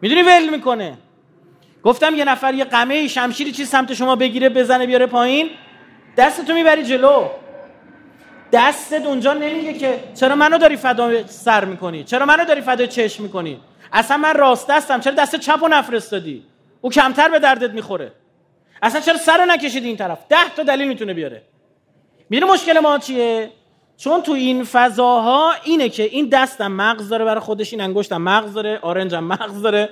می‌دونی 0.00 0.22
ول 0.22 0.48
می‌کنه. 0.48 0.98
گفتم 1.82 2.14
یه 2.14 2.24
نفر 2.24 2.54
یه 2.54 2.64
قمه 2.64 3.08
شمشیری 3.08 3.52
چی 3.52 3.64
سمت 3.64 3.94
شما 3.94 4.16
بگیره 4.16 4.48
بزنه 4.48 4.86
بیاره 4.86 5.06
پایین 5.06 5.50
دستتو 6.16 6.54
می‌بری 6.54 6.84
جلو. 6.84 7.28
دستت 8.52 9.06
اونجا 9.06 9.32
نمیگه 9.32 9.72
که 9.72 10.00
چرا 10.14 10.34
منو 10.34 10.58
داری 10.58 10.76
فدا 10.76 11.26
سر 11.26 11.64
می‌کنی؟ 11.64 12.04
چرا 12.04 12.26
منو 12.26 12.44
داری 12.44 12.60
فدا 12.60 12.86
چشم 12.86 13.22
می‌کنی؟ 13.22 13.60
اصلا 13.92 14.16
من 14.16 14.34
راست 14.34 14.68
دستم 14.70 15.00
چرا 15.00 15.12
دست 15.12 15.36
چپ 15.36 15.58
رو 15.62 15.68
نفرستادی؟ 15.68 16.44
او 16.80 16.90
کمتر 16.90 17.28
به 17.28 17.38
دردت 17.38 17.70
می‌خوره. 17.70 18.12
اصلا 18.82 19.00
چرا 19.00 19.16
سر 19.16 19.38
رو 19.38 19.44
نکشیدی 19.46 19.88
این 19.88 19.96
طرف؟ 19.96 20.18
ده 20.28 20.54
تا 20.56 20.62
دلیل 20.62 20.88
می‌تونه 20.88 21.14
بیاره. 21.14 21.42
می‌دونی 22.30 22.52
مشکل 22.52 22.78
ما 22.78 22.98
چیه؟ 22.98 23.50
چون 23.96 24.22
تو 24.22 24.32
این 24.32 24.64
فضاها 24.64 25.52
اینه 25.64 25.88
که 25.88 26.02
این 26.02 26.28
دستم 26.28 26.72
مغز 26.72 27.08
داره 27.08 27.24
برای 27.24 27.40
خودش 27.40 27.72
این 27.72 27.82
انگشتم 27.82 28.22
مغز 28.22 28.54
داره 28.54 28.78
آرنجم 28.78 29.24
مغز 29.24 29.62
داره. 29.62 29.88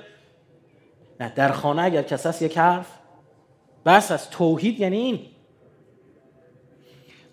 نه 1.19 1.33
در 1.35 1.51
خانه 1.51 1.81
اگر 1.81 2.01
کس 2.01 2.25
هست 2.25 2.41
یک 2.41 2.57
حرف. 2.57 2.87
بس 3.85 4.11
از 4.11 4.29
توحید 4.29 4.79
یعنی 4.79 4.97
این. 4.97 5.19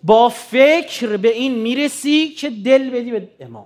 با 0.03 0.29
فکر 0.29 1.17
به 1.17 1.29
این 1.29 1.55
می‌رسی 1.55 2.29
که 2.29 2.49
دل 2.49 2.89
بدی 2.89 3.11
به 3.11 3.27
امام. 3.39 3.65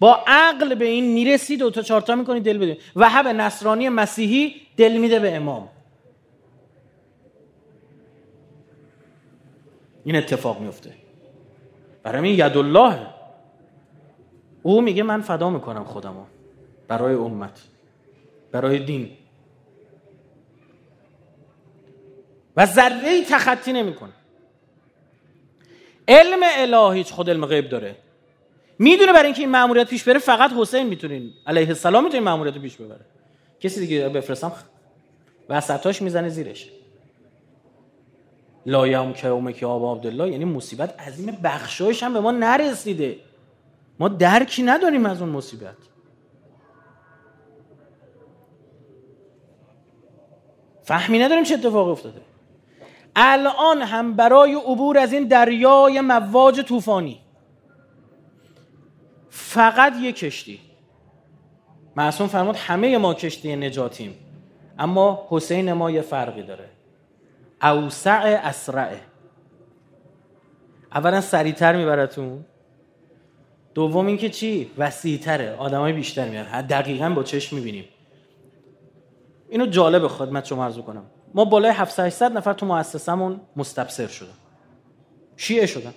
با 0.00 0.24
عقل 0.26 0.74
به 0.74 0.84
این 0.84 1.04
می‌رسی 1.12 1.56
دو 1.56 1.70
تا 1.70 1.82
چارتا 1.82 2.14
می‌کنی 2.14 2.40
دل 2.40 2.58
بدی. 2.58 2.78
وهب 2.96 3.28
نصرانی 3.28 3.88
مسیحی 3.88 4.54
دل 4.76 4.96
میده 4.96 5.18
به 5.18 5.36
امام. 5.36 5.68
این 10.04 10.16
اتفاق 10.16 10.60
میفته. 10.60 10.94
برای 12.02 12.28
این 12.28 12.46
ید 12.46 12.56
الله 12.56 13.06
او 14.62 14.80
میگه 14.80 15.02
من 15.02 15.20
فدا 15.20 15.50
می‌کنم 15.50 15.84
خودمو. 15.84 16.24
برای 16.88 17.14
امت. 17.14 17.60
برای 18.52 18.78
دین. 18.78 19.10
و 22.56 22.66
ذره 22.66 23.24
تخطی 23.30 23.72
نمی‌کنه. 23.72 24.12
علم 26.08 26.40
الهی 26.42 27.04
خود 27.04 27.30
علم 27.30 27.46
غیب 27.46 27.68
داره. 27.68 27.96
می‌دونه 28.78 29.12
برای 29.12 29.24
اینکه 29.24 29.42
این 29.42 29.50
ماموریت 29.50 29.88
پیش 29.88 30.04
بره 30.04 30.18
فقط 30.18 30.52
حسین 30.52 30.86
می‌تونین 30.86 31.32
علیه 31.46 31.68
السلام 31.68 32.04
می‌تونه 32.04 32.22
ماموریت 32.22 32.54
رو 32.54 32.62
پیش 32.62 32.76
ببره. 32.76 33.04
کسی 33.60 33.80
دیگه 33.80 34.08
بفرستم؟ 34.08 34.52
وسطاش 35.48 36.02
می‌زنه 36.02 36.28
زیرش. 36.28 36.70
لایم 38.66 39.12
که 39.12 39.28
اومه 39.28 39.52
که 39.52 39.66
آب 39.66 39.96
عبدالله 39.96 40.30
یعنی 40.30 40.44
مصیبت 40.44 41.00
عظیم 41.00 41.38
بخشایش 41.44 42.02
هم 42.02 42.12
به 42.12 42.20
ما 42.20 42.30
نرسیده. 42.30 43.16
ما 43.98 44.08
درکی 44.08 44.62
نداریم 44.62 45.06
از 45.06 45.20
اون 45.22 45.30
مصیبت. 45.30 45.76
فهمی 50.82 51.18
نداریم 51.18 51.44
چه 51.44 51.54
اتفاق 51.54 51.88
افتاده. 51.88 52.20
الان 53.16 53.82
هم 53.82 54.14
برای 54.14 54.54
عبور 54.54 54.98
از 54.98 55.12
این 55.12 55.24
دریای 55.24 56.00
مواج 56.00 56.60
طوفانی. 56.60 57.20
فقط 59.30 59.92
یک 60.00 60.16
کشتی. 60.16 60.60
معصوم 61.96 62.26
فرمود 62.26 62.56
همه 62.56 62.98
ما 62.98 63.14
کشتی 63.14 63.56
نجاتیم. 63.56 64.14
اما 64.78 65.26
حسین 65.30 65.72
ما 65.72 65.90
یه 65.90 66.02
فرقی 66.02 66.42
داره. 66.42 66.68
اوسع 67.62 68.40
اسرعه 68.42 69.00
اولا 70.94 71.20
سریعتر 71.20 71.76
میبرتون. 71.76 72.44
دوم 73.74 74.06
اینکه 74.06 74.30
چی؟ 74.30 74.70
وسیعتره. 74.78 75.56
آدمای 75.56 75.92
بیشتر 75.92 76.28
میاد 76.28 76.46
دقیقا 76.46 77.10
با 77.10 77.22
چشم 77.22 77.56
می‌بینیم. 77.56 77.84
اینو 79.48 79.66
جالب 79.66 80.08
خدمت 80.08 80.44
شما 80.44 80.64
عرض 80.64 80.78
کنم 80.78 81.04
ما 81.34 81.44
بالای 81.44 81.70
700 81.70 82.06
800 82.06 82.32
نفر 82.32 82.52
تو 82.52 82.66
مؤسسمون 82.66 83.40
مستبصر 83.56 84.06
شدن. 84.06 84.32
شیعه 85.36 85.66
شدن. 85.66 85.94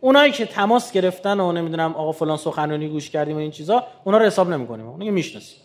اونایی 0.00 0.32
که 0.32 0.46
تماس 0.46 0.92
گرفتن 0.92 1.40
و 1.40 1.52
نمی‌دونم 1.52 1.94
آقا 1.94 2.12
فلان 2.12 2.36
سخنرانی 2.36 2.88
گوش 2.88 3.10
کردیم 3.10 3.36
و 3.36 3.38
این 3.38 3.50
چیزا 3.50 3.86
اونا 4.04 4.18
رو 4.18 4.24
حساب 4.24 4.48
نمی‌کنیم. 4.48 4.86
اونا 4.86 5.10
می‌شناسیم. 5.10 5.58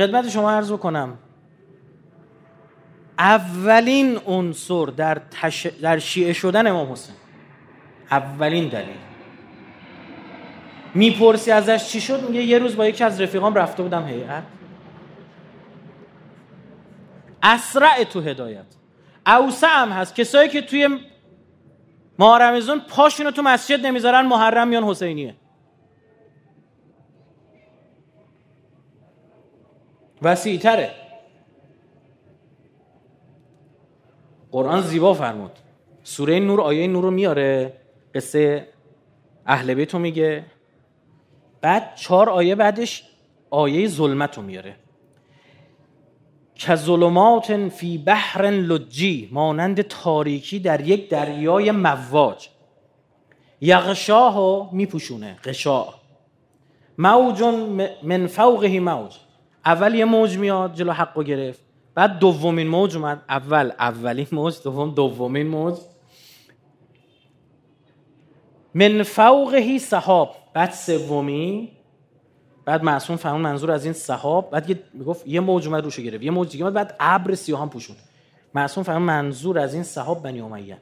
خدمت 0.00 0.28
شما 0.28 0.50
عرض 0.50 0.72
بکنم. 0.72 1.18
اولین 3.18 4.18
عنصر 4.26 4.86
در, 4.86 5.20
تش... 5.30 5.66
در 5.66 5.98
شیعه 5.98 6.32
شدن 6.32 6.66
امام 6.66 6.92
حسین. 6.92 7.14
اولین 8.10 8.68
دلیل. 8.68 8.96
می‌پرسی 10.94 11.50
ازش 11.50 11.88
چی 11.88 12.00
شد؟ 12.00 12.28
میگه 12.28 12.42
یه 12.42 12.58
روز 12.58 12.76
با 12.76 12.86
یکی 12.86 13.04
از 13.04 13.20
رفیقام 13.20 13.54
رفته 13.54 13.82
بودم 13.82 14.06
هیئت. 14.06 14.42
اسرع 17.42 18.04
تو 18.04 18.20
هدایت. 18.20 18.66
اوسع 19.26 19.68
هم 19.70 19.88
هست. 19.88 20.14
کسایی 20.14 20.48
که 20.48 20.62
توی 20.62 20.98
ماه 22.18 22.38
رمضان 22.38 22.80
پاشونو 22.80 23.30
تو 23.30 23.42
مسجد 23.42 23.86
نمی‌ذارن 23.86 24.26
محرم 24.26 24.68
میان 24.68 24.84
حسینیه. 24.84 25.34
وسیعتره. 30.22 30.90
قرآن 34.52 34.80
زیبا 34.80 35.14
فرمود. 35.14 35.52
سوره 36.02 36.40
نور 36.40 36.60
آیه 36.60 36.86
نور 36.86 37.02
رو 37.02 37.10
میاره. 37.10 37.72
قصه 38.14 38.68
اهل 39.46 39.74
بیتو 39.74 39.98
میگه. 39.98 40.44
بعد 41.60 41.94
چهار 41.94 42.30
آیه 42.30 42.54
بعدش 42.54 43.02
آیه 43.50 43.88
ظلمت 43.88 44.36
رو 44.36 44.42
میاره. 44.42 44.76
که 46.54 46.76
ظلمات 46.76 47.68
فی 47.68 47.98
بحر 47.98 48.42
لجی 48.50 49.28
مانند 49.32 49.82
تاریکی 49.82 50.58
در 50.58 50.80
یک 50.80 51.08
دریای 51.08 51.70
مواج. 51.70 52.48
یغشاه 53.60 54.74
میپوشونه 54.74 55.36
قشا 55.44 55.86
موج 56.98 57.42
من 58.02 58.26
فوقه 58.26 58.80
موج. 58.80 59.16
اول 59.64 59.94
یه 59.94 60.04
موج 60.04 60.38
میاد 60.38 60.74
جلو 60.74 60.92
حق 60.92 61.22
گرفت. 61.22 61.60
بعد 61.94 62.18
دومین 62.18 62.68
موج 62.68 62.96
اومد. 62.96 63.22
اول 63.28 63.72
اولین 63.78 64.26
موج 64.32 64.62
دوم 64.64 64.94
دومین 64.94 65.46
موج. 65.46 65.78
من 68.74 69.02
فوقه 69.02 69.78
صحاب. 69.78 70.34
بعد 70.54 70.70
سومی. 70.70 71.72
بعد 72.64 72.82
معصوم 72.82 73.16
فهمون 73.16 73.40
منظور 73.40 73.70
از 73.70 73.84
این 73.84 73.92
صحاب. 73.92 74.50
بعد 74.50 74.70
یه 74.70 74.82
می‌گفت 74.94 75.26
یه 75.26 75.40
موج 75.40 75.66
اومد 75.66 75.84
روشو 75.84 76.02
گرفت. 76.02 76.24
یه 76.24 76.30
موج 76.30 76.48
دیگه 76.50 76.70
بعد 76.70 76.96
ابر 77.00 77.34
سیاهم 77.34 77.70
پوشون 77.70 77.96
معصوم 78.54 78.84
فهمون 78.84 79.02
منظور 79.02 79.58
از 79.58 79.74
این 79.74 79.82
صحاب 79.82 80.22
بنی 80.22 80.40
امیه. 80.40 80.78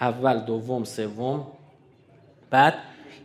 اول 0.00 0.38
دوم 0.38 0.84
سوم. 0.84 1.46
بعد 2.50 2.74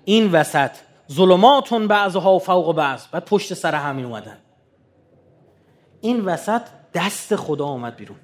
این 0.06 0.32
وسط. 0.32 0.72
ظلماتون 1.12 1.88
بعضها 1.88 2.40
فوق 2.40 2.76
بعض. 2.76 3.06
بعد 3.12 3.26
پشت 3.26 3.54
سر 3.54 3.76
همین 3.76 4.06
اومدن. 4.06 4.38
این 6.02 6.26
وسط 6.26 6.62
دست 6.94 7.36
خدا 7.36 7.66
اومد 7.66 7.96
بیرون. 7.96 8.18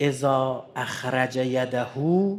ازا 0.00 0.66
اخرج 0.76 1.36
یدهو 1.36 2.36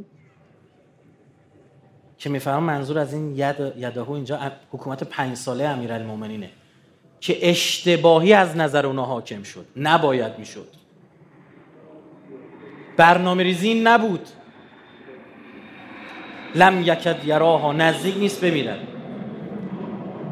که 2.17 2.29
میفهم 2.29 2.63
منظور 2.63 2.99
از 2.99 3.13
این 3.13 3.31
ید 3.35 3.59
یدهو 3.77 4.11
اینجا 4.11 4.51
حکومت 4.71 5.03
پنج 5.03 5.37
ساله 5.37 5.63
امیرالمومنینه. 5.63 6.49
که 7.19 7.49
اشتباهی 7.49 8.33
از 8.33 8.57
نظر 8.57 8.85
اونا 8.85 9.05
حاکم 9.05 9.43
شد. 9.43 9.65
نباید 9.75 10.39
می‌شد. 10.39 10.67
برنامه 12.97 13.43
ریزی 13.43 13.81
نبود. 13.83 14.29
لم 16.55 16.81
یکد 16.81 17.25
یراها 17.25 17.73
نزدیک 17.73 18.17
نیست 18.17 18.41
بمیرد 18.41 18.94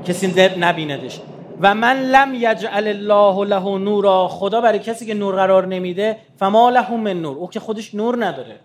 کسی 0.03 0.33
نبیندش. 0.57 1.19
و 1.61 1.75
من 1.75 1.97
لم 1.97 2.33
یجعل 2.35 2.87
الله 2.87 3.45
له 3.45 3.77
نورا 3.77 4.27
خدا 4.27 4.61
برای 4.61 4.79
کسی 4.79 5.05
که 5.05 5.13
نور 5.13 5.35
قرار 5.35 5.67
نمیده 5.67 6.17
فما 6.37 6.69
له 6.69 6.91
من 6.91 7.21
نور. 7.21 7.37
او 7.37 7.49
که 7.49 7.59
خودش 7.59 7.95
نور 7.95 8.25
نداره. 8.25 8.59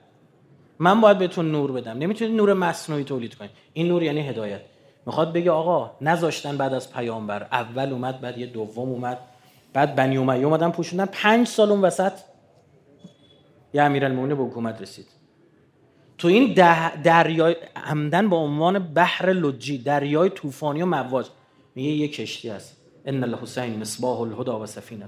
من 0.78 1.00
باید 1.00 1.18
بهتون 1.18 1.52
نور 1.52 1.72
بدم. 1.72 1.98
نمی‌تونید 1.98 2.36
نور 2.36 2.52
مصنوعی 2.52 3.04
تولید 3.04 3.34
کنید. 3.34 3.50
این 3.72 3.88
نور 3.88 4.02
یعنی 4.02 4.20
هدایت. 4.20 4.60
می‌خواد 5.06 5.32
بگه 5.32 5.50
آقا 5.50 5.90
نذاشتن 6.00 6.56
بعد 6.56 6.74
از 6.74 6.92
پیامبر. 6.92 7.42
اول 7.42 7.92
اومد 7.92 8.20
بعد 8.20 8.38
یه 8.38 8.46
دوم 8.46 8.88
اومد 8.88 9.18
بعد 9.72 9.96
بنی 9.96 10.18
امیه 10.18 10.44
اومدن 10.44 10.70
پوشوندن. 10.70 11.06
پنج 11.12 11.46
سال 11.46 11.70
اون 11.70 11.80
وسط 11.80 12.12
یه 13.74 13.82
امیرالمومنین 13.82 14.36
به 14.36 14.42
حکومت 14.42 14.82
رسید. 14.82 15.17
تو 16.18 16.28
این 16.28 16.52
دریای 17.02 17.56
عمدن 17.76 18.28
با 18.28 18.36
عنوان 18.36 18.78
بحر 18.78 19.30
لجی 19.30 19.78
دریای 19.78 20.30
طوفانی 20.30 20.82
و 20.82 20.86
مواج. 20.86 21.26
میگه 21.74 21.90
یه 21.90 22.08
کشتی 22.08 22.48
هست 22.48 22.76
ان 23.04 23.24
الحسین 23.24 23.78
مصباح 23.78 24.20
الهدا 24.20 24.60
و 24.60 24.66
سفینه 24.66 25.06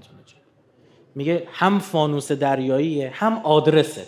میگه 1.14 1.48
هم 1.52 1.78
فانوس 1.78 2.32
دریایی 2.32 3.02
هم 3.02 3.38
آدرسه. 3.38 4.06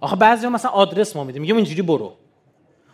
آخه 0.00 0.16
بعضی 0.16 0.48
مثلا 0.48 0.70
آدرس 0.70 1.16
ما 1.16 1.24
میدیم. 1.24 1.42
میگه 1.42 1.54
اینجوری 1.54 1.82
برو. 1.82 2.12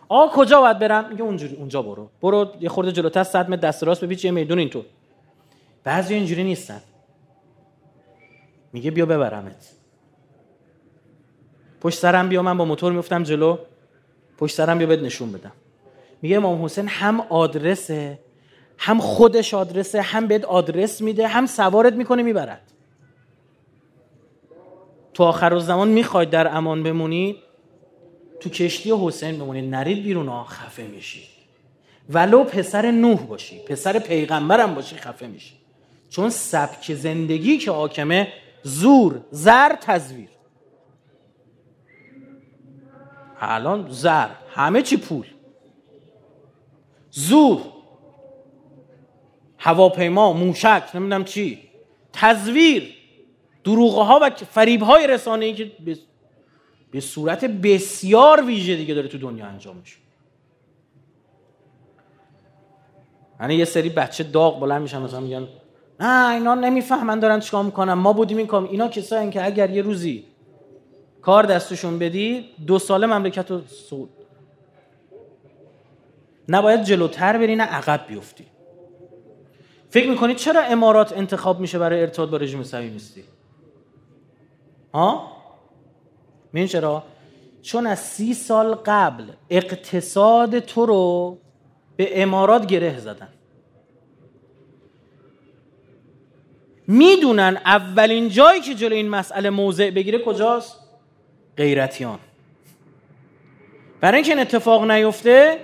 آقا 0.09 0.43
کجا 0.43 0.61
باید 0.61 0.79
برم؟ 0.79 1.09
میگه 1.09 1.21
اونجوری 1.21 1.55
اونجا 1.55 1.81
برو. 1.81 2.09
برو 2.21 2.51
یه 2.59 2.69
خورده 2.69 2.91
جلوتر 2.91 3.23
100 3.23 3.49
متر 3.49 3.67
دست 3.67 3.83
راست 3.83 4.03
ببین 4.03 4.17
چه 4.17 4.31
میدون 4.31 4.59
اینطور 4.59 4.85
بعضی 5.83 6.13
اینجوری 6.13 6.43
نیستن. 6.43 6.81
میگه 8.73 8.91
بیا 8.91 9.05
ببرمت. 9.05 9.76
پشت 11.81 11.99
سرم 11.99 12.29
بیا 12.29 12.41
من 12.41 12.57
با 12.57 12.65
موتور 12.65 12.93
میفتم 12.93 13.23
جلو. 13.23 13.57
پشت 14.37 14.55
سرم 14.55 14.77
بیا 14.77 14.87
بهت 14.87 14.99
نشون 14.99 15.31
بدم. 15.31 15.51
میگه 16.21 16.37
امام 16.37 16.65
حسین 16.65 16.87
هم 16.87 17.21
آدرسه 17.21 18.19
هم 18.77 18.99
خودش 18.99 19.53
آدرسه 19.53 20.01
هم 20.01 20.27
بهت 20.27 20.45
آدرس 20.45 21.01
میده 21.01 21.27
هم 21.27 21.45
سوارت 21.45 21.93
می‌کنه 21.93 22.23
می‌برد. 22.23 22.61
تو 25.13 25.23
آخر 25.23 25.59
زمان 25.59 25.87
می‌خواید 25.87 26.29
در 26.29 26.55
امان 26.57 26.83
بمونید 26.83 27.35
تو 28.39 28.49
کشتی 28.49 28.93
حسین 29.01 29.37
بمونید 29.37 29.75
نرید 29.75 30.03
بیرون 30.03 30.29
آه 30.29 30.47
خفه 30.47 30.83
میشید 30.83 31.27
ولو 32.09 32.43
پسر 32.43 32.91
نوح 32.91 33.25
باشی 33.25 33.59
پسر 33.59 33.99
پیغمبرم 33.99 34.75
باشی 34.75 34.95
خفه 34.95 35.27
میشی. 35.27 35.53
چون 36.09 36.29
سبک 36.29 36.93
زندگی 36.93 37.57
که 37.57 37.71
حاکمه 37.71 38.27
زور 38.63 39.21
زر 39.31 39.75
تزویر. 39.75 40.29
الان 43.39 43.89
زر 43.89 44.27
همه 44.49 44.81
چی 44.81 44.97
پول. 44.97 45.25
زور 47.11 47.61
هواپیما 49.57 50.33
موشک 50.33 50.83
نمی‌دونم 50.93 51.23
چی. 51.23 51.59
تزویر 52.13 52.93
دروغه 53.63 54.01
ها 54.01 54.19
و 54.21 54.29
فریب 54.29 54.81
های 54.81 55.07
رسانه 55.07 55.45
ای 55.45 55.53
که 55.53 55.71
به 56.91 56.99
صورت 56.99 57.45
بسیار 57.45 58.45
ویژه 58.45 58.75
دیگه 58.75 58.93
داره 58.93 59.07
تو 59.07 59.17
دنیا 59.17 59.45
انجام 59.45 59.77
میشه. 59.77 59.97
یعنی 63.39 63.55
یه 63.55 63.65
سری 63.65 63.89
بچه 63.89 64.23
داغ 64.23 64.59
بلند 64.59 64.81
میشن 64.81 65.01
مثلا 65.01 65.19
میگن 65.19 65.47
نه 65.99 66.33
اینا 66.33 66.55
نمی‌فهمن 66.55 67.19
دارن 67.19 67.39
چیکار 67.39 67.63
می‌کنن 67.63 67.93
ما 67.93 68.13
بودیم 68.13 68.37
این 68.37 68.47
کام 68.47 68.63
اینا 68.63 68.87
کسایی 68.87 69.29
که 69.29 69.45
اگر 69.45 69.69
یه 69.69 69.81
روزی 69.81 70.25
کار 71.27 71.43
دستشون 71.43 71.99
بدی 71.99 72.49
دو 72.67 72.79
ساله 72.79 73.07
مملکت 73.07 73.51
رو 73.51 73.61
سود 73.67 74.09
نباید 76.49 76.83
جلوتر 76.83 77.37
بری 77.37 77.55
نه 77.55 77.63
عقب 77.63 78.07
بیفتی. 78.07 78.45
فکر 79.89 80.09
می‌کنید 80.09 80.37
چرا 80.37 80.61
امارات 80.61 81.13
انتخاب 81.13 81.59
میشه 81.59 81.79
برای 81.79 82.01
ارتباط 82.01 82.29
با 82.29 82.37
رژیم 82.37 82.63
صهیونیستی 82.63 83.23
ها؟ 84.93 85.31
می‌دونی 86.53 86.67
چرا؟ 86.67 87.03
چون 87.61 87.87
از 87.87 87.99
سی 87.99 88.33
سال 88.33 88.75
قبل 88.85 89.23
اقتصاد 89.49 90.59
تو 90.59 90.85
رو 90.85 91.37
به 91.95 92.21
امارات 92.21 92.65
گره 92.65 92.99
زدن. 92.99 93.29
می‌دونن 96.87 97.61
اولین 97.65 98.29
جایی 98.29 98.61
که 98.61 98.75
جلو 98.75 98.95
این 98.95 99.09
مسئله 99.09 99.49
موضع 99.49 99.89
بگیره 99.91 100.19
کجاست؟ 100.19 100.86
غیرتیان. 101.57 102.19
برای 104.01 104.15
اینکه 104.15 104.31
این 104.31 104.41
اتفاق 104.41 104.91
نیفته 104.91 105.59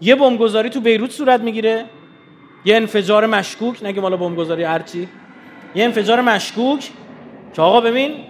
یه 0.00 0.14
بمبگذاری 0.14 0.70
تو 0.70 0.80
بیروت 0.80 1.10
صورت 1.10 1.40
می‌گیره. 1.40 1.84
یه 2.64 2.76
انفجار 2.76 3.26
مشکوک 3.26 3.84
نگه 3.84 4.00
مالا 4.00 4.16
بمبگذاری 4.16 4.62
هرچی. 4.62 5.08
یه 5.74 5.84
انفجار 5.84 6.20
مشکوک 6.20 6.90
که 7.52 7.62
آقا 7.62 7.80
ببین 7.80 8.24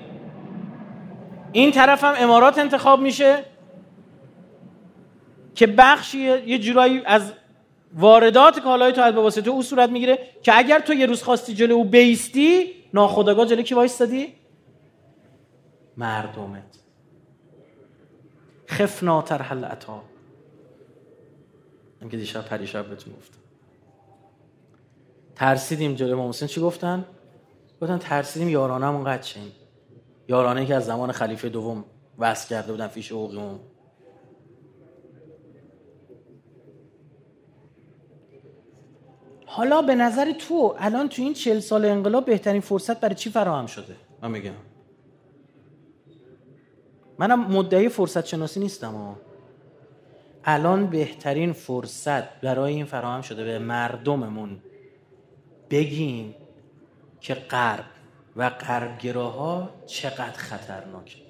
این 1.52 1.70
طرف 1.70 2.04
هم 2.04 2.14
امارات 2.18 2.58
انتخاب 2.58 3.00
میشه 3.00 3.44
که 5.54 5.66
بخشی 5.66 6.18
یه 6.18 6.58
جورایی 6.58 7.02
از 7.06 7.32
واردات 7.94 8.60
کالای 8.60 8.92
تو 8.92 9.00
از 9.00 9.14
به 9.14 9.20
واسطه 9.20 9.50
او 9.50 9.62
صورت 9.62 9.90
می‌گیره 9.90 10.18
که 10.42 10.58
اگر 10.58 10.78
تو 10.78 10.94
یه 10.94 11.06
روز 11.06 11.22
خواستی 11.22 11.54
جلو 11.54 11.74
او 11.74 11.84
بیستی 11.84 12.66
ناخداگاه 12.94 13.46
جلو 13.46 13.62
کی 13.62 13.74
وایستادی؟ 13.74 14.39
مردمت. 15.96 16.78
خفنا 18.68 19.22
ترحل 19.22 19.64
عطا 19.64 20.02
که 22.10 22.16
دیشب 22.16 22.44
پریشب 22.44 22.86
بهتون 22.86 23.14
گفتم. 23.14 23.38
ترسیدیم 25.34 25.94
جلوی 25.94 26.12
امام 26.12 26.28
حسین. 26.28 26.48
چی 26.48 26.60
گفتن؟ 26.60 27.04
گفتن 27.82 27.98
ترسیدیم 27.98 28.48
یارانمون 28.48 29.04
قد 29.04 29.22
شیم. 29.22 29.52
یارانه 30.28 30.66
که 30.66 30.74
از 30.74 30.86
زمان 30.86 31.12
خلیفه 31.12 31.48
دوم 31.48 31.84
وصل 32.18 32.48
کرده 32.48 32.72
بودن 32.72 32.88
فیش 32.88 33.12
حقوقیمون. 33.12 33.60
حالا 39.46 39.82
به 39.82 39.94
نظر 39.94 40.32
تو 40.32 40.74
الان 40.78 41.08
تو 41.08 41.22
این 41.22 41.34
چل 41.34 41.60
سال 41.60 41.84
انقلاب 41.84 42.24
بهترین 42.24 42.60
فرصت 42.60 43.00
برای 43.00 43.14
چی 43.14 43.30
فراهم 43.30 43.66
شده؟ 43.66 43.96
من 44.22 44.30
میگم. 44.30 44.69
منم 47.20 47.40
مدعی 47.40 47.88
فرصت 47.88 48.26
شناسی 48.26 48.60
نیستم 48.60 48.94
ها. 48.94 49.16
الان 50.44 50.86
بهترین 50.86 51.52
فرصت 51.52 52.40
برای 52.40 52.74
این 52.74 52.84
فراهم 52.84 53.22
شده 53.22 53.44
به 53.44 53.58
مردممون 53.58 54.62
بگیم 55.70 56.34
که 57.20 57.34
غرب 57.34 57.84
و 58.36 58.50
غربگراها 58.50 59.70
چقدر 59.86 60.32
خطرناک 60.32 61.22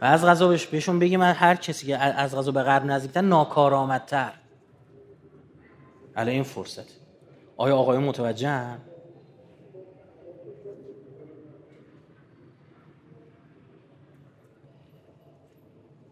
و 0.00 0.04
از 0.04 0.24
غذا 0.24 0.48
بهشون 0.48 0.98
بگیم 0.98 1.22
هر 1.22 1.54
کسی 1.54 1.86
که 1.86 1.98
از 1.98 2.34
غذا 2.34 2.52
به 2.52 2.62
غرب 2.62 2.84
نزدیکتر 2.84 3.20
ناکارآمدتر. 3.20 4.32
الان 6.16 6.34
این 6.34 6.42
فرصت. 6.42 6.86
آیا 7.56 7.76
آقایون 7.76 8.04
متوجه 8.04 8.78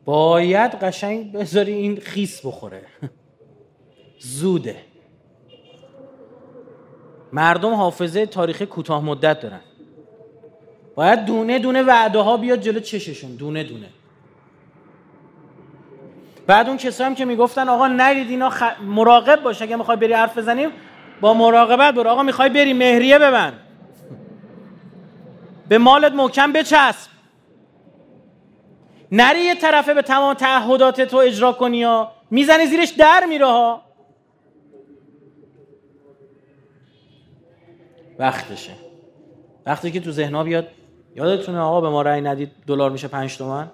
باید 0.06 0.74
قشنگ 0.74 1.32
بذاری 1.32 1.72
این 1.72 2.00
خیس 2.00 2.46
بخوره. 2.46 2.82
زوده. 4.18 4.76
مردم 7.32 7.74
حافظه 7.74 8.26
تاریخ 8.26 8.62
کوتاه 8.62 9.04
مدت 9.04 9.40
دارن. 9.40 9.60
باید 10.94 11.24
دونه 11.24 11.58
دونه 11.58 11.82
وعده 11.82 12.18
ها 12.18 12.36
بیاد 12.36 12.60
جلو 12.60 12.80
چششون 12.80 13.34
دونه 13.34 13.64
دونه. 13.64 13.88
بعد 16.46 16.68
اون 16.68 16.76
کسایی 16.76 17.08
هم 17.08 17.14
که 17.14 17.24
می‌گفتن 17.24 17.68
آقا 17.68 17.88
نرید 17.88 18.30
اینا 18.30 18.50
خ... 18.50 18.62
مراقب 18.82 19.42
باش 19.42 19.62
اگه 19.62 19.76
می‌خوای 19.76 19.96
بری 19.96 20.12
حرف 20.12 20.38
بزنیم 20.38 20.70
با 21.20 21.34
مراقبت 21.34 21.94
برو. 21.94 22.10
آقا 22.10 22.22
می‌خوای 22.22 22.48
بری 22.48 22.72
مهریه 22.72 23.18
ببند. 23.18 23.60
به 25.68 25.78
مالت 25.78 26.12
محکم 26.12 26.52
بچسب. 26.52 27.15
نری 29.12 29.40
یه 29.40 29.54
طرفه 29.54 29.94
به 29.94 30.02
تمام 30.02 30.34
تعهدات 30.34 31.00
تو 31.00 31.16
اجرا 31.16 31.52
کنی 31.52 31.82
ها. 31.82 32.12
می‌زنی 32.30 32.66
زیرش 32.66 32.90
در 32.90 33.26
میره 33.28 33.46
ها. 33.46 33.82
وقتشه 38.18 38.72
وقتی 39.66 39.90
که 39.90 40.00
تو 40.00 40.10
ذهنها 40.10 40.44
بیاد 40.44 40.68
یادتونه 41.16 41.58
آقا 41.58 41.80
به 41.80 41.88
ما 41.88 42.02
رأی 42.02 42.20
ندید 42.20 42.50
دلار 42.66 42.90
میشه 42.90 43.08
5 43.08 43.38
تومن 43.38 43.70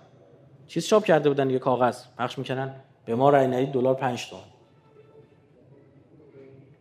چیز 0.67 0.87
چاپ 0.87 1.05
کرده 1.05 1.29
بودن 1.29 1.51
یه 1.51 1.59
کاغذ 1.59 2.03
پخش 2.19 2.39
می‌کنن 2.39 2.75
به 3.05 3.15
ما 3.15 3.31
رأی 3.31 3.47
ندید 3.47 3.73
دلار 3.73 3.95
5 3.95 4.31
تومن 4.31 4.43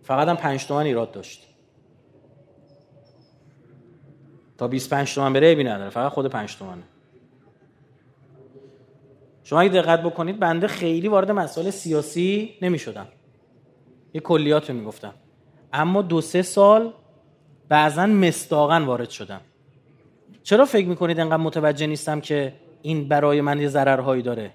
فقط 0.04 0.28
هم 0.28 0.38
5 0.38 0.68
تومن 0.68 0.86
ایراد 0.86 1.12
داشت. 1.12 1.48
تا 4.58 4.68
25 4.68 5.16
تومن 5.16 5.34
بره 5.34 5.56
بی 5.56 5.90
فقط 5.90 6.12
خود 6.12 6.26
5 6.26 6.58
تومنه 6.58 6.84
شما 9.52 9.62
اگه 9.62 9.72
دقت 9.72 10.04
بکنید 10.04 10.40
بنده 10.40 10.68
خیلی 10.68 11.08
وارد 11.08 11.32
مسائل 11.32 11.70
سیاسی 11.70 12.54
نمی 12.62 12.80
شدم 12.80 13.08
یه 14.14 14.22
کلیات 14.22 14.70
رو 14.70 14.76
می‌گفتم. 14.76 15.14
اما 15.74 16.02
دو 16.02 16.22
سه 16.22 16.42
سال 16.42 16.94
بعضا 17.70 18.06
مستاقا 18.06 18.84
وارد 18.86 19.10
شدم. 19.10 19.42
چرا 20.44 20.66
فکر 20.66 20.88
می‌کنید 20.88 21.20
انقدر 21.20 21.38
متوجه 21.38 21.88
نیستم 21.88 22.22
که 22.22 22.54
این 22.82 23.08
برای 23.08 23.42
من 23.42 23.62
یه 23.62 23.68
ضررهایی 23.68 24.22
داره؟ 24.22 24.52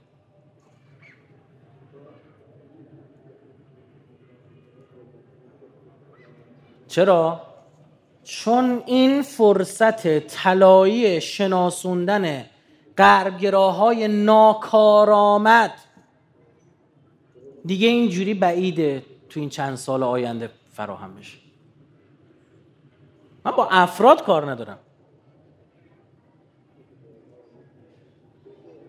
چرا؟ 6.88 7.40
چون 8.24 8.82
این 8.86 9.22
فرصت 9.22 10.18
طلایی 10.18 11.20
شناسوندن 11.20 12.44
غربگراهای 12.98 14.08
ناکارآمد. 14.08 15.72
دیگه 17.64 17.88
اینجوری 17.88 18.34
بعیده 18.34 19.02
تو 19.28 19.40
این 19.40 19.48
چند 19.48 19.76
سال 19.76 20.02
آینده 20.02 20.50
فراهم 20.72 21.14
بشه. 21.14 21.38
من 23.44 23.52
با 23.52 23.68
افراد 23.70 24.24
کار 24.24 24.50
ندارم. 24.50 24.78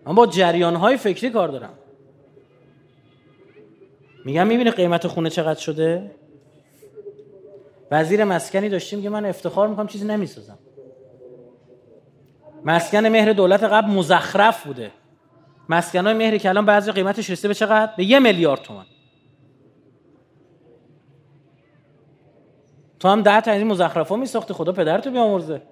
من 0.06 0.14
با 0.14 0.26
جریان 0.26 0.76
های 0.76 0.96
فکری 0.96 1.30
کار 1.30 1.48
دارم. 1.48 1.74
میگم 4.24 4.46
می‌بینی 4.46 4.70
قیمت 4.70 5.06
خونه 5.06 5.30
چقدر 5.30 5.60
شده؟ 5.60 6.14
وزیر 7.90 8.24
مسکنی 8.24 8.68
داشتیم 8.68 9.02
که 9.02 9.10
من 9.10 9.24
افتخار 9.24 9.68
می‌کنم 9.68 9.86
چیزی 9.86 10.06
نمی‌سازم. 10.06 10.58
مسکن 12.64 13.06
مهر 13.06 13.32
دولت 13.32 13.62
قبل 13.62 13.90
مزخرف 13.90 14.66
بوده. 14.66 14.90
مسکن 15.68 16.06
های 16.06 16.14
مهری 16.14 16.38
که 16.38 16.48
الان 16.48 16.66
بعضی 16.66 16.92
قیمتش 16.92 17.30
رسیده 17.30 17.48
به 17.48 17.54
چقدر؟ 17.54 17.92
به 17.96 18.04
یه 18.04 18.18
میلیارد 18.18 18.62
تومن 18.62 18.84
تو 23.00 23.08
هم 23.08 23.22
ده 23.22 23.40
تا 23.40 23.50
این 23.50 23.66
مزخرف 23.66 24.08
ها 24.08 24.16
می 24.16 24.26
ساختی 24.26 24.54
خدا 24.54 24.72
پدرتو 24.72 25.10
بیامرزه. 25.10 25.62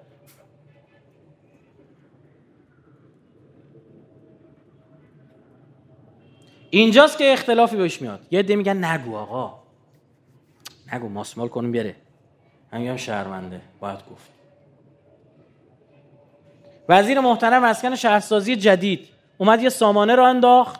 اینجاست 6.69 7.17
که 7.17 7.33
اختلافی 7.33 7.75
بهش 7.75 8.01
میاد. 8.01 8.19
یه 8.31 8.39
عده 8.39 8.55
میگن 8.55 8.85
نگو 8.85 9.15
آقا. 9.15 9.59
نگو 10.93 11.09
ماسمال 11.09 11.47
کنیم 11.47 11.71
بره 11.71 11.95
من 12.73 12.81
میگم 12.81 13.61
باید 13.79 13.99
گفت. 14.11 14.36
وزیر 16.89 17.19
محترم 17.19 17.65
مسکن 17.65 17.95
شهرسازی 17.95 18.55
جدید. 18.55 19.07
اومد 19.37 19.61
یه 19.61 19.69
سامانه 19.69 20.15
رو 20.15 20.23
انداخت. 20.23 20.79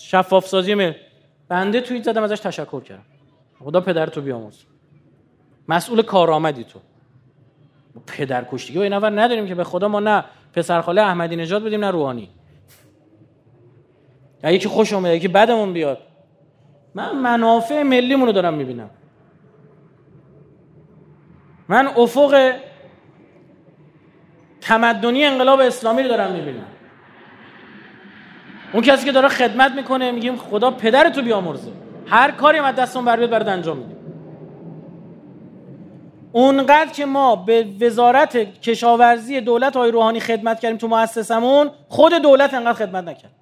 شفاف 0.00 0.46
سازی 0.46 0.74
مل 0.74 0.92
بنده 1.48 1.80
توییت 1.80 2.04
زدم 2.04 2.22
ازش 2.22 2.40
تشکر 2.40 2.80
کردم. 2.80 3.02
خدا 3.64 3.80
پدر 3.80 4.06
تو 4.06 4.20
بیاموز 4.20 4.64
مسئول 5.68 6.02
کارآمدی 6.02 6.64
تو. 6.64 6.78
پدر 8.06 8.44
کشتگی 8.50 8.78
و 8.78 8.80
این 8.80 8.92
نفر 8.92 9.10
نداریم 9.10 9.46
که 9.46 9.54
به 9.54 9.64
خدا 9.64 9.88
ما 9.88 10.00
نه 10.00 10.24
پسرخاله 10.52 11.02
احمدی 11.02 11.36
نژاد 11.36 11.64
بدیم 11.64 11.80
نه 11.80 11.90
روحانی. 11.90 12.30
یا 14.44 14.50
یکی 14.50 14.68
خوش 14.68 14.92
اومده 14.92 15.16
یکی 15.16 15.28
بدمون 15.28 15.72
بیاد. 15.72 15.98
من 16.94 17.16
منافع 17.16 17.82
ملیمون 17.82 18.26
رو 18.26 18.32
دارم 18.32 18.54
می‌بینم. 18.54 18.90
من 21.68 21.86
افق 21.86 22.54
تمدنی 24.70 25.24
انقلاب 25.24 25.60
اسلامی 25.60 26.02
رو 26.02 26.08
دارم 26.08 26.32
می‌بینم 26.32 26.66
اون 28.72 28.82
کسی 28.82 29.04
که 29.04 29.12
داره 29.12 29.28
خدمت 29.28 29.72
می‌کنه 29.72 30.10
میگیم 30.10 30.36
خدا 30.36 30.70
پدر 30.70 31.10
تو 31.10 31.22
بیامرزه. 31.22 31.72
هر 32.06 32.30
کاری 32.30 32.58
از 32.58 32.74
دستمون 32.74 33.04
بر 33.04 33.16
بیاد 33.16 33.30
برات 33.30 33.48
انجام 33.48 33.76
میدیم. 33.76 33.96
اونقدر 36.32 36.90
که 36.92 37.06
ما 37.06 37.36
به 37.36 37.66
وزارت 37.80 38.36
کشاورزی 38.36 39.40
دولت 39.40 39.76
های 39.76 39.90
روحانی 39.90 40.20
خدمت 40.20 40.60
کردیم 40.60 40.78
تو 40.78 40.88
مؤسسمون 40.88 41.70
خود 41.88 42.12
دولت 42.14 42.54
انقدر 42.54 42.72
خدمت 42.72 43.04
نکرد. 43.04 43.32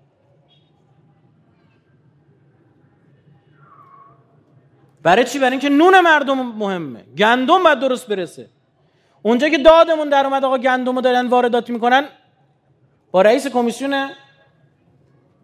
برای 5.03 5.25
چی؟ 5.25 5.39
برای 5.39 5.51
اینکه 5.51 5.69
نون 5.69 6.01
مردم 6.01 6.43
مهمه. 6.43 7.05
گندم 7.19 7.63
باید 7.63 7.79
درست 7.79 8.09
برسه. 8.09 8.58
اونجا 9.29 9.49
که 9.49 9.59
دادمون 9.59 10.09
در 10.09 10.27
اومد 10.27 10.45
آقا 10.45 10.59
گندم 10.59 11.01
دارن 11.01 11.27
واردات 11.27 11.71
می‌کنن 11.71 12.05
با 13.11 13.23
رئیس 13.23 13.47
کمیسیون 13.47 14.11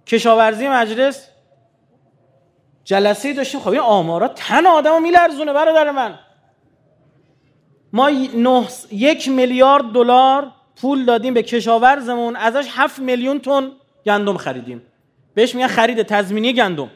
کشاورزی 0.07 0.69
مجلس 0.69 1.29
جلسه 2.85 3.33
داشتیم. 3.33 3.61
خب 3.61 3.69
این 3.69 3.81
آمارا 3.81 4.29
تن 4.29 4.67
آدم 4.67 4.93
رو 4.93 5.01
میلرزونه 5.01 5.53
برادر 5.53 5.91
من. 5.91 6.19
ما 7.93 8.11
یک 8.91 9.29
میلیارد 9.29 9.85
دلار 9.85 10.53
پول 10.81 11.05
دادیم 11.05 11.35
به 11.35 11.43
کشاورزمون 11.43 12.37
ازش 12.37 12.67
هفت 12.71 12.99
میلیون 12.99 13.41
تن 13.41 13.71
گندم 14.07 14.37
خریدیم. 14.37 14.83
بهش 15.35 15.55
میگن 15.55 15.67
خرید 15.69 16.03
تضمینی 16.03 16.53
گندم. 16.53 16.91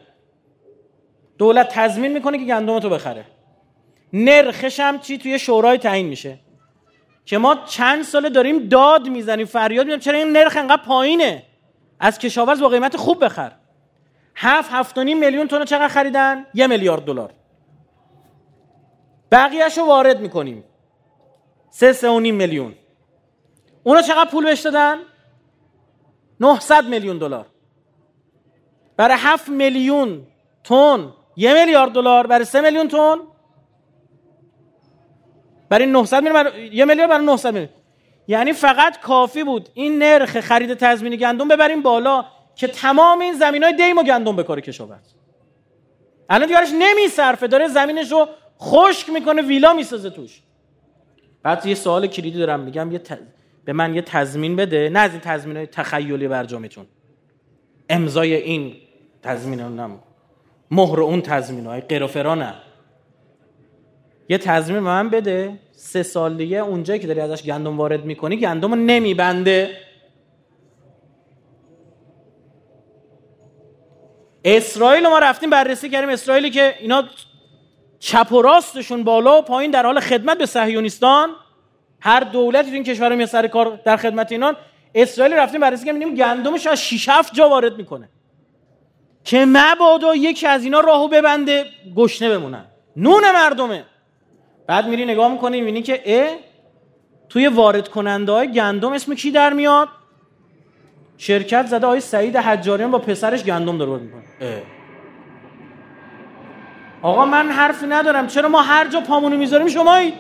دولت 1.39 1.69
تضمین 1.69 2.13
می‌کنه 2.13 2.39
که 2.39 2.45
گندم 2.45 2.81
تو 2.81 2.89
بخره. 2.89 3.25
نرخش 4.13 4.81
هم 4.81 4.99
چی؟ 4.99 5.19
توی 5.19 5.39
شورای 5.39 5.79
تعیین 5.79 6.07
میشه. 6.07 6.39
که 7.29 7.39
ما 7.39 7.55
چند 7.55 8.03
ساله 8.03 8.29
داریم 8.29 8.69
داد 8.69 9.09
می‌زنیم 9.09 9.47
فریاد 9.47 9.87
می‌زنیم. 9.87 10.01
چرا 10.01 10.19
این 10.19 10.33
نرخ 10.33 10.57
انقدر 10.57 10.83
پایینه؟ 10.83 11.43
از 12.01 12.19
کشاورز 12.19 12.61
با 12.61 12.69
قیمت 12.69 12.97
خوب 12.97 13.25
بخر. 13.25 13.53
هفت 14.37 14.73
هفت 14.73 14.99
میلیون 14.99 15.49
تن 15.49 15.65
چقدر 15.65 15.89
خریدن؟ 15.89 16.47
یه 16.55 16.67
میلیارد 16.67 17.05
دلار. 17.05 17.33
بقیهش 19.33 19.79
رو 19.79 19.85
وارد 19.85 20.21
می‌کنیم. 20.21 20.65
سه 21.71 21.93
سه 21.93 22.09
و 22.09 22.21
نیم 22.21 22.35
میلیون. 22.35 22.75
اونا 23.83 24.03
چقدر 24.03 24.31
پول 24.31 24.45
بهش 24.45 24.61
دادن؟ 24.61 24.99
900 26.41 26.89
میلیون 26.89 27.19
دلار. 27.19 27.47
برای 28.97 29.17
7 29.19 29.49
میلیون 29.49 30.27
تن 30.65 31.13
یه 31.37 31.55
میلیارد 31.55 31.93
دلار. 31.93 32.27
برای 32.27 32.45
سه 32.45 32.61
میلیون 32.61 32.89
تن 32.89 33.17
برای 35.69 35.87
900 35.87 36.17
میلیون 36.17 36.43
برای 36.43 36.67
یه 36.67 36.85
میلیارد 36.85 37.11
برای 37.11 37.27
900 37.27 37.53
میلیون. 37.53 37.69
یعنی 38.29 38.53
فقط 38.53 39.01
کافی 39.01 39.45
بود 39.45 39.69
این 39.75 39.99
نرخ 39.99 40.41
خرید 40.41 40.75
تضمینی 40.75 41.17
گندم 41.17 41.49
ببریم 41.49 41.83
بالا 41.83 42.25
که 42.55 42.67
تمام 42.69 43.21
این 43.21 43.35
زمین 43.35 43.65
های 43.65 43.73
دیم 43.73 43.99
و 43.99 44.03
گندم 44.03 44.37
بکاره 44.37 44.63
کشاورز. 44.63 45.15
الان 46.31 46.49
دیگرش 46.49 46.69
نمیصرفه 46.79 47.47
داره 47.47 47.69
زمینش 47.69 48.13
رو 48.13 48.29
خشک 48.61 49.11
می‌کنه 49.11 49.43
ویلا 49.43 49.73
می‌سازه 49.73 50.11
توش. 50.11 50.43
بعد 51.43 51.67
یه 51.67 51.75
سوال 51.75 52.07
کلیدی 52.07 52.39
دارم 52.39 52.61
میگم 52.61 52.93
یه 52.93 53.01
به 53.65 53.73
من 53.73 53.95
یه 53.95 54.03
تضمین 54.03 54.57
بده. 54.57 54.89
نه 54.89 54.99
از 54.99 55.11
این 55.11 55.21
تضمین 55.21 55.57
های 55.57 55.67
تخیلی 55.67 56.29
برجامتون 56.29 56.87
امضای 57.89 58.35
این 58.35 58.77
تضمین 59.23 59.61
نم 59.61 59.99
مهر 60.71 61.01
اون 61.01 61.21
تضمین 61.21 61.67
های 61.67 61.81
قرافرا 61.81 62.35
یه 64.29 64.39
تضمین 64.39 64.75
به 64.75 64.85
من 64.85 65.09
بده. 65.11 65.59
سه 65.73 66.03
سال 66.03 66.37
دیگه 66.37 66.59
اونجایی 66.59 67.01
که 67.01 67.07
داری 67.07 67.21
ازش 67.21 67.43
گندم 67.43 67.79
وارد 67.79 68.05
می‌کنی 68.05 68.37
گندم 68.37 68.71
رو 68.71 68.77
نمیبنده. 68.77 69.77
اسرائیل 74.45 75.07
ما 75.09 75.19
رفتیم 75.19 75.51
بررسی 75.51 75.89
کردیم. 75.91 76.09
اسرائیلی 76.09 76.51
که 76.51 76.75
اینا 76.81 77.05
چپ 77.99 78.33
و 78.33 78.43
راستشون 78.43 79.05
بالا 79.05 79.39
و 79.39 79.43
پایین 79.43 79.71
در 79.71 79.87
حال 79.87 80.01
خدمت 80.01 80.39
به 80.39 80.47
صهیونیستان. 80.47 81.31
هر 82.01 82.21
دولتی 82.21 82.69
تو 82.69 82.75
این 82.75 82.85
کشور 82.85 83.15
میاد 83.15 83.29
سر 83.29 83.47
کار 83.47 83.81
در 83.85 83.97
خدمت 83.97 84.33
اینان. 84.33 84.57
اسرائیل 84.95 85.35
رفتیم 85.35 85.61
بررسی 85.61 85.87
کردیم 85.87 86.15
گندمش 86.15 86.67
از 86.67 86.81
6 86.81 87.09
7 87.09 87.35
جا 87.35 87.49
وارد 87.49 87.77
می‌کنه. 87.77 88.09
که 89.25 89.45
مبادا 89.49 90.15
یکی 90.15 90.47
از 90.47 90.65
اینا 90.65 90.81
راهو 90.81 91.09
ببنده 91.09 91.65
گشنه 91.97 92.29
بمونن. 92.29 92.65
نون 92.97 93.33
مردمه. 93.35 93.85
بعد 94.69 94.87
میری 94.89 95.05
نگاه 95.05 95.33
می‌کنی 95.33 95.61
می‌بینی 95.61 95.83
که 95.83 96.03
ا 96.07 96.37
توی 97.29 97.49
وارد 97.49 97.89
کننده 97.89 98.33
های 98.33 98.53
گندم 98.53 98.93
اسم 98.93 99.15
کی 99.15 99.31
در 99.31 99.53
میاد؟ 99.53 99.89
شرکت 101.19 101.67
زده 101.67 101.87
آقای 101.87 102.01
سعید 102.01 102.37
حجاریان 102.37 102.91
با 102.91 102.99
پسرش 102.99 103.45
گندم 103.45 103.79
داره 103.79 104.03
می‌کنه. 104.03 104.23
آقا 107.03 107.25
من 107.25 107.51
حرفی 107.51 107.87
ندارم 107.87 108.27
چرا 108.27 108.49
ما 108.49 108.63
هر 108.63 108.89
جا 108.89 109.01
پامونو 109.01 109.37
می‌ذاریم 109.37 109.69
شمایید؟ 109.69 110.15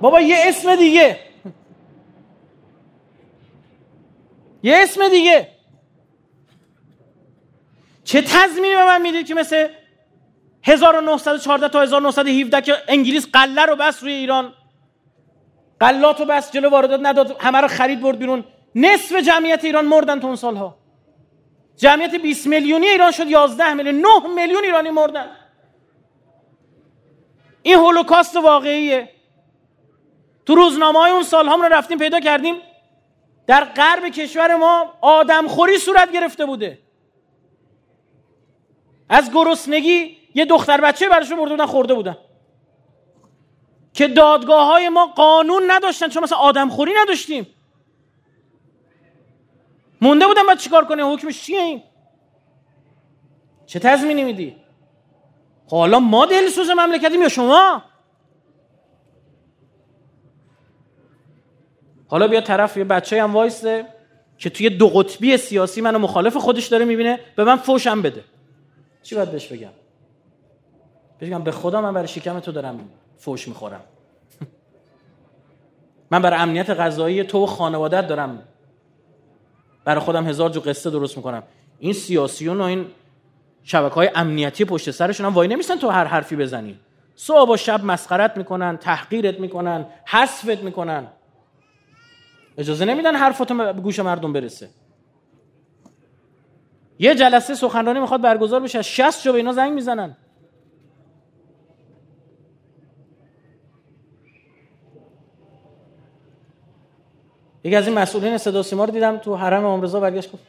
بابا 0.00 0.20
یه 0.20 0.36
اسم 0.38 0.76
دیگه. 0.76 1.16
یه 4.62 4.76
اسم 4.82 5.08
دیگه. 5.08 5.48
چه 8.04 8.22
تضمینی 8.22 8.74
به 8.74 8.84
من 8.84 9.02
می‌دید 9.02 9.26
که 9.26 9.34
مثل 9.34 9.68
1914 10.62 11.68
تا 11.68 11.82
1917 11.82 12.60
که 12.60 12.74
انگلیس 12.88 13.26
قله 13.32 13.66
رو 13.66 13.76
بس 13.76 14.02
روی 14.02 14.12
ایران. 14.12 14.52
قلات 15.80 16.20
رو 16.20 16.26
بس 16.26 16.52
جلو 16.52 16.70
واردات 16.70 17.00
نداد. 17.02 17.36
همه 17.40 17.60
رو 17.60 17.68
خرید 17.68 18.00
برد 18.00 18.18
بیرون. 18.18 18.44
نصف 18.74 19.16
جمعیت 19.16 19.64
ایران 19.64 19.84
مردن 19.84 20.20
تو 20.20 20.26
اون 20.26 20.36
سالها. 20.36 20.76
جمعیت 21.76 22.14
20 22.14 22.46
میلیونی 22.46 22.86
ایران 22.86 23.10
شد 23.10 23.28
11 23.28 23.74
میلیون 23.74 23.94
9 23.94 24.08
میلیون 24.36 24.64
ایرانی 24.64 24.90
مردن. 24.90 25.26
این 27.62 27.74
هولوکاست 27.74 28.36
واقعیه. 28.36 29.08
تو 30.46 30.54
روزنامه 30.54 30.98
های 30.98 31.10
اون 31.10 31.22
سال 31.22 31.48
هم 31.48 31.62
رو 31.62 31.68
رفتیم 31.68 31.98
پیدا 31.98 32.20
کردیم. 32.20 32.56
در 33.46 33.64
غرب 33.64 34.08
کشور 34.08 34.56
ما 34.56 34.94
آدمخوری 35.00 35.78
صورت 35.78 36.12
گرفته 36.12 36.46
بوده. 36.46 36.78
از 39.08 39.32
گرسنگی 39.32 40.17
یه 40.34 40.44
دختر 40.44 40.80
بچه 40.80 41.08
براشون 41.08 41.38
برده 41.38 41.50
بودن 41.50 41.66
خورده 41.66 41.94
بودن. 41.94 42.16
که 43.92 44.08
دادگاه 44.08 44.66
های 44.66 44.88
ما 44.88 45.06
قانون 45.06 45.62
نداشتن 45.66 46.08
چون 46.08 46.22
مثلا 46.22 46.38
آدمخوری 46.38 46.92
نداشتیم. 47.02 47.46
مونده 50.00 50.26
بودن 50.26 50.46
باید 50.46 50.58
چیکار 50.58 50.84
کنه 50.84 51.02
حکمش 51.02 51.42
چیه 51.42 51.60
این؟ 51.60 51.82
چه 53.66 53.78
تضمینی 53.78 54.24
میدی؟ 54.24 54.56
خب 55.66 55.76
حالا 55.76 56.00
ما 56.00 56.26
دلسوز 56.26 56.70
مملکتیم 56.70 57.22
یا 57.22 57.28
شما؟ 57.28 57.82
حالا 62.08 62.28
بیا 62.28 62.40
طرف 62.40 62.76
یه 62.76 62.84
بچه 62.84 63.22
هم 63.22 63.32
وایسته 63.32 63.86
که 64.38 64.50
توی 64.50 64.70
دو 64.70 64.88
قطبی 64.88 65.36
سیاسی 65.36 65.80
منو 65.80 65.98
مخالف 65.98 66.36
خودش 66.36 66.66
داره 66.66 66.84
می‌بینه 66.84 67.20
به 67.36 67.44
من 67.44 67.56
فوشم 67.56 68.02
بده. 68.02 68.24
چی 69.02 69.14
باید 69.14 69.30
بهش 69.30 69.46
بگم؟ 69.46 69.70
بگم 71.20 71.42
به 71.42 71.52
خدا 71.52 71.80
من 71.80 71.94
برای 71.94 72.08
شکم 72.08 72.40
تو 72.40 72.52
دارم 72.52 72.80
فوش 73.16 73.48
می‌خورم. 73.48 73.80
من 76.10 76.22
برای 76.22 76.40
امنیت 76.40 76.70
غذایی 76.70 77.24
تو 77.24 77.42
و 77.42 77.46
خانوادت 77.46 78.06
دارم. 78.06 78.42
برای 79.84 80.00
خودم 80.00 80.26
هزار 80.26 80.50
جو 80.50 80.60
قصه 80.60 80.90
درست 80.90 81.16
می‌کنم. 81.16 81.42
این 81.78 81.92
سیاسیون 81.92 82.60
و 82.60 82.64
این 82.64 82.86
شبکه 83.62 83.94
های 83.94 84.10
امنیتی 84.14 84.64
پشت 84.64 84.90
سرشون 84.90 85.26
هم 85.26 85.34
وای 85.34 85.48
نمیستن 85.48 85.76
تو 85.76 85.88
هر 85.88 86.04
حرفی 86.04 86.36
بزنی. 86.36 86.80
صبح 87.14 87.52
و 87.52 87.56
شب 87.56 87.84
مسخرت 87.84 88.36
می‌کنن 88.36 88.76
تحقیرت 88.76 89.40
می‌کنن 89.40 89.86
حذفت 90.06 90.62
می‌کنن. 90.62 91.06
اجازه 92.58 92.84
نمیدن 92.84 93.14
حرفاتو 93.14 93.72
به 93.72 93.80
گوش 93.80 93.98
مردم 93.98 94.32
برسه. 94.32 94.68
یه 96.98 97.14
جلسه 97.14 97.54
سخنرانی 97.54 98.00
می‌خواد 98.00 98.22
برگزار 98.22 98.60
بشه 98.60 98.82
60 98.82 99.24
جو 99.24 99.32
به 99.32 99.38
اینا 99.38 99.52
زنگ 99.52 99.72
می‌زنن. 99.72 100.16
یکی 107.64 107.76
از 107.76 107.86
این 107.86 107.98
مسئولین 107.98 108.38
صدا 108.38 108.62
سیما 108.62 108.84
رو 108.84 108.90
دیدم 108.90 109.16
تو 109.16 109.36
حرم 109.36 109.64
امرزا 109.64 110.00
برگشت 110.00 110.32
گفت 110.32 110.42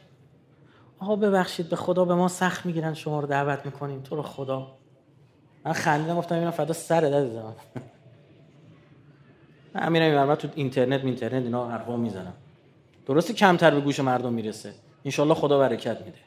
آقا 0.98 1.16
ببخشید 1.16 1.68
به 1.68 1.76
خدا 1.76 2.04
به 2.04 2.14
ما 2.14 2.28
سخت 2.28 2.66
می‌گیرن 2.66 2.94
شما 2.94 3.20
رو 3.20 3.26
دعوت 3.26 3.66
می‌کنیم 3.66 4.00
تو 4.00 4.16
رو 4.16 4.22
خدا. 4.22 4.76
من 5.64 5.72
خندیدم 5.72 6.16
گفتم 6.16 6.34
اینا 6.34 6.50
فدا 6.50 6.72
سر 6.72 7.04
عزیزم 7.04 7.42
من. 9.74 9.88
میرم 9.92 10.28
این 10.28 10.34
تو 10.34 10.48
اینترنت 10.54 11.04
اینترنت 11.04 11.44
اینا 11.44 11.68
حرفا 11.68 11.96
می‌زنم. 11.96 12.32
درسته 13.06 13.32
کمتر 13.32 13.70
به 13.70 13.80
گوش 13.80 14.00
مردم 14.00 14.32
می‌رسه. 14.32 14.72
انشالله 15.04 15.34
خدا 15.34 15.58
برکت 15.58 15.98
میده. 16.00 16.18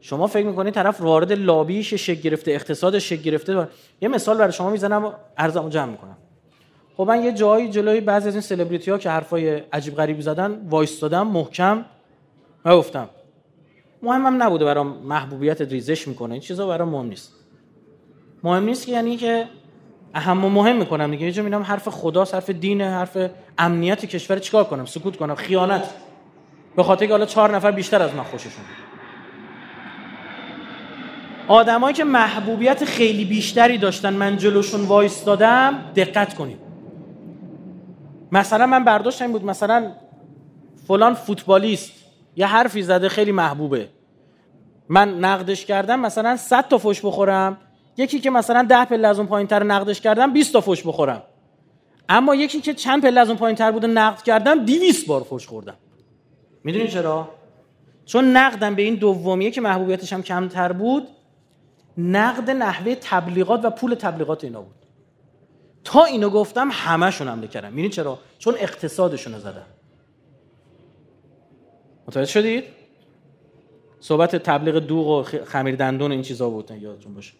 شما 0.00 0.26
فکر 0.26 0.46
می‌کنید 0.46 0.74
طرف 0.74 1.00
وارد 1.00 1.32
لابیش 1.32 1.94
شک 1.94 2.22
گرفته 2.22 2.50
اقتصاد 2.50 2.98
شک 2.98 3.22
گرفته؟ 3.22 3.68
یه 4.00 4.08
مثال 4.08 4.38
برای 4.38 4.52
شما 4.52 4.70
می‌زنم 4.70 5.12
ارزمو 5.38 5.68
جمع 5.68 5.90
می‌کنم. 5.90 6.16
خب 7.00 7.06
من 7.06 7.24
یه 7.24 7.32
جایی 7.32 7.68
جلوی 7.68 8.00
بعضی 8.00 8.28
از 8.28 8.34
این 8.34 8.40
سلبریتی 8.40 8.90
ها 8.90 8.98
که 8.98 9.10
حرفای 9.10 9.62
عجیب 9.72 9.94
غریبی 9.94 10.22
زدن 10.22 10.66
وایستادم 10.70 11.26
محکم 11.26 11.84
و 12.64 12.76
گفتم 12.76 13.08
مهمم 14.02 14.42
نبوده 14.42 14.64
برام 14.64 14.86
محبوبیت 14.86 15.60
ریزش 15.60 16.08
می‌کنه 16.08 16.32
این 16.32 16.40
چیزا 16.40 16.66
برام 16.66 16.88
مهم 16.88 17.06
نیست. 17.06 17.32
مهم 18.42 18.64
نیست 18.64 18.86
که 18.86 18.92
یعنی 18.92 19.16
که 19.16 19.46
اهم 20.14 20.44
و 20.44 20.48
مهم 20.48 20.76
می‌کنم 20.76 21.10
دیگه. 21.10 21.26
یه 21.26 21.32
جا 21.32 21.62
حرف 21.62 21.88
خدا 21.88 22.24
حرف 22.24 22.50
دین 22.50 22.80
حرف 22.80 23.16
امنیت 23.58 24.04
کشور 24.04 24.38
چیکار 24.38 24.64
کنم؟ 24.64 24.84
سکوت 24.84 25.16
کنم؟ 25.16 25.34
خیانت. 25.34 25.84
به 26.76 26.82
خاطر 26.82 27.06
که 27.06 27.12
حالا 27.12 27.26
چهار 27.26 27.56
نفر 27.56 27.70
بیشتر 27.70 28.02
از 28.02 28.14
من 28.14 28.22
خوششون 28.22 28.64
آدمایی 31.48 31.94
که 31.94 32.04
محبوبیت 32.04 32.84
خیلی 32.84 33.24
بیشتری 33.24 33.78
داشتن 33.78 34.12
من 34.12 34.36
جلوشون 34.36 34.80
وایستادم 34.80 35.78
دقت 35.96 36.34
کنید. 36.34 36.59
مثلا 38.32 38.66
من 38.66 38.84
برداشت 38.84 39.22
این 39.22 39.32
بود 39.32 39.44
مثلا 39.44 39.92
فلان 40.88 41.14
فوتبالیست 41.14 41.92
یه 42.36 42.46
حرفی 42.46 42.82
زده 42.82 43.08
خیلی 43.08 43.32
محبوبه. 43.32 43.88
من 44.88 45.18
نقدش 45.18 45.64
کردم 45.64 46.00
مثلا 46.00 46.36
100 46.36 46.68
تا 46.68 46.78
فوش 46.78 47.04
بخورم. 47.04 47.58
یکی 47.96 48.20
که 48.20 48.30
مثلا 48.30 48.62
10 48.62 48.84
پله 48.84 49.08
از 49.08 49.18
اون 49.18 49.28
پایینتر 49.28 49.64
نقدش 49.64 50.00
کردم 50.00 50.32
20 50.32 50.52
تا 50.52 50.60
فوش 50.60 50.86
بخورم. 50.86 51.22
اما 52.08 52.34
یکی 52.34 52.60
که 52.60 52.74
چند 52.74 53.02
پله 53.02 53.20
از 53.20 53.28
اون 53.28 53.38
پایینتر 53.38 53.70
بوده 53.70 53.86
نقد 53.86 54.22
کردم 54.22 54.64
200 54.64 55.06
بار 55.06 55.22
فوش 55.22 55.46
خوردم. 55.46 55.76
می‌دونی 56.64 56.88
چرا؟ 56.88 57.28
چون 58.04 58.36
نقدم 58.36 58.74
به 58.74 58.82
این 58.82 58.94
دومیه 58.94 59.50
که 59.50 59.60
محبوبیتش 59.60 60.12
هم 60.12 60.22
کمتر 60.22 60.72
بود 60.72 61.08
نقد 61.98 62.50
نحوه 62.50 62.94
تبلیغات 62.94 63.64
و 63.64 63.70
پول 63.70 63.94
تبلیغات 63.94 64.44
اینا 64.44 64.60
بود. 64.62 64.79
تا 65.84 66.04
اینو 66.04 66.30
گفتم 66.30 66.68
همشون 66.72 67.28
حمله 67.28 67.46
کردم 67.46 67.68
می‌بینید 67.68 67.92
چرا؟ 67.92 68.18
چون 68.38 68.54
اقتصادشون 68.58 69.34
رو 69.34 69.40
زدن. 69.40 69.66
متوجه 72.08 72.30
شدید؟ 72.30 72.64
صحبت 74.00 74.36
تبلیغ 74.36 74.78
دوغ 74.78 75.08
و 75.08 75.22
خمیر 75.44 75.76
دندون 75.76 76.12
این 76.12 76.22
چیزا 76.22 76.50
بود 76.50 76.70
یادتون 76.70 77.14
باشه. 77.14 77.32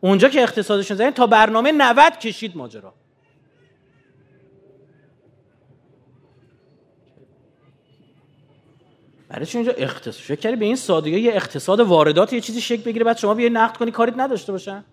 اونجا 0.00 0.28
که 0.28 0.42
اقتصادشون 0.42 0.96
زدن 0.96 1.10
تا 1.10 1.26
برنامه 1.26 1.72
90 1.72 2.18
کشید 2.18 2.56
ماجرا. 2.56 2.94
برای 9.28 9.46
چون 9.46 9.60
اینجا 9.60 9.76
اقتصاد 9.76 10.36
فکر 10.36 10.56
به 10.56 10.64
این 10.64 10.76
سادگی 10.76 11.20
یه 11.20 11.32
اقتصاد 11.32 11.80
واردات 11.80 12.32
یه 12.32 12.40
چیزی 12.40 12.60
شکل 12.60 12.82
بگیره 12.82 13.04
بعد 13.04 13.16
شما 13.16 13.34
بیاید 13.34 13.52
نقد 13.52 13.76
کنی 13.76 13.90
کاریت 13.90 14.14
نداشته 14.16 14.52
باشن؟ 14.52 14.84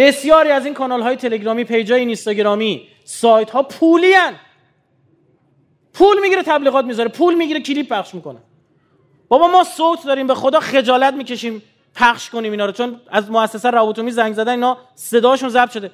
بسیاری 0.00 0.50
از 0.50 0.64
این 0.64 0.74
کانال 0.74 1.02
های 1.02 1.16
تلگرامی 1.16 1.64
پیج 1.64 1.92
های 1.92 2.00
اینستاگرامی 2.00 2.88
سایت 3.04 3.50
ها 3.50 3.62
پولی 3.62 4.12
هن. 4.12 4.34
پول 5.94 6.20
می‌گیره 6.20 6.42
تبلیغات 6.42 6.84
می‌ذاره. 6.84 7.08
پول 7.08 7.34
می‌گیره 7.34 7.60
کلیپ 7.60 7.88
پخش 7.88 8.14
می‌کنه. 8.14 8.38
بابا 9.28 9.48
ما 9.48 9.64
صوت 9.64 10.06
داریم 10.06 10.26
به 10.26 10.34
خدا 10.34 10.60
خجالت 10.60 11.14
می‌کشیم 11.14 11.62
پخش 11.94 12.30
کنیم 12.30 12.52
اینا 12.52 12.66
رو. 12.66 12.72
چون 12.72 13.00
از 13.10 13.30
مؤسسه 13.30 13.70
رابطومی 13.70 14.10
زنگ 14.10 14.34
زدن 14.34 14.52
اینا 14.52 14.78
صداشون 14.94 15.48
ضبط 15.48 15.70
شده. 15.70 15.90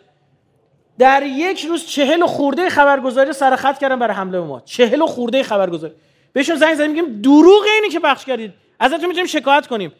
در 0.98 1.22
یک 1.22 1.64
روز 1.64 1.86
چهل 1.86 2.22
و 2.22 2.26
خورده 2.26 2.68
خبرگزاری 2.70 3.32
سر 3.32 3.56
خط 3.56 3.78
کردن 3.78 3.98
برای 3.98 4.16
حمله 4.16 4.40
به 4.40 4.46
ما. 4.46 4.60
چهل 4.60 5.02
و 5.02 5.06
خورده 5.06 5.42
خبرگزاری. 5.42 5.94
بهشون 6.32 6.56
زنگ 6.56 6.74
زدیم 6.74 6.90
میگیم 6.90 7.22
دروغ 7.22 7.64
اینی 7.74 7.88
که 7.88 8.00
پخش 8.00 8.24
کردید. 8.24 8.52
ازتون 8.80 9.06
می‌تونیم 9.06 9.26
شکایت 9.26 9.66
کنیم. 9.66 9.92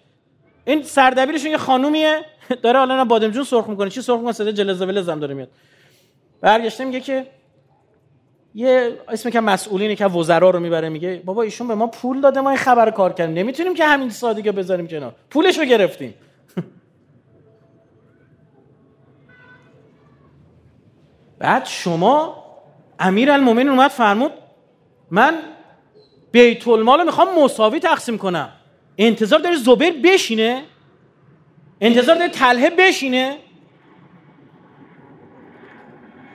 این 0.64 0.82
سردبیرشون 0.82 1.50
یه 1.50 1.57
خانومیه. 1.57 2.24
داره 2.62 2.78
حالا 2.78 3.05
بادمجون 3.05 3.44
سرخ 3.44 3.68
می‌کنه. 3.68 3.90
چی 3.90 4.03
سرخ 4.03 4.16
می‌کنه؟ 4.16 4.32
صدا 4.32 4.53
جلزه 4.53 4.86
ولزم 4.86 5.18
داره 5.20 5.34
میاد. 5.34 5.49
برگشته 6.40 6.84
میگه 6.84 7.01
که 7.01 7.26
یه 8.55 8.99
اسم 9.09 9.30
که 9.30 9.40
مسئولینی 9.40 9.97
که 9.97 10.07
وزرا 10.07 10.51
رو 10.51 10.61
می‌بره 10.61 10.88
میگه 10.88 11.22
بابا 11.24 11.42
ایشون 11.42 11.68
به 11.68 11.74
ما 11.74 11.86
پول 11.86 12.20
داده 12.20 12.40
ما 12.40 12.51
این 12.51 12.59
خبر 12.59 12.90
کار 12.90 13.12
کردیم. 13.12 13.34
نمی‌تونیم 13.34 13.74
که 13.74 13.84
همین 13.84 14.11
سادگی 14.11 14.51
بذاریم 14.51 14.88
کنار. 14.88 15.14
پولش 15.30 15.59
رو 15.59 15.64
گرفتیم. 15.64 16.14
بعد 21.38 21.64
شما 21.64 22.44
امیر 22.99 23.30
المومنین 23.30 23.68
اومد 23.68 23.90
فرمود 23.90 24.32
من 25.11 25.34
بیت 26.32 26.68
المال 26.68 26.99
رو 26.99 27.05
می‌خوام 27.05 27.44
مساوی 27.44 27.80
تقسیم 27.80 28.18
کنم. 28.18 28.53
انتظار 28.99 29.38
داره 29.38 29.57
زبیر 29.57 29.94
بشینه؟ 30.05 30.62
انتظار 31.81 32.16
داره 32.16 32.29
تله 32.29 32.70
بشینه؟ 32.70 33.37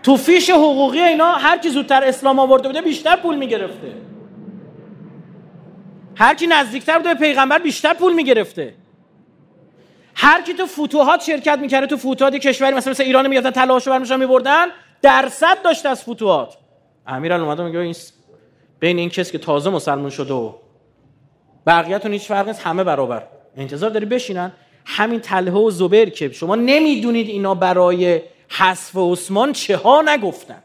تو 0.04 0.18
فیش 0.18 0.50
حقوقی 0.50 1.00
اینا 1.00 1.32
هر 1.32 1.58
کی 1.58 1.70
زودتر 1.70 2.04
اسلام 2.04 2.40
آورده 2.40 2.68
بوده 2.68 2.82
بیشتر 2.82 3.16
پول 3.16 3.36
می‌گرفته. 3.36 3.94
هر 6.16 6.36
کی 6.36 6.48
نزدیکتر 6.48 6.98
بوده 6.98 7.14
به 7.14 7.20
پیغمبر 7.20 7.60
بیشتر 7.60 7.94
پول 7.94 8.14
می‌گرفته. 8.14 8.74
هر 10.16 10.42
کی 10.42 10.54
تو 10.54 10.66
فتوحات 10.66 11.22
شرکت 11.22 11.60
می‌کرده 11.62 11.88
تو 11.88 11.98
فتوحات 11.98 12.36
کشوری 12.36 12.74
مثلا 12.74 12.92
مثل 12.92 13.04
ایران 13.04 13.28
می‌گفتن 13.28 13.52
طلاهاشو 13.52 13.92
برمیشون 13.92 14.20
میبردن 14.20 14.68
درصد 15.02 15.62
داشته 15.64 15.90
از 15.90 16.04
فتوحات. 16.04 16.58
امیر 17.08 17.34
اومده 17.34 17.64
میگه 17.64 17.80
این 17.80 17.96
بین 18.80 18.98
این 18.98 19.10
کسی 19.10 19.32
که 19.32 19.38
تازه 19.38 19.70
مسلمان 19.70 20.10
شده 20.10 20.34
و 20.34 20.54
بقیه‌تون 21.68 22.12
هیچ 22.12 22.28
فرقی 22.28 22.48
نیست 22.48 22.62
همه 22.62 22.84
برابر. 22.84 23.24
انتظار 23.58 23.90
داری 23.90 24.06
بشینن؟ 24.06 24.52
همین 24.86 25.20
تله 25.20 25.52
و 25.52 25.72
زبر 25.72 26.06
که 26.06 26.32
شما 26.32 26.56
نمی‌دونید 26.56 27.28
اینا 27.28 27.56
برای 27.56 28.22
حذف 28.50 28.98
عثمان 28.98 29.54
چه 29.54 29.78
ها 29.78 30.02
نگفتن. 30.02 30.64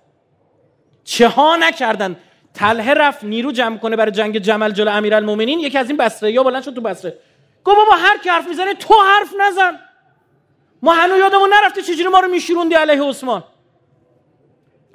چه 1.05 1.29
ها 1.29 1.57
نکردن. 1.57 2.17
تله 2.55 2.95
رفت 2.95 3.25
نیرو 3.25 3.53
جمع 3.53 3.79
کنه 3.79 3.97
برای 3.97 4.13
جنگ 4.13 4.39
جمل 4.39 4.71
جلو 4.71 4.91
امیرالمومنین. 4.91 5.59
یکی 5.61 5.79
از 5.79 5.89
این 5.89 5.97
بسره 5.97 6.33
یا 6.33 6.43
بلند 6.43 6.63
شد 6.63 6.75
تو 6.75 6.81
بسره 6.81 7.19
گفت 7.65 7.77
بابا 7.77 7.93
هر 7.93 8.19
کی 8.19 8.29
حرف 8.29 8.49
می‌زنه 8.49 8.75
تو 8.75 8.95
حرف 8.95 9.29
نزن. 9.41 9.79
ما 10.83 10.95
هنوز 10.95 11.19
یادمون 11.19 11.51
نرفته 11.53 11.83
چجوری 11.83 12.09
ما 12.09 12.21
رو 12.21 12.29
میشوروندی 12.29 12.75
علیه 12.75 13.03
عثمان. 13.03 13.45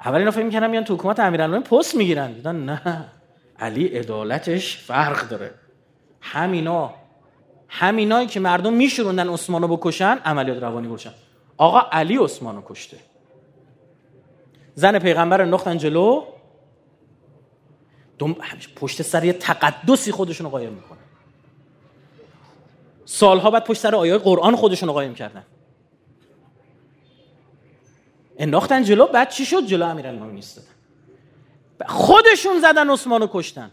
اول 0.04 0.18
اینا 0.18 0.30
فکر 0.30 0.44
می‌کنم 0.44 0.70
میان 0.70 0.84
تو 0.84 0.94
حکومت 0.94 1.20
امیرالمومنین 1.20 1.66
پست 1.66 1.94
می‌گیرن. 1.94 2.32
دیدن 2.32 2.56
نه. 2.56 3.04
علی 3.58 3.86
عدالتش 3.86 4.76
فرق 4.76 5.28
داره. 5.28 5.54
همینا 6.20 6.94
همینایی 7.74 8.26
که 8.26 8.40
مردم 8.40 8.72
میشوروندن 8.72 9.28
عثمانو 9.28 9.68
بکشن 9.76 10.18
عملیات 10.24 10.62
روانی 10.62 10.88
باشن 10.88 11.12
آقا 11.56 11.80
علی 11.92 12.16
عثمانو 12.16 12.62
کشته. 12.66 12.96
زن 14.74 14.98
پیغمبر 14.98 15.44
نختن 15.44 15.78
جلو 15.78 16.24
دم... 18.18 18.36
پشت 18.76 19.02
سر 19.02 19.24
یه 19.24 19.32
تقدسی 19.32 20.12
خودشون 20.12 20.44
رو 20.44 20.50
قایم 20.50 20.72
می‌کنن 20.72 20.98
سالها 23.04 23.50
بعد 23.50 23.64
پشت 23.64 23.80
سر 23.80 23.94
آیای 23.94 24.18
قرآن 24.18 24.56
خودشون 24.56 24.88
رو 24.88 24.92
قایم 24.92 25.14
کردن. 25.14 25.44
انداختن 28.38 28.82
جلو 28.82 29.06
بعد 29.06 29.30
چی 29.30 29.44
شد؟ 29.44 29.66
جلو 29.66 29.86
امیرالمومنین 29.86 30.36
ایستادن. 30.36 30.68
خودشون 31.86 32.60
زدن 32.60 32.90
عثمانو 32.90 33.28
کشتن. 33.32 33.70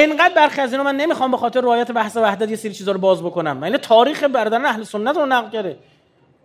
اینقدر 0.00 0.34
برخی 0.34 0.60
از 0.60 0.72
اینا 0.72 0.84
من 0.84 0.96
نمی‌خوام 0.96 1.30
به 1.30 1.36
خاطر 1.36 1.60
رعایت 1.60 1.92
بحث 1.92 2.16
وحدت 2.16 2.50
یه 2.50 2.56
سری 2.56 2.72
چیزا 2.72 2.92
رو 2.92 2.98
باز 2.98 3.22
بکنم. 3.22 3.56
من 3.56 3.76
تاریخ 3.76 4.24
برادران 4.24 4.64
اهل 4.64 4.82
سنت 4.82 5.16
رو 5.16 5.26
نقل 5.26 5.50
کرده. 5.50 5.78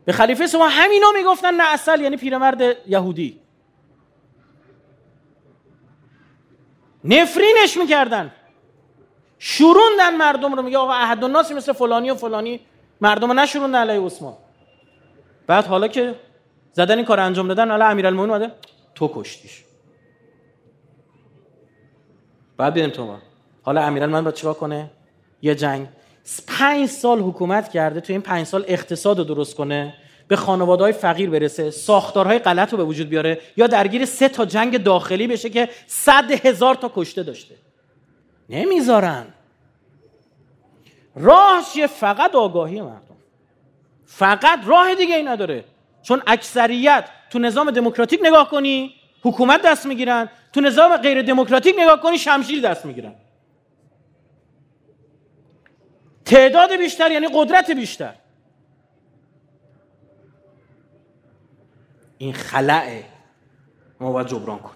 به 0.06 0.12
خلیفه 0.12 0.48
سوم 0.48 0.68
همینا 0.72 1.12
می‌گفتن 1.12 1.54
نه 1.54 1.74
اصل 1.74 2.02
یعنی 2.02 2.18
پیرمرد 2.18 2.62
یهودی. 2.88 3.40
نفرینش 7.04 7.78
می‌کردن. 7.78 8.32
شروندن 9.40 10.16
مردم 10.18 10.54
رو. 10.54 10.62
میگه 10.62 10.78
آقا 10.78 10.94
احد 10.94 11.24
الناسی 11.24 11.54
مثل 11.54 11.74
فلانی 11.74 12.12
و 12.12 12.16
فلانی. 12.16 12.60
مردم 13.02 13.28
رو 13.28 13.34
نشروندن 13.34 13.80
علیه 13.80 14.06
عثمان. 14.06 14.38
بعد 15.48 15.66
حالا 15.66 15.88
که 15.88 16.16
زدن 16.72 16.96
این 16.96 17.06
کار 17.06 17.20
انجام 17.20 17.48
دادن 17.48 17.70
حالا 17.70 17.86
امیرالمومنین 17.86 18.36
اومده. 18.36 18.52
تو 18.96 19.12
کشتیش. 19.14 19.64
بعد 22.58 22.74
بیدیم 22.74 22.90
تو 22.90 23.06
ما. 23.06 23.29
حالا 23.62 23.82
امیرالمومنین 23.82 24.24
باید 24.24 24.36
چیکار 24.36 24.54
کنه؟ 24.54 24.92
یه 25.42 25.56
جنگ. 25.56 25.88
پنج 26.48 26.90
سال 26.90 27.20
حکومت 27.20 27.70
کرده 27.70 28.02
تو 28.02 28.14
این 28.14 28.22
پنج 28.22 28.48
سال 28.48 28.66
اقتصاد 28.68 29.18
رو 29.18 29.24
درست 29.24 29.56
کنه 29.56 29.94
به 30.28 30.36
خانواده 30.36 30.84
های 30.84 30.94
فقیر 30.94 31.30
برسه 31.30 31.72
ساختارهای 31.72 32.40
غلط 32.40 32.72
رو 32.72 32.78
به 32.78 32.84
وجود 32.84 33.10
بیاره 33.10 33.42
یا 33.58 33.68
درگیر 33.68 34.06
سه 34.06 34.30
تا 34.30 34.46
جنگ 34.46 34.84
داخلی 34.84 35.28
بشه 35.28 35.50
که 35.50 35.70
صد 35.88 36.32
هزار 36.46 36.76
تا 36.76 36.92
کشته 36.96 37.24
داشته. 37.24 37.56
نمی‌ذارن. 38.50 39.26
راهش 41.16 41.76
یه 41.76 41.88
فقط 41.88 42.36
آگاهی 42.36 42.82
مردم. 42.82 43.16
فقط 44.06 44.60
راه 44.66 44.96
دیگه 44.96 45.16
ای 45.16 45.24
نداره. 45.24 45.64
چون 46.04 46.22
اکثریت 46.28 47.06
تو 47.30 47.40
نظام 47.40 47.72
دموکراتیک 47.72 48.20
نگاه 48.24 48.50
کنی 48.50 48.94
حکومت 49.22 49.62
دست 49.62 49.86
می‌گیرن. 49.86 50.30
تو 50.54 50.62
نظام 50.62 50.98
غیر 50.98 51.22
دموکراتیک 51.22 51.76
نگاه 51.80 52.02
کنی 52.02 52.18
شمشیر 52.18 52.62
دست 52.62 52.86
می‌گیرن. 52.86 53.14
تعداد 56.30 56.78
بیشتر 56.78 57.12
یعنی 57.12 57.28
قدرت 57.34 57.72
بیشتر. 57.72 58.16
این 62.18 62.34
خلعه 62.34 63.04
ما 64.00 64.12
باید 64.12 64.28
جبران 64.28 64.60
کن 64.60 64.72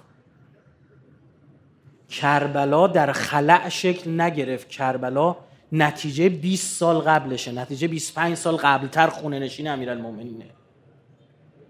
کربلا 2.09 2.87
در 2.87 3.11
خلع 3.11 3.69
شکل 3.69 4.21
نگرفت. 4.21 4.69
کربلا 4.69 5.35
نتیجه 5.71 6.29
20 6.29 6.77
سال 6.77 6.99
قبلشه. 6.99 7.51
نتیجه 7.51 7.87
25 7.87 8.37
سال 8.37 8.55
قبلتر 8.55 9.07
خونه 9.07 9.39
نشین 9.39 9.67
امیرالمومنینه. 9.67 10.45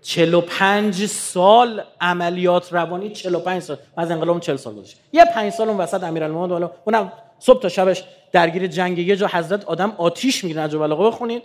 45 0.01 1.05
سال 1.05 1.83
عملیات 2.01 2.73
روانی 2.73 3.09
45 3.09 3.61
سال. 3.61 3.77
از 3.97 4.11
انقلاب 4.11 4.39
40 4.39 4.55
سال 4.55 4.75
گذشته. 4.75 4.99
یه 5.13 5.25
5 5.25 5.51
سال 5.51 5.69
اون 5.69 5.77
وسط 5.77 6.03
امیرالمومنین 6.03 6.69
اونم 6.85 7.11
صبح 7.45 7.61
تا 7.61 7.69
شبش 7.69 8.03
درگیر 8.31 8.67
جنگ 8.67 8.97
یه 8.97 9.15
جا 9.15 9.27
حضرت 9.27 9.65
آدم 9.65 9.91
آتیش 9.97 10.43
می‌گیره 10.43 10.61
نجو 10.61 10.79
بلاغه 10.79 11.07
بخونید 11.07 11.43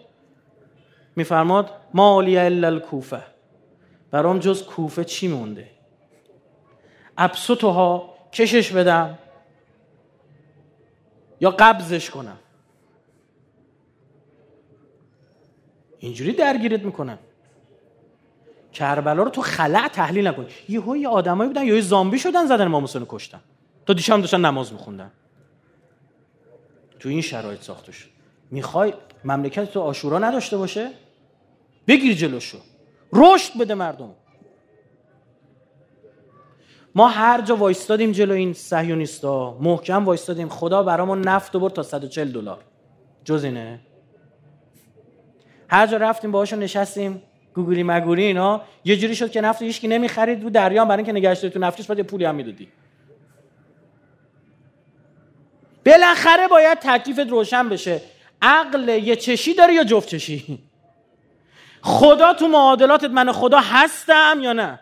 میفرماد 1.16 1.70
ما 1.94 2.14
اولیاء 2.14 2.44
الا 2.44 2.66
الکوفه. 2.66 3.22
برام 4.11 4.38
جز 4.38 4.62
کوفه 4.62 5.05
چی 5.05 5.28
مونده؟ 5.28 5.70
ابسطها 7.18 8.14
کشش 8.32 8.72
بدم 8.72 9.18
یا 11.40 11.51
قبضش 11.51 12.11
کنم؟ 12.11 12.38
اینجوری 15.99 16.32
درگیرت 16.32 16.82
می‌کنن. 16.82 17.18
کربلا 18.72 19.22
رو 19.22 19.30
تو 19.30 19.42
خلع 19.42 19.88
تحلیل 19.88 20.26
نکن. 20.26 20.46
یهو 20.68 20.96
یه 20.96 21.09
آدمایی 21.09 21.49
بودن 21.49 21.66
یه 21.66 21.80
زامبی 21.80 22.18
شدن 22.18 22.46
زدن 22.46 22.64
امام 22.64 22.84
حسین 22.84 23.07
کشتن. 23.09 23.40
تا 23.86 23.92
دیشب 23.92 24.20
داشتن 24.20 24.40
نماز 24.40 24.72
میخوندن. 24.72 25.11
تو 26.99 27.09
این 27.09 27.20
شرایط 27.20 27.62
ساخته 27.62 27.92
شد. 27.92 28.09
می‌خوای 28.51 28.92
مملکت 29.24 29.72
تو 29.72 29.80
آشورا 29.80 30.18
نداشته 30.18 30.57
باشه؟ 30.57 30.90
بگیر 31.86 32.14
جلوشو. 32.14 32.59
رشد 33.12 33.59
بده 33.59 33.74
مردم 33.74 34.11
ما 36.94 37.09
هر 37.09 37.40
جا 37.40 37.57
وایستادیم 37.57 38.12
جلو 38.12 38.34
این 38.34 38.53
صهیونیستا 38.53 39.59
محکم 39.61 40.05
وایستادیم. 40.05 40.49
خدا 40.49 40.82
برامون 40.82 41.20
نفت 41.20 41.57
برد 41.57 41.72
تا 41.72 41.82
140 41.82 42.32
دلار. 42.32 42.59
جز 43.24 43.44
اینه؟ 43.44 43.80
هر 45.68 45.86
جا 45.86 45.96
رفتیم 45.96 46.32
باهاشون 46.32 46.59
نشستیم 46.59 47.22
گوگلی 47.55 47.82
مگوری 47.82 48.24
اینا 48.24 48.62
یه 48.84 48.96
جوری 48.96 49.14
شد 49.14 49.30
که 49.30 49.40
نفت 49.40 49.62
هیچکی 49.62 49.88
نمی‌خرید 49.88 50.42
رو 50.42 50.51
دریا 50.51 50.84
برای 50.84 50.96
اینکه 50.96 51.12
نگهش 51.12 51.40
تو 51.40 51.59
نفتش 51.59 51.86
باید 51.86 52.07
پولی 52.07 52.24
هم 52.24 52.34
می‌دادی. 52.34 52.68
بالاخره 55.87 56.49
باید 56.49 56.79
تکلیفت 56.79 57.31
روشن 57.31 57.68
بشه. 57.68 58.01
عقل 58.43 58.89
یه 58.89 59.16
چشی 59.16 59.55
داره 59.55 59.74
یا 59.74 59.85
جفت 59.85 60.09
چشی؟ 60.09 60.59
خدا 61.83 62.35
تو 62.35 62.49
معادلاتت 62.49 63.11
من 63.11 63.33
خدا 63.33 63.59
هستم 63.59 64.39
یا 64.41 64.53
نه؟ 64.53 64.81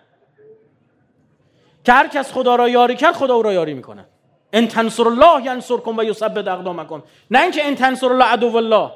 که 1.84 1.92
هر 1.92 2.06
کس 2.06 2.32
خدا 2.32 2.56
را 2.56 2.68
یاری 2.68 2.96
کرد 2.96 3.14
خدا 3.14 3.34
او 3.34 3.42
را 3.42 3.52
یاری 3.52 3.74
می‌کنه. 3.74 4.04
ان 4.52 4.68
تنصر 4.68 5.08
الله 5.08 5.46
ینصرکم 5.46 5.98
و 5.98 6.02
یثبت 6.02 6.48
اقدامکم. 6.48 7.02
نه 7.30 7.42
اینکه 7.42 7.66
ان 7.66 7.74
تنصر 7.74 8.06
الله 8.06 8.24
عدو 8.24 8.56
الله 8.56 8.90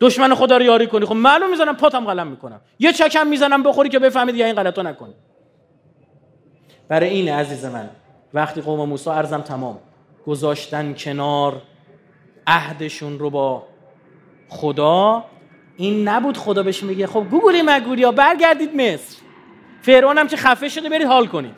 دشمن 0.00 0.34
خدا 0.34 0.56
رو 0.56 0.62
یاری 0.62 0.86
کنی. 0.86 1.06
خب 1.06 1.14
معلوم 1.14 1.50
می‌زنم 1.50 1.76
پاتم 1.76 2.04
قلم 2.04 2.26
می‌کنم. 2.26 2.60
یه 2.78 2.92
چکم 2.92 3.26
می‌زنم 3.26 3.62
بخوری 3.62 3.88
که 3.88 3.98
بفهمید 3.98 4.36
یا 4.36 4.46
این 4.46 4.54
غلطو 4.54 4.82
نکنی 4.82 5.14
برای 6.88 7.08
این 7.08 7.28
عزیز 7.28 7.64
من 7.64 7.90
وقتی 8.34 8.60
قوم 8.60 8.88
موسی 8.88 9.10
ارزم 9.10 9.40
تمام. 9.40 9.78
گذاشتن 10.26 10.94
کنار 10.94 11.62
عهدشون 12.46 13.18
رو 13.18 13.30
با 13.30 13.66
خدا 14.48 15.24
این 15.76 16.08
نبود 16.08 16.36
خدا 16.36 16.62
بهش 16.62 16.82
میگه 16.82 17.06
خب 17.06 17.24
گوگلی 17.30 17.62
مگولی 17.62 18.04
ها 18.04 18.12
برگردید 18.12 18.76
مصر. 18.76 19.22
فرعون 19.82 20.18
هم 20.18 20.28
که 20.28 20.36
خفه 20.36 20.68
شده 20.68 20.88
برید 20.88 21.06
حال 21.06 21.26
کنید. 21.26 21.54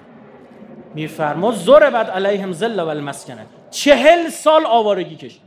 میفرما 0.94 1.52
زور 1.52 1.90
بعد 1.90 2.10
علیهم 2.10 2.52
زل 2.52 2.80
و 2.80 2.88
المسکنه 2.88 3.46
چهل 3.70 4.28
سال 4.28 4.66
آوارگی 4.66 5.16
کشید. 5.16 5.42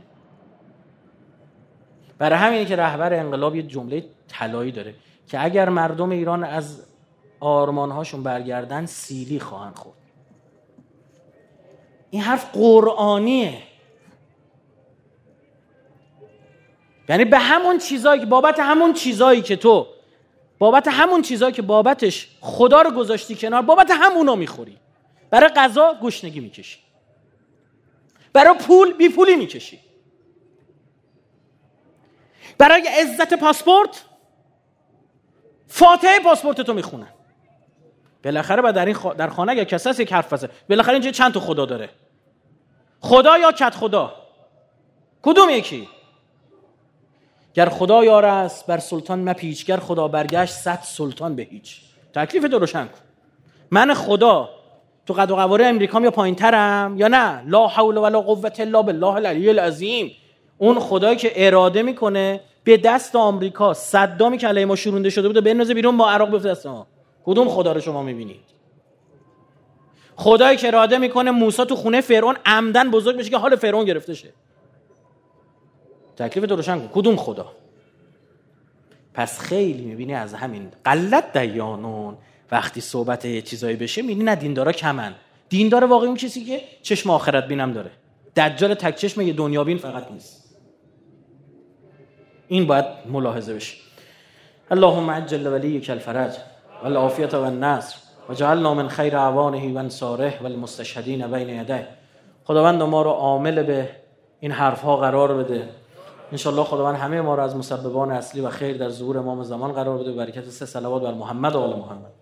برای 2.18 2.38
همینه 2.38 2.64
که 2.64 2.76
رهبر 2.76 3.14
انقلاب 3.14 3.56
یه 3.56 3.62
جمله 3.62 4.04
طلایی 4.28 4.72
داره 4.72 4.94
که 5.26 5.44
اگر 5.44 5.68
مردم 5.68 6.10
ایران 6.10 6.44
از 6.44 6.86
آرمانهاشون 7.40 8.22
برگردن 8.22 8.86
سیلی 8.86 9.40
خواهند 9.40 9.76
خورد. 9.76 9.97
این 12.10 12.22
حرف 12.22 12.50
قرآنیه. 12.52 13.62
یعنی 17.08 17.24
به 17.24 17.38
همون 17.38 17.78
چیزایی 17.78 18.20
که 18.20 18.26
بابت 18.26 18.60
همون 18.60 18.92
چیزایی 18.92 19.42
که 19.42 19.56
تو 19.56 19.86
بابت 20.58 20.88
همون 20.88 21.22
چیزایی 21.22 21.52
که 21.52 21.62
بابتش 21.62 22.28
خدا 22.40 22.82
رو 22.82 22.90
گذاشتی 22.90 23.34
کنار 23.34 23.62
بابت 23.62 23.90
همونا 23.90 24.34
می‌خوری. 24.34 24.78
برای 25.30 25.48
غذا 25.48 25.98
گشنگی 26.02 26.40
می‌کشی. 26.40 26.78
برای 28.32 28.54
پول 28.58 28.92
بی 28.92 29.08
پولی 29.08 29.36
می‌کشی. 29.36 29.80
برای 32.58 32.88
عزت 32.88 33.34
پاسپورت 33.34 34.04
فاتحه 35.68 36.20
پاسپورت 36.20 36.60
تو 36.60 36.74
می‌خونن. 36.74 37.12
بالاخره 38.24 38.62
بعد 38.62 38.74
در 38.74 38.86
این 38.86 38.96
در 39.18 39.28
خانه 39.28 39.52
اگر 39.52 39.64
کسی 39.64 39.88
هست 39.88 40.00
یک 40.00 40.12
حرف 40.12 40.32
بزنه. 40.32 40.50
بالاخره 40.68 40.92
اینجا 40.92 41.10
چند 41.10 41.32
تا 41.32 41.40
خدا 41.40 41.66
داره؟ 41.66 41.88
خدا 43.00 43.38
یا 43.38 43.52
کت 43.52 43.74
خدا؟ 43.74 44.12
کدوم 45.22 45.50
یکی؟ 45.50 45.88
گر 47.54 47.68
خدا 47.68 48.04
یار 48.04 48.24
است 48.24 48.66
بر 48.66 48.78
سلطان 48.78 49.28
مپیچ. 49.28 49.66
گر 49.66 49.76
خدا 49.76 50.08
برگشت 50.08 50.54
صد 50.54 50.80
سلطان 50.82 51.36
به 51.36 51.42
هیچ. 51.42 51.80
تکلیف 52.14 52.48
تو 52.48 52.58
روشن 52.58 52.84
کن. 52.84 52.98
من 53.70 53.94
خدا 53.94 54.48
تو 55.06 55.14
قد 55.14 55.30
و 55.30 55.36
قواره 55.36 55.66
امریکام 55.66 56.04
یا 56.04 56.10
پایینترم 56.10 56.94
یا 56.96 57.08
نه؟ 57.08 57.42
لا 57.46 57.66
حول 57.66 57.96
ولا 57.96 58.20
قوت 58.20 58.60
الا 58.60 58.82
بالله 58.82 59.14
العلی 59.14 59.48
العظیم. 59.48 60.12
اون 60.58 60.80
خدایی 60.80 61.16
که 61.16 61.46
اراده 61.46 61.82
می‌کنه 61.82 62.40
به 62.64 62.76
دست 62.76 63.16
آمریکا 63.16 63.74
صدامی 63.74 64.38
که 64.38 64.48
علیه 64.48 64.64
ما 64.64 64.76
شورونده 64.76 65.10
شده 65.10 65.28
بود 65.28 65.44
بنازه 65.44 65.74
بیرون 65.74 65.94
ما 65.94 66.10
عراق 66.10 66.30
بفته 66.30 66.48
دست 66.48 66.66
کدوم 67.28 67.48
خدا 67.48 67.72
رو 67.72 67.80
شما 67.80 68.02
می‌بینید 68.02 68.44
خدایی 70.16 70.56
که 70.56 70.66
اراده 70.66 70.98
می‌کنه 70.98 71.30
موسی 71.30 71.64
تو 71.64 71.76
خونه 71.76 72.00
فرعون 72.00 72.36
عمدن 72.46 72.90
بزرگ 72.90 73.16
بشه 73.16 73.30
که 73.30 73.36
حال 73.36 73.56
فرعون 73.56 73.84
گرفته 73.84 74.14
شه. 74.14 74.28
تکلیف 76.16 76.50
روشن 76.50 76.78
کن. 76.78 76.88
کدوم 76.92 77.16
خدا؟ 77.16 77.52
پس 79.14 79.40
خیلی 79.40 79.84
می‌بینی 79.84 80.14
از 80.14 80.34
همین 80.34 80.68
قلت 80.84 81.36
دیانون 81.36 82.16
وقتی 82.52 82.80
صحبت 82.80 83.24
یه 83.24 83.42
چیزایی 83.42 83.76
بشه 83.76 84.02
می‌بینی 84.02 84.24
نه 84.24 84.34
دیندارا 84.34 84.72
کمن. 84.72 85.14
دیندار 85.48 85.84
واقعی 85.84 86.08
اون 86.08 86.16
کسی 86.16 86.44
که 86.44 86.60
چشم 86.82 87.10
آخرت 87.10 87.48
بینم 87.48 87.72
داره. 87.72 87.90
دجال 88.36 88.74
تک 88.74 88.96
چشم 88.96 89.20
یه 89.20 89.32
دنیا 89.32 89.64
بین 89.64 89.78
فقط 89.78 90.10
نیست. 90.10 90.58
این 92.48 92.66
باید 92.66 92.84
ملاحظه 93.10 93.54
بشه. 93.54 93.76
اللهم 94.70 95.10
عجل 95.10 95.46
ولیک 95.46 95.90
الفرج. 95.90 96.32
والعافیت 96.84 97.34
والنصر 97.34 97.96
وجعلنا 98.28 98.74
من 98.74 98.88
خیر 98.88 99.16
اعوانه 99.16 99.74
و 99.74 99.78
انصاره 99.78 100.38
والمستشهدین 100.42 101.26
بین 101.26 101.48
یديه 101.48 101.88
خداوند 102.44 102.82
ما 102.82 103.02
رو 103.02 103.10
عامل 103.10 103.62
به 103.62 103.88
این 104.40 104.52
حرف 104.52 104.82
ها 104.82 104.96
قرار 104.96 105.34
بده. 105.34 105.68
انشالله 106.32 106.64
خداوند 106.64 106.96
همه 106.96 107.20
ما 107.20 107.34
رو 107.34 107.42
از 107.42 107.56
مسببان 107.56 108.10
اصلی 108.10 108.40
و 108.40 108.48
خیر 108.48 108.76
در 108.76 108.88
ظهور 108.88 109.18
امام 109.18 109.42
زمان 109.42 109.72
قرار 109.72 109.98
بده. 109.98 110.12
برکت 110.12 110.44
سه 110.44 110.66
صلوات 110.66 111.02
بر 111.02 111.14
محمد 111.14 111.54
و 111.54 111.58
آل 111.58 111.78
محمد. 111.78 112.17